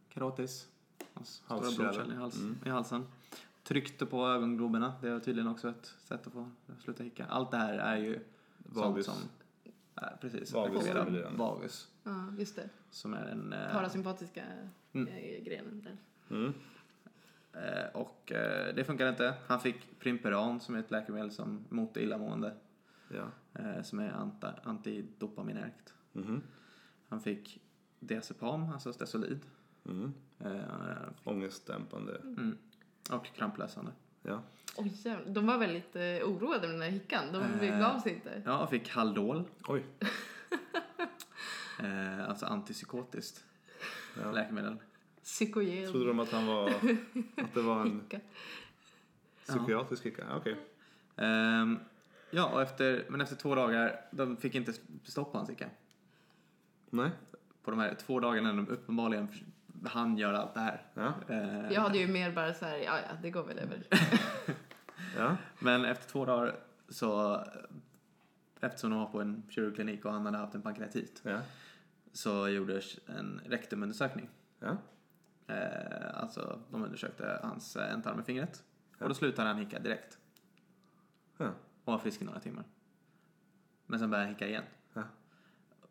karotis, 0.09 0.69
hans 1.15 1.29
stora 1.29 1.61
blodkärl 1.61 2.13
i, 2.13 2.15
hals, 2.15 2.37
Mm. 2.37 2.57
i 2.65 2.69
halsen. 2.69 3.07
Tryckte 3.65 4.07
på 4.07 4.27
ögongloberna. 4.27 4.95
Det 5.03 5.11
var 5.11 5.21
tydligen 5.21 5.49
också 5.51 5.69
ett 5.69 5.87
sätt 5.99 6.27
att 6.27 6.33
få 6.33 6.51
sluta 6.85 7.03
hicka. 7.03 7.27
Allt 7.27 7.51
det 7.51 7.57
här 7.57 7.75
är 7.79 7.97
ju 7.97 8.21
Vagus. 8.59 9.07
sånt 9.07 9.19
som... 9.19 9.29
Äh, 10.03 10.09
precis, 10.21 10.53
Vagus 10.53 10.89
vagus. 11.37 11.89
Ja, 12.05 12.27
just 12.39 12.57
det. 12.57 12.69
Som 12.91 13.15
är 13.15 13.25
en... 13.27 13.53
eh, 13.53 13.73
Parasympatiska 13.73 14.45
Mm. 14.93 15.09
eh, 15.09 15.43
grenen 15.45 15.83
där. 15.83 15.97
Mm. 16.37 16.55
Eh, 17.53 17.87
och 17.95 18.33
eh, 18.33 18.75
det 18.75 18.85
funkade 18.85 19.11
inte. 19.11 19.35
Han 19.47 19.61
fick 19.61 19.99
Primperan 20.01 20.61
som 20.61 20.75
är 20.75 20.79
ett 20.79 20.91
läkemedel 20.91 21.31
som 21.31 21.65
mot 21.69 21.97
illamående. 21.97 22.55
Ja. 23.09 23.25
Eh, 23.63 23.83
som 23.83 23.99
är 23.99 24.11
anta, 24.13 24.55
antidopaminergt. 24.65 25.95
Mhm. 26.13 26.43
Han 27.09 27.21
fick 27.21 27.61
Diazepam, 28.01 28.73
alltså 28.73 28.93
Stesolid. 28.93 29.41
Mm. 29.87 30.13
Eh, 30.39 31.09
Ångestdämpande. 31.25 32.17
mm, 32.23 32.59
och 33.11 33.27
kramplösande. 33.27 33.93
Ja. 34.23 34.43
Oj, 34.77 34.93
jävlar. 35.05 35.35
de 35.35 35.47
var 35.47 35.59
väldigt 35.59 35.97
eh, 35.97 36.03
oroade 36.03 36.61
med 36.67 36.71
den 36.75 36.83
här 36.83 36.91
hickan. 36.91 37.25
De 37.33 37.43
Eh. 37.67 37.79
gav 37.81 37.99
sig 37.99 38.13
inte. 38.13 38.43
Ja, 38.45 38.59
och 38.63 38.71
fick 38.71 38.89
Haldol. 38.89 39.45
Oj. 39.69 39.85
Eh, 41.83 42.29
alltså 42.29 42.47
antipsykotiskt 42.47 43.45
Ja. 44.23 44.33
läkemedel. 44.33 44.77
Psykogen. 45.23 45.91
Trodde 45.93 46.07
de 46.07 46.21
att 46.21 46.31
han 46.33 46.47
var... 46.47 46.69
Att 47.37 47.55
det 47.55 47.63
var 47.63 47.81
en 47.81 48.01
hicka. 48.01 48.21
psykiatrisk 49.47 50.07
hicka? 50.07 50.25
Ja, 50.29 50.37
Okej. 50.37 50.57
Ehm, 51.17 51.79
ja, 52.31 52.49
och 52.55 52.63
efter, 52.63 53.05
men 53.09 53.21
efter 53.21 53.37
två 53.37 53.55
dagar, 53.55 54.01
de 54.11 54.37
fick 54.37 54.55
inte 54.55 54.73
stopp 55.05 55.33
på 55.33 55.39
hans 55.39 55.51
hicka. 55.51 55.71
Nej. 56.91 57.11
På 57.65 57.71
de 57.71 57.81
här 57.81 57.95
två 57.95 58.21
dagarna 58.21 58.53
när 58.53 58.63
de 58.63 58.69
uppenbarligen 58.69 59.29
han 59.91 60.19
göra 60.19 60.39
allt 60.39 60.55
det 60.55 60.61
här. 60.61 60.83
Ja. 60.95 61.15
Eh, 61.29 61.73
Jag 61.73 61.81
hade 61.81 61.99
ju 61.99 62.07
mer 62.09 62.33
bara 62.33 62.55
så 62.55 62.65
här, 62.65 62.77
ja 62.77 62.99
ja, 63.09 63.17
det 63.23 63.31
går 63.31 63.45
väl 63.45 63.59
över. 63.59 63.83
Ja. 65.19 65.37
Men 65.59 65.85
efter 65.85 66.09
två 66.11 66.25
dagar 66.25 66.57
så, 66.89 67.41
eftersom 68.61 68.91
de 68.91 68.99
var 68.99 69.07
på 69.07 69.21
en 69.21 69.43
kirurgklinik 69.51 70.05
och 70.05 70.13
han 70.13 70.25
hade 70.27 70.39
haft 70.39 70.55
en 70.55 70.63
pankreatit, 70.63 71.21
Ja. 71.25 71.41
så 72.13 72.49
gjordes 72.49 72.99
en 73.09 73.41
rektumundersökning. 73.47 74.29
Ja. 74.61 74.77
Eh, 75.55 76.21
alltså, 76.21 76.61
de 76.71 76.83
undersökte 76.85 77.41
hans 77.43 77.77
eh, 77.77 77.93
ändtarm 77.93 78.17
med 78.17 78.27
fingret. 78.27 78.63
Ja. 78.99 79.03
Och 79.05 79.09
då 79.09 79.15
slutade 79.15 79.49
han 79.49 79.59
hicka 79.59 79.79
direkt. 79.79 80.19
Ja. 81.37 81.47
Och 81.85 81.93
var 81.93 81.99
frisk 81.99 82.23
i 82.23 82.25
några 82.25 82.41
timmar. 82.41 82.65
Men 83.87 83.99
sen 83.99 84.11
började 84.11 84.27
han 84.27 84.35
hicka 84.35 84.49
igen. 84.49 84.65
Ja. 84.95 85.03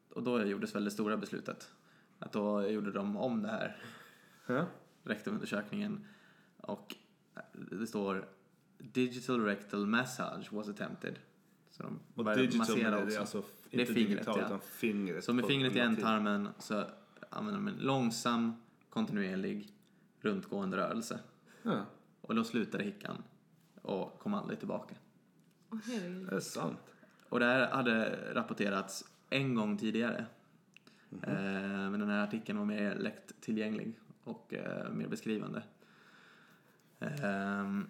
Och 0.09 0.23
då 0.23 0.43
gjordes 0.43 0.75
väl 0.75 0.83
det 0.85 0.91
stora 0.91 1.17
beslutet. 1.17 1.71
Att 2.19 2.31
då 2.31 2.69
gjorde 2.69 2.91
de 2.91 3.17
om 3.17 3.41
det 3.41 3.49
här 3.49 3.77
Ja. 4.47 4.65
rektumundersökningen. 5.03 6.05
Och 6.57 6.95
det 7.53 7.87
står 7.87 8.25
Digital 8.77 9.45
rectal 9.45 9.85
massage 9.87 10.53
was 10.53 10.69
attempted. 10.69 11.19
Så 11.71 11.83
de 11.83 11.99
Och 12.15 12.23
började 12.25 12.41
digital 12.41 12.59
massera 12.59 12.91
det 12.91 12.97
är 12.97 13.05
också. 13.05 13.19
alltså 13.19 13.43
Det 13.69 13.81
är 13.81 13.85
fingret, 13.85 14.07
digitalt 14.07 14.37
ja. 14.37 14.45
utan 14.45 14.59
fingret. 14.59 15.23
Så 15.23 15.33
med 15.33 15.45
fingret 15.45 15.75
i 15.75 15.79
ändtarmen 15.79 16.49
så 16.59 16.83
använder 17.29 17.59
de 17.61 17.67
en 17.67 17.85
långsam, 17.85 18.53
kontinuerlig, 18.89 19.73
runtgående 20.19 20.77
rörelse. 20.77 21.19
Ja. 21.63 21.85
Och 22.21 22.35
då 22.35 22.43
slutade 22.43 22.83
hickan 22.83 23.23
och 23.81 24.19
kom 24.19 24.33
aldrig 24.33 24.59
tillbaka. 24.59 24.95
Herregud. 25.85 26.27
Det 26.29 26.35
är 26.35 26.39
sant. 26.39 26.79
Och 27.29 27.39
det 27.39 27.45
här 27.45 27.71
hade 27.71 28.19
rapporterats 28.33 29.05
en 29.29 29.55
gång 29.55 29.77
tidigare. 29.77 30.25
Eh, 31.21 31.89
men 31.91 31.99
den 31.99 32.09
här 32.09 32.23
artikeln 32.23 32.57
var 32.57 32.65
mer 32.65 32.95
lätt 32.95 33.41
tillgänglig 33.41 33.99
och 34.23 34.53
eh, 34.53 34.91
mer 34.91 35.07
beskrivande. 35.07 35.63
Ehm, 36.99 37.87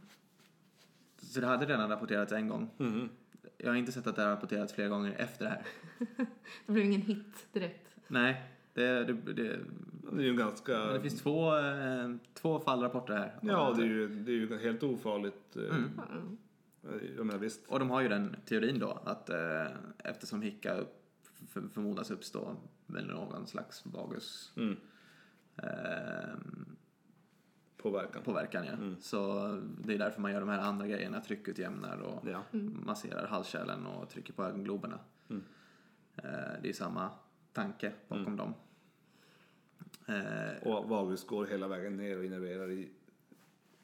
så 1.18 1.40
det 1.40 1.48
hade 1.48 1.66
redan 1.66 1.90
rapporterats 1.90 2.32
en 2.32 2.48
gång. 2.48 2.70
Mhm. 2.78 3.10
Jag 3.58 3.70
har 3.70 3.76
inte 3.76 3.92
sett 3.92 4.08
att 4.08 4.16
det 4.16 4.22
har 4.22 4.30
rapporterats 4.30 4.74
flera 4.74 4.90
gånger 4.90 5.16
efter 5.18 5.46
det 5.46 5.52
här. 5.52 5.66
Det 6.66 6.72
blev 6.74 6.86
ingen 6.86 7.02
hit 7.02 7.48
direkt. 7.54 7.96
Nej, 8.08 8.44
det, 8.74 9.04
det, 9.04 9.14
det, 9.14 9.60
Det 10.12 10.22
är 10.22 10.26
ju 10.26 10.36
ganska... 10.36 10.78
men 10.78 10.94
det 10.94 11.02
finns 11.02 11.22
två, 11.22 11.58
eh, 11.58 12.16
två 12.34 12.60
fallrapporter 12.60 13.14
här. 13.14 13.40
Ja, 13.42 13.74
det 13.78 13.84
är 13.84 13.88
ju, 13.88 14.08
det 14.08 14.32
är 14.32 14.36
ju 14.36 14.58
helt 14.58 14.84
ofarligt. 14.84 15.56
Mm. 15.56 15.70
Mm. 16.12 16.38
Jag 17.18 17.26
menar 17.26 17.40
visst. 17.40 17.68
Och 17.68 17.80
de 17.80 17.90
har 17.90 18.02
ju 18.02 18.08
den 18.08 18.36
teorin 18.46 18.80
då 18.80 19.02
att 19.06 19.30
eh, 19.30 19.66
eftersom 19.98 20.42
hicka 20.42 20.74
upp, 20.74 20.96
för, 21.50 21.62
förmodas 21.74 22.12
uppstå 22.12 22.56
med 22.86 23.08
någon 23.08 23.48
slags 23.48 23.86
vagus 23.86 24.52
Mm. 24.58 24.78
eh, 25.58 26.36
Påverkan. 27.78 28.24
påverkan. 28.24 28.66
Ja. 28.66 28.72
Mm. 28.74 28.96
Så 29.02 29.50
det 29.84 29.94
är 29.94 29.98
därför 29.98 30.22
man 30.22 30.32
gör 30.32 30.40
de 30.40 30.50
här 30.50 30.60
andra 30.60 30.88
grejerna, 30.88 31.22
tryckutjämnar 31.22 31.98
och 31.98 32.28
Ja. 32.30 32.44
masserar 32.86 33.28
halskärlen 33.28 33.86
och 33.86 34.10
trycker 34.10 34.34
på 34.34 34.44
ögongloberna. 34.44 35.00
Mm. 35.30 35.44
Eh, 36.16 36.62
det 36.62 36.70
är 36.70 36.74
samma 36.74 37.10
tanke 37.54 37.94
bakom 38.08 38.26
Mm. 38.26 38.38
dem. 38.38 38.54
Eh, 40.08 40.68
Och 40.68 40.90
vagus 40.90 41.28
går 41.28 41.46
hela 41.46 41.68
vägen 41.68 41.98
ner 41.98 42.18
och 42.18 42.26
innerverar 42.26 42.72
i... 42.72 42.92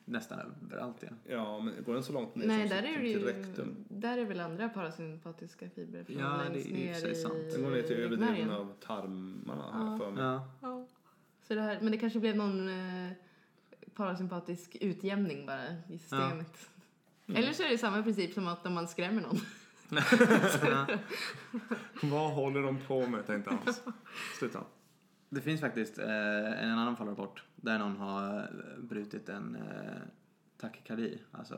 nästan 0.10 0.40
överallt 0.66 0.96
ja. 1.00 1.10
Ja, 1.36 1.60
men 1.60 1.84
går 1.84 1.94
den 1.94 2.04
så 2.04 2.14
långt 2.14 2.36
ner 2.36 2.48
Nej, 2.48 2.68
som 2.70 2.78
där 2.78 2.84
är 2.84 2.92
det 2.92 2.98
till 3.00 3.22
ju, 3.22 3.26
rektum? 3.26 3.76
där 3.90 4.18
är 4.18 4.26
väl 4.26 4.40
andra 4.40 4.70
parasympatiska 4.70 5.70
fibrer 5.70 6.04
från 6.04 6.18
Ja, 6.20 6.28
det 6.48 6.50
längst 6.54 6.68
är 6.70 6.72
i 6.72 6.94
för 6.94 7.00
sig 7.00 7.10
ner 7.10 7.16
sant. 7.16 7.36
i 7.36 7.52
Den 7.52 7.64
går 7.64 7.72
ner 7.72 7.82
till 7.82 7.96
övre 7.96 8.10
ryggmärgen. 8.10 8.36
delen 8.36 8.52
av 8.62 8.74
tarmarna 8.80 9.90
jag 9.90 10.00
för 10.00 10.12
mig. 10.12 10.24
ja. 10.24 10.52
Ja. 10.62 10.88
Så 11.48 11.56
det 11.56 11.62
här, 11.62 11.78
men 11.82 11.92
det 11.92 11.98
kanske 11.98 12.20
blev 12.20 12.36
någon 12.36 12.70
eh, 12.70 13.12
parasympatisk 13.94 14.78
utjämning 14.82 15.46
bara 15.46 15.64
i 15.90 15.98
systemet. 15.98 16.70
Mm. 17.28 17.44
Eller 17.44 17.54
så 17.54 17.64
är 17.64 17.70
det 17.70 17.78
samma 17.78 18.04
princip 18.04 18.34
som 18.34 18.48
att 18.48 18.66
om 18.66 18.74
man 18.74 18.88
skrämmer 18.88 19.22
någon. 19.22 19.38
ja. 20.70 20.88
Vad 22.04 22.32
håller 22.32 22.62
de 22.62 22.78
på 22.88 23.08
med, 23.08 23.28
tänkte 23.28 23.52
Hans. 23.66 23.82
Sluta. 24.40 24.64
Det 25.30 25.42
finns 25.42 25.62
faktiskt 25.62 25.98
eh, 26.00 26.64
en 26.64 26.70
annan 26.70 26.98
fallrapport 26.98 27.44
där 27.56 27.80
någon 27.80 27.98
har 27.98 28.38
eh, 28.40 28.80
brutit 28.84 29.30
en 29.30 29.56
eh, 29.56 29.62
takykardi, 30.58 31.18
alltså 31.32 31.56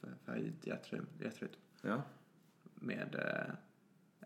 för- 0.00 0.14
förhöjd 0.24 0.54
hjärtrytm, 0.62 1.06
hjärtrytm 1.20 1.52
Ja. 1.82 2.02
med 2.74 3.14
eh, 3.14 3.54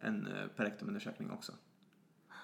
en 0.09 0.27
eh, 0.27 0.47
perektumundersökning 0.57 1.31
också. 1.31 1.53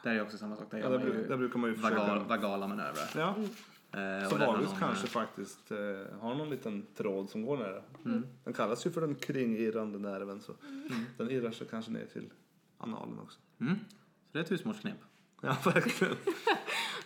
Där 0.05 0.15
är 0.15 0.23
också 0.23 0.39
samma 0.39 0.57
sak, 0.57 0.71
där 0.71 0.79
ja 0.79 0.89
där, 0.89 0.99
man 0.99 1.09
bru- 1.09 1.29
där 1.29 1.37
brukar 1.37 1.59
man 1.59 1.71
ju 1.71 1.77
försöka... 1.77 1.99
vagal, 2.01 2.25
vagala 2.27 2.67
manövrar. 2.69 3.11
Ja, 3.17 3.35
Eh, 3.93 4.29
så 4.29 4.37
vagus 4.37 4.71
någon, 4.71 4.79
kanske 4.79 5.07
eh, 5.07 5.11
faktiskt 5.11 5.71
eh, 5.71 5.79
har 6.21 6.35
någon 6.35 6.51
liten 6.51 6.87
tråd 6.95 7.31
som 7.31 7.43
går 7.43 7.57
nära. 7.59 7.83
Mm. 8.05 8.27
Den 8.45 8.55
kallas 8.55 8.87
ju 8.87 8.91
för 8.91 9.01
den 9.01 9.15
kringirrande 9.15 9.99
nerven 9.99 10.41
så 10.41 10.53
den 11.17 11.31
irrar 11.31 11.51
sig 11.51 11.67
kanske 11.67 11.91
ner 11.91 12.07
till 12.07 12.31
analen 12.79 13.19
också. 13.19 13.39
Mm. 13.61 13.75
Så 13.89 13.97
det 14.33 14.39
är 14.39 14.43
ett 14.43 14.51
husmorsknep. 14.51 14.97
Ja, 15.49 15.57
verkligen. 15.65 16.17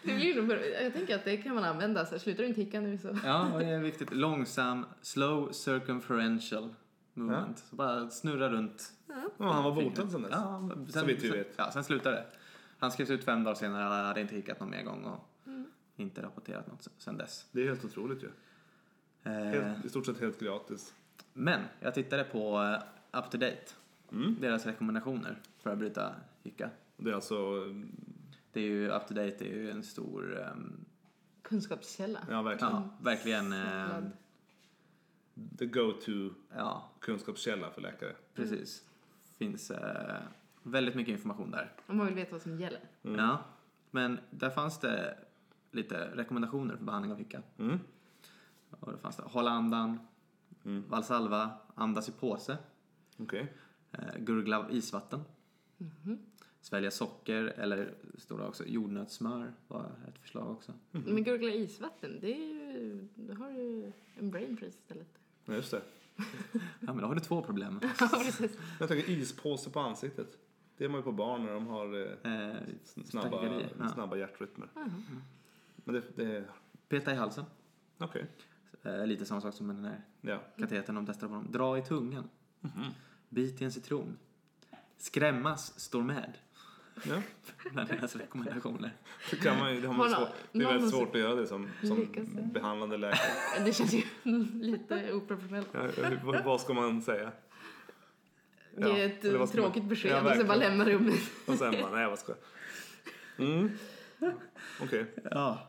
Det 0.03 0.15
blir 0.15 0.37
nog 0.37 0.47
bra. 0.47 0.67
Jag 0.67 0.93
tänker 0.93 1.15
att 1.15 1.25
det 1.25 1.37
kan 1.37 1.55
man 1.55 1.65
använda. 1.65 2.07
Så 2.07 2.19
slutar 2.19 2.43
du 2.43 2.49
inte 2.49 2.61
hicka 2.61 2.81
nu 2.81 2.99
så. 2.99 3.19
Ja, 3.25 3.53
och 3.53 3.59
det 3.61 3.67
är 3.67 3.79
viktigt. 3.81 4.13
Långsam, 4.15 4.87
slow 5.03 5.53
circumferential 5.53 6.75
movement. 7.15 7.59
Så 7.59 7.77
bara 7.77 8.11
snurra 8.11 8.49
runt. 8.49 8.93
Ja, 9.39 9.53
han 9.53 9.65
var 9.65 9.73
botad 9.83 10.11
sen 10.11 10.23
dess. 10.23 10.31
Ja, 10.33 10.61
men 10.61 10.93
Så 10.93 11.05
vitt 11.05 11.23
vi 11.23 11.29
sen, 11.29 11.39
vet. 11.39 11.55
Ja, 11.57 11.71
sen 11.73 11.85
slutade 11.85 12.17
det. 12.17 12.27
Han 12.79 12.91
skrevs 12.91 13.11
ut 13.11 13.25
fem 13.25 13.45
dagar 13.45 13.55
senare, 13.55 13.83
han 13.83 14.05
hade 14.07 14.21
inte 14.21 14.35
hickat 14.37 14.61
någon 14.61 14.71
mer 14.71 14.83
gång 14.83 15.05
och 15.05 15.29
inte 15.97 16.23
rapporterat 16.23 16.67
något 16.67 16.83
sen- 16.83 16.93
sen 16.99 17.17
dess. 17.17 17.47
Det 17.53 17.63
är 17.63 17.69
helt 17.69 17.85
otroligt 17.85 18.23
ju. 18.23 18.29
Eh, 19.23 19.33
Helt, 19.33 19.85
I 19.85 19.89
stort 19.89 20.07
sett 20.07 20.21
helt 20.21 20.41
gratis. 20.41 20.95
men 21.33 21.61
jag 21.81 21.95
tittade 21.95 22.25
på 22.25 22.63
eh, 23.13 23.19
Up 23.21 23.31
to 23.31 23.39
Date, 23.39 23.57
Mm. 24.13 24.37
deras 24.41 24.67
rekommendationer 24.67 25.41
för 25.63 25.71
att 25.73 25.79
bryta 25.79 26.13
hicka. 26.43 26.71
Det 26.97 27.11
är 27.11 27.15
alltså, 27.15 27.35
mm, 27.37 27.89
Det 28.55 28.61
är 28.61 28.65
ju, 28.65 28.89
Up 28.91 29.07
to 29.09 29.15
Date 29.15 29.45
är 29.45 29.53
ju 29.55 29.71
en 29.71 29.83
stor, 29.83 30.41
ehm, 30.43 30.85
Kunskapskälla. 31.43 32.27
ja 32.31 32.43
verkligen, 32.43 32.73
ja, 32.75 32.89
verkligen, 33.01 33.51
Samlad. 33.51 34.11
the 35.59 35.67
go-to 35.67 36.35
ja, 36.57 36.91
kunskapskälla 37.01 37.71
för 37.71 37.81
läkare. 37.81 38.17
precis. 38.35 38.85
Finns 39.39 39.71
eh, 39.71 40.17
väldigt 40.63 40.95
mycket 40.95 41.13
information 41.13 41.51
där. 41.51 41.73
Om 41.87 41.97
man 41.97 42.07
vill 42.07 42.15
veta 42.15 42.33
vad 42.33 42.43
som 42.43 42.61
gäller. 42.61 42.81
Ja, 43.03 43.39
men 43.91 44.19
där 44.31 44.51
fanns 44.51 44.79
det 44.81 45.19
lite 45.71 46.11
rekommendationer 46.17 46.77
för 46.77 46.85
behandling 46.85 47.13
av 47.13 47.19
hicka. 47.19 47.43
Mm. 47.59 47.79
Och 48.71 48.93
då 48.93 48.99
fanns 48.99 49.17
det 49.17 49.23
hålla 49.23 49.51
andan, 49.51 49.99
Mm. 50.65 50.85
valsalva, 50.89 51.51
andas 51.75 52.09
i 52.09 52.13
påse, 52.13 52.59
Okej. 53.19 53.53
eh, 53.93 54.19
gurgla 54.19 54.67
isvatten, 54.71 55.21
svälja 56.65 56.91
socker 56.91 57.45
eller 57.45 57.95
stod 58.19 58.39
det 58.39 58.47
också 58.47 58.65
jordnötssmör 58.67 59.53
var 59.69 59.91
ett 60.09 60.19
förslag 60.19 60.51
också. 60.51 60.73
Men 60.91 61.25
gurgla 61.25 61.51
isvatten, 61.51 62.19
det 62.21 62.33
är 62.33 62.55
ju... 62.55 63.09
Då 63.15 63.35
har 63.35 63.51
du 63.51 63.93
en 64.19 64.31
brain 64.31 64.57
freeze 64.57 64.79
istället. 64.79 65.19
Ja, 65.45 65.55
just 65.55 65.71
det. 65.71 65.83
Ja, 66.17 66.25
men 66.81 66.97
då 66.97 67.07
har 67.07 67.15
du 67.15 67.21
två 67.21 67.43
problem. 67.43 67.81
Ja, 68.01 68.09
precis. 68.25 68.59
Jag 68.81 68.89
tänker 68.89 69.11
ispåse 69.11 69.71
på 69.71 69.81
ansiktet. 69.81 70.39
Det 70.77 70.85
är 70.85 70.89
man 70.89 71.01
ju 71.01 71.05
på 71.05 71.13
barn 71.13 71.45
när 71.45 71.55
de 71.55 71.67
har 71.67 71.95
eh, 72.25 72.33
Eh, 72.51 72.57
snabba, 73.05 73.61
ja. 73.79 73.89
snabba 73.89 74.17
hjärtrytmer. 74.17 74.69
Men 75.77 75.95
det, 75.95 76.03
det 76.17 76.37
är... 76.37 76.51
Peta 76.89 77.13
i 77.13 77.17
halsen, 77.17 77.45
Okej. 77.99 78.27
Eh, 78.83 79.07
lite 79.07 79.25
samma 79.25 79.41
sak 79.41 79.55
som 79.55 79.67
med 79.67 79.77
den 79.77 79.85
här 79.85 80.01
Ja. 80.21 80.41
katetern 80.59 80.95
de 80.95 81.07
testade 81.07 81.29
på 81.29 81.35
dem. 81.35 81.53
Dra 81.53 81.79
i 81.79 81.83
tungan. 81.83 82.29
Bit 83.29 83.61
i 83.61 83.65
en 83.65 83.73
citron. 83.73 84.17
Skrämmas 84.97 85.81
står 85.81 86.03
med 86.03 86.39
ja. 87.03 87.23
bland 87.73 87.89
deras 87.89 88.17
rekommendationer. 88.17 88.91
Det, 89.31 89.37
kan 89.37 89.59
man, 89.59 89.75
ju- 89.75 89.81
det, 89.81 89.87
har 89.87 89.95
man 89.95 90.13
Har 90.13 90.21
svårt, 90.21 90.35
det 90.53 90.63
är 90.63 90.67
väldigt 90.67 90.91
svårt 90.91 91.15
att 91.15 91.21
göra 91.21 91.35
det 91.35 91.47
som, 91.47 91.69
som 91.83 92.07
behandlande 92.55 92.97
läkare. 92.97 93.65
Det 93.65 93.73
känns 93.73 93.95
ju 93.95 94.03
lite 94.63 95.13
oprofessionellt. 95.13 95.69
Ja, 95.73 96.11
vad, 96.25 96.45
vad 96.45 96.61
ska 96.61 96.75
man 96.75 97.03
säga? 97.03 97.33
Ja, 98.77 98.97
Ge 98.97 99.03
ett 99.03 99.25
eller 99.25 99.39
vad 99.39 99.49
ska 99.49 99.61
man- 99.61 99.73
tråkigt 99.73 99.89
besked 99.89 100.11
Ja, 100.11 100.31
och 100.31 100.37
sen 100.37 100.47
bara 100.47 100.57
lämna 100.59 100.85
rummet. 100.85 101.21
Och 101.47 101.55
sen 101.55 101.75
bara, 101.81 101.91
nej 101.91 102.07
vad 102.09 102.19
ska 102.19 102.33
jag? 103.37 103.47
Mm. 103.49 103.71
Okej. 104.83 105.07
Ja, 105.31 105.69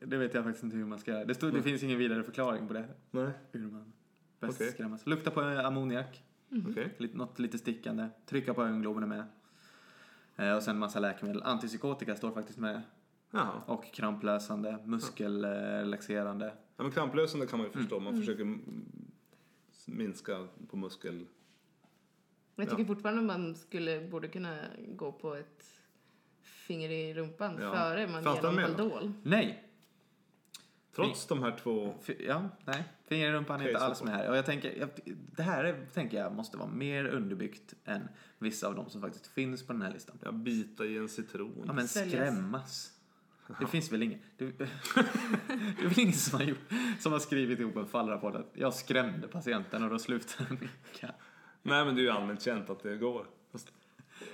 det 0.00 0.16
vet 0.16 0.34
jag 0.34 0.44
faktiskt 0.44 0.64
inte 0.64 0.76
hur 0.76 0.84
man 0.84 0.98
ska 0.98 1.10
göra. 1.10 1.24
Det, 1.24 1.34
stod, 1.34 1.54
det 1.54 1.62
finns 1.62 1.82
ingen 1.82 1.98
vidare 1.98 2.22
förklaring 2.24 2.68
på 2.68 2.74
det. 2.74 2.84
Nej. 3.10 3.30
Hur 3.52 3.60
man 3.70 3.92
bäst 4.40 4.60
Okej. 4.60 4.72
skrämmas. 4.72 5.06
Lukta 5.06 5.30
på 5.30 5.40
ammoniak. 5.40 6.22
Okej. 6.70 6.94
Lite, 6.98 7.16
något 7.16 7.38
lite 7.38 7.58
stickande. 7.58 8.08
Trycka 8.26 8.54
på 8.54 8.64
ögongloberna 8.64 9.06
med. 9.06 9.24
Eh, 10.36 10.56
och 10.56 10.62
sen 10.62 10.78
massa 10.78 11.00
läkemedel. 11.00 11.42
Antipsykotika 11.42 12.16
står 12.16 12.30
faktiskt 12.32 12.58
med. 12.58 12.82
Jaha. 13.30 13.62
Och 13.66 13.84
kramplösande, 13.92 14.78
muskelrelaxerande. 14.84 16.52
Ja, 16.76 16.82
men 16.82 16.92
kramplösande 16.92 17.46
kan 17.46 17.58
man 17.58 17.66
ju 17.66 17.72
Mm. 17.72 17.82
förstå. 17.82 18.00
Man 18.00 18.16
försöker 18.16 18.42
mm, 18.42 18.84
minska 19.86 20.46
på 20.70 20.76
muskel... 20.76 21.26
Jag 22.56 22.68
tycker 22.70 22.82
Ja. 22.82 22.86
fortfarande 22.86 23.22
man 23.22 23.54
skulle, 23.56 24.00
borde 24.08 24.28
kunna 24.28 24.58
gå 24.88 25.12
på 25.12 25.34
ett 25.34 25.64
finger 26.42 26.90
i 26.90 27.14
rumpan 27.14 27.58
Ja. 27.60 27.72
före 27.74 28.06
man 28.06 28.22
ger? 28.24 28.60
Haldol. 28.62 29.12
Nej! 29.22 29.62
Trots 30.96 31.26
de 31.26 31.42
här 31.42 31.58
två... 31.62 31.94
Ja, 32.18 32.48
nej. 32.64 32.84
Finger 33.08 33.28
i 33.28 33.32
rumpan 33.32 33.60
är 33.60 33.68
inte 33.68 33.84
alls 33.84 34.02
med 34.02 34.14
här. 34.14 34.30
Och 34.30 34.36
jag 34.36 34.46
tänker, 34.46 34.78
jag, 34.78 34.88
det 35.36 35.42
här 35.42 35.64
är, 35.64 35.86
tänker 35.94 36.18
jag 36.18 36.34
måste 36.34 36.56
vara 36.56 36.68
mer 36.68 37.04
underbyggt 37.04 37.74
än 37.84 38.08
vissa 38.38 38.66
av 38.68 38.74
dem 38.74 38.90
som 38.90 39.00
faktiskt 39.00 39.26
finns 39.26 39.66
på 39.66 39.72
den 39.72 39.82
här 39.82 39.92
listan. 39.92 40.18
Ja, 40.22 40.32
bita 40.32 40.84
i 40.84 40.96
en 40.96 41.08
citron. 41.08 41.64
Ja, 41.66 41.72
men 41.72 41.88
Säljas. 41.88 42.12
skrämmas. 42.12 42.92
Det 43.60 43.66
finns 43.66 43.92
väl 43.92 44.02
ingen, 44.02 44.20
det, 44.36 44.44
det 44.58 44.64
är 45.78 45.88
väl 45.88 45.98
ingen 46.00 46.12
som 46.12 46.38
har, 46.38 46.46
gjort, 46.46 46.72
som 46.98 47.12
har 47.12 47.18
skrivit 47.18 47.58
ihop 47.60 47.76
en 47.76 47.86
fallrapport 47.86 48.34
att 48.34 48.50
jag 48.52 48.74
skrämde 48.74 49.28
patienten 49.28 49.82
och 49.82 49.90
då 49.90 49.98
slutade 49.98 50.48
den 50.48 50.58
nicka. 50.58 51.14
Nej 51.62 51.84
men 51.84 51.94
det 51.94 52.00
är 52.00 52.02
ju 52.02 52.10
allmänt 52.10 52.42
känt 52.42 52.70
att 52.70 52.82
det 52.82 52.96
går. 52.96 53.26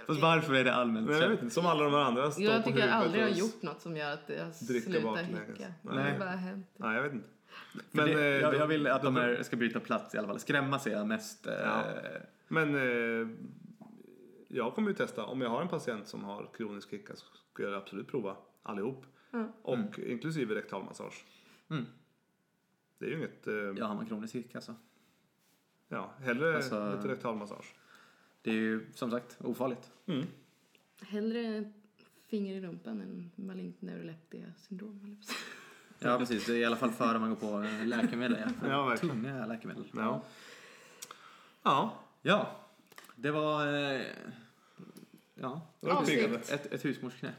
Fast, 0.06 0.20
varför 0.20 0.54
är 0.54 0.64
det 0.64 0.74
allmänt 0.74 1.06
nej, 1.06 1.14
jag 1.20 1.20
vet 1.28 1.30
känt? 1.30 1.42
inte, 1.42 1.54
som 1.54 1.66
alla 1.66 1.84
de 1.84 1.92
här 1.92 2.00
andra 2.00 2.30
står 2.30 2.44
Jag 2.44 2.62
på 2.64 2.68
tycker 2.70 2.80
jag 2.86 2.90
aldrig 2.90 3.22
har 3.22 3.30
gjort 3.30 3.62
något 3.62 3.80
som 3.80 3.96
gör 3.96 4.12
att 4.12 4.28
jag 4.38 4.54
slutar 4.54 5.22
hicka. 5.22 5.72
Nej. 5.82 6.04
Det 6.04 6.10
har 6.12 6.18
bara 6.18 6.28
hänt. 6.28 6.66
Nej 6.76 6.96
jag 6.96 7.02
vet 7.02 7.12
inte. 7.12 7.28
Men 7.90 8.06
det, 8.06 8.12
eh, 8.12 8.40
jag, 8.40 8.54
jag 8.54 8.66
vill 8.66 8.86
att 8.86 9.02
de 9.02 9.16
här 9.16 9.42
ska 9.42 9.56
byta 9.56 9.80
plats 9.80 10.14
i 10.14 10.18
alla 10.18 10.28
fall. 10.28 10.38
Skrämmas 10.40 10.86
är 10.86 10.90
jag 10.90 11.06
mest... 11.06 11.46
Eh, 11.46 11.52
Ja. 11.64 11.82
Men 12.48 12.74
eh, 12.74 13.28
jag 14.48 14.74
kommer 14.74 14.88
ju 14.88 14.94
testa, 14.94 15.24
om 15.24 15.40
jag 15.40 15.48
har 15.50 15.62
en 15.62 15.68
patient 15.68 16.08
som 16.08 16.24
har 16.24 16.48
kronisk 16.56 16.92
hicka 16.92 17.16
så 17.16 17.26
ska 17.52 17.62
jag 17.62 17.74
absolut 17.74 18.08
prova 18.08 18.36
allihop. 18.62 19.04
Och 19.62 19.98
inklusive 19.98 20.54
rektalmassage. 20.54 21.24
Mm. 21.70 21.84
Det 22.98 23.06
är 23.06 23.10
ju 23.10 23.16
inget, 23.16 23.46
eh, 23.46 23.54
Ja, 23.54 23.86
har 23.86 23.94
man 23.94 24.06
kronisk 24.06 24.34
hicka 24.34 24.60
så. 24.60 24.74
ja, 25.88 26.12
hellre 26.20 26.56
Alltså- 26.56 26.94
lite 26.96 27.08
rektalmassage. 27.08 27.74
Det 28.42 28.50
är 28.50 28.54
ju 28.54 28.86
som 28.94 29.10
sagt 29.10 29.36
ofarligt. 29.40 29.90
Mm. 30.06 30.26
Hellre 31.00 31.72
finger 32.26 32.54
i 32.54 32.60
rumpan 32.60 33.00
än 33.00 33.30
malignt 33.34 33.82
neuroleptia 33.82 34.46
syndrom. 34.68 35.16
Ja, 35.98 36.18
precis. 36.18 36.46
Det 36.46 36.52
är 36.52 36.56
i 36.56 36.64
alla 36.64 36.76
fall 36.76 36.90
före 36.90 37.18
man 37.18 37.28
går 37.28 37.36
på 37.36 37.62
eh, 37.62 37.86
läkemedel. 37.86 38.38
Ja. 38.62 38.68
Ja, 38.68 38.84
verkligen. 38.86 39.22
Tunga 39.22 39.46
läkemedel. 39.46 39.84
Ja. 39.92 40.22
Ja, 41.62 42.02
Ja, 42.22 42.56
det 43.16 43.30
var... 43.30 43.66
Eh, 43.66 44.00
ja, 45.34 45.60
det 45.80 45.86
var 45.86 46.02
ett, 46.36 46.72
ett 46.72 46.84
husmorsknäpp. 46.84 47.34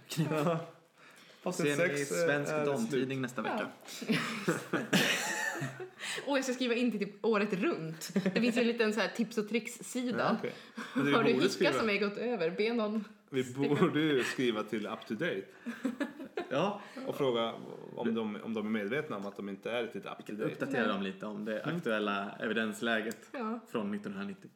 Avsnitt 1.44 1.76
Ser 1.76 1.88
ni 1.88 1.94
i 1.94 2.02
eh, 2.02 2.06
Svensk 2.06 2.52
slut. 2.52 2.66
Damtidning 2.66 3.22
nästa 3.22 3.42
vecka. 3.42 3.68
Åh, 6.28 6.38
jag 6.38 6.44
ska 6.44 6.54
skriva 6.54 6.74
in 6.74 6.92
till 6.92 7.00
typ 7.00 7.26
året 7.26 7.54
runt. 7.54 8.14
Det 8.14 8.42
finns 8.42 8.58
ju 8.58 8.62
en 8.62 8.68
liten 8.68 8.94
så 8.94 9.00
här 9.00 9.08
tips 9.08 9.38
och 9.38 9.50
tricks-sida. 9.50 10.38
Ja, 10.44 10.50
vi 11.04 11.12
Har 11.12 11.24
du 11.24 11.30
hicka 11.34 11.50
skriva- 11.50 11.74
som 11.74 11.90
är 11.90 11.98
gått 12.00 12.18
över? 12.18 12.50
Be 12.50 12.74
någon... 12.74 13.06
Vi 13.30 13.54
borde 13.54 14.00
ju 14.00 14.24
skriva 14.24 14.64
till 14.64 14.88
up 14.88 15.06
to 15.08 15.14
date 15.14 15.44
Ja, 16.50 16.82
och 17.08 17.16
fråga 17.16 17.54
om 17.96 18.14
de, 18.16 18.38
om 18.44 18.54
de 18.54 18.66
är 18.66 18.70
medvetna 18.70 19.16
om 19.18 19.26
att 19.26 19.38
de 19.38 19.50
inte 19.50 19.72
är 19.72 19.84
riktigt 19.84 20.06
up 20.06 20.26
to 20.26 20.34
date. 20.34 20.44
uppdatera 20.44 20.88
dem 20.88 21.02
lite 21.04 21.26
om 21.26 21.46
det 21.46 21.64
aktuella 21.66 22.32
evidensläget 22.40 23.18
Ja, 23.32 23.60
från 23.72 23.94
1990. 23.94 24.50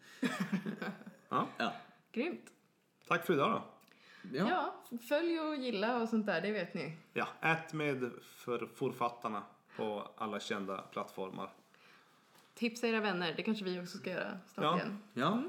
Ja. 1.30 1.48
Ja. 1.58 1.74
grymt. 2.12 2.46
Tack 3.08 3.26
för 3.26 3.34
idag 3.34 3.52
då. 3.52 3.64
Ja. 4.38 4.48
Ja, 4.92 4.98
följ 5.10 5.40
och 5.40 5.56
gilla 5.56 6.02
och 6.02 6.10
sånt 6.10 6.26
där, 6.26 6.42
det 6.42 6.52
vet 6.52 6.74
ni. 6.74 6.98
Ja, 7.14 7.28
ät 7.42 7.74
med 7.74 8.12
för 8.22 8.68
författarna 8.76 9.44
på 9.78 10.08
alla 10.18 10.40
kända 10.40 10.82
plattformar. 10.82 11.50
Tipsa 12.54 12.88
era 12.88 13.00
vänner, 13.00 13.34
det 13.38 13.44
kanske 13.44 13.66
vi 13.66 13.80
också 13.82 13.98
ska 13.98 14.10
göra 14.10 14.38
snart 14.54 14.64
Ja. 14.66 14.76
igen. 14.76 15.00
ja. 15.14 15.44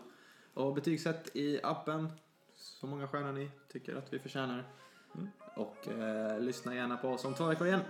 Och 0.54 0.74
betygsätt 0.74 1.36
i 1.36 1.60
appen 1.62 2.12
så 2.56 2.86
många 2.86 3.08
stjärnor 3.08 3.32
ni 3.32 3.50
tycker 3.72 3.96
att 3.96 4.12
vi 4.12 4.18
förtjänar. 4.18 4.64
Och 5.56 5.88
eh, 5.88 6.40
lyssna 6.40 6.74
gärna 6.74 6.96
på 6.96 7.08
oss 7.08 7.24
om 7.24 7.34
två 7.34 7.44
veckor 7.46 7.66
igen. 7.66 7.80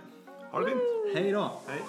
Ha 0.51 0.59
det 0.59 0.65
fint. 0.69 0.81
Hej 1.15 1.31
då! 1.31 1.61
Hej. 1.67 1.81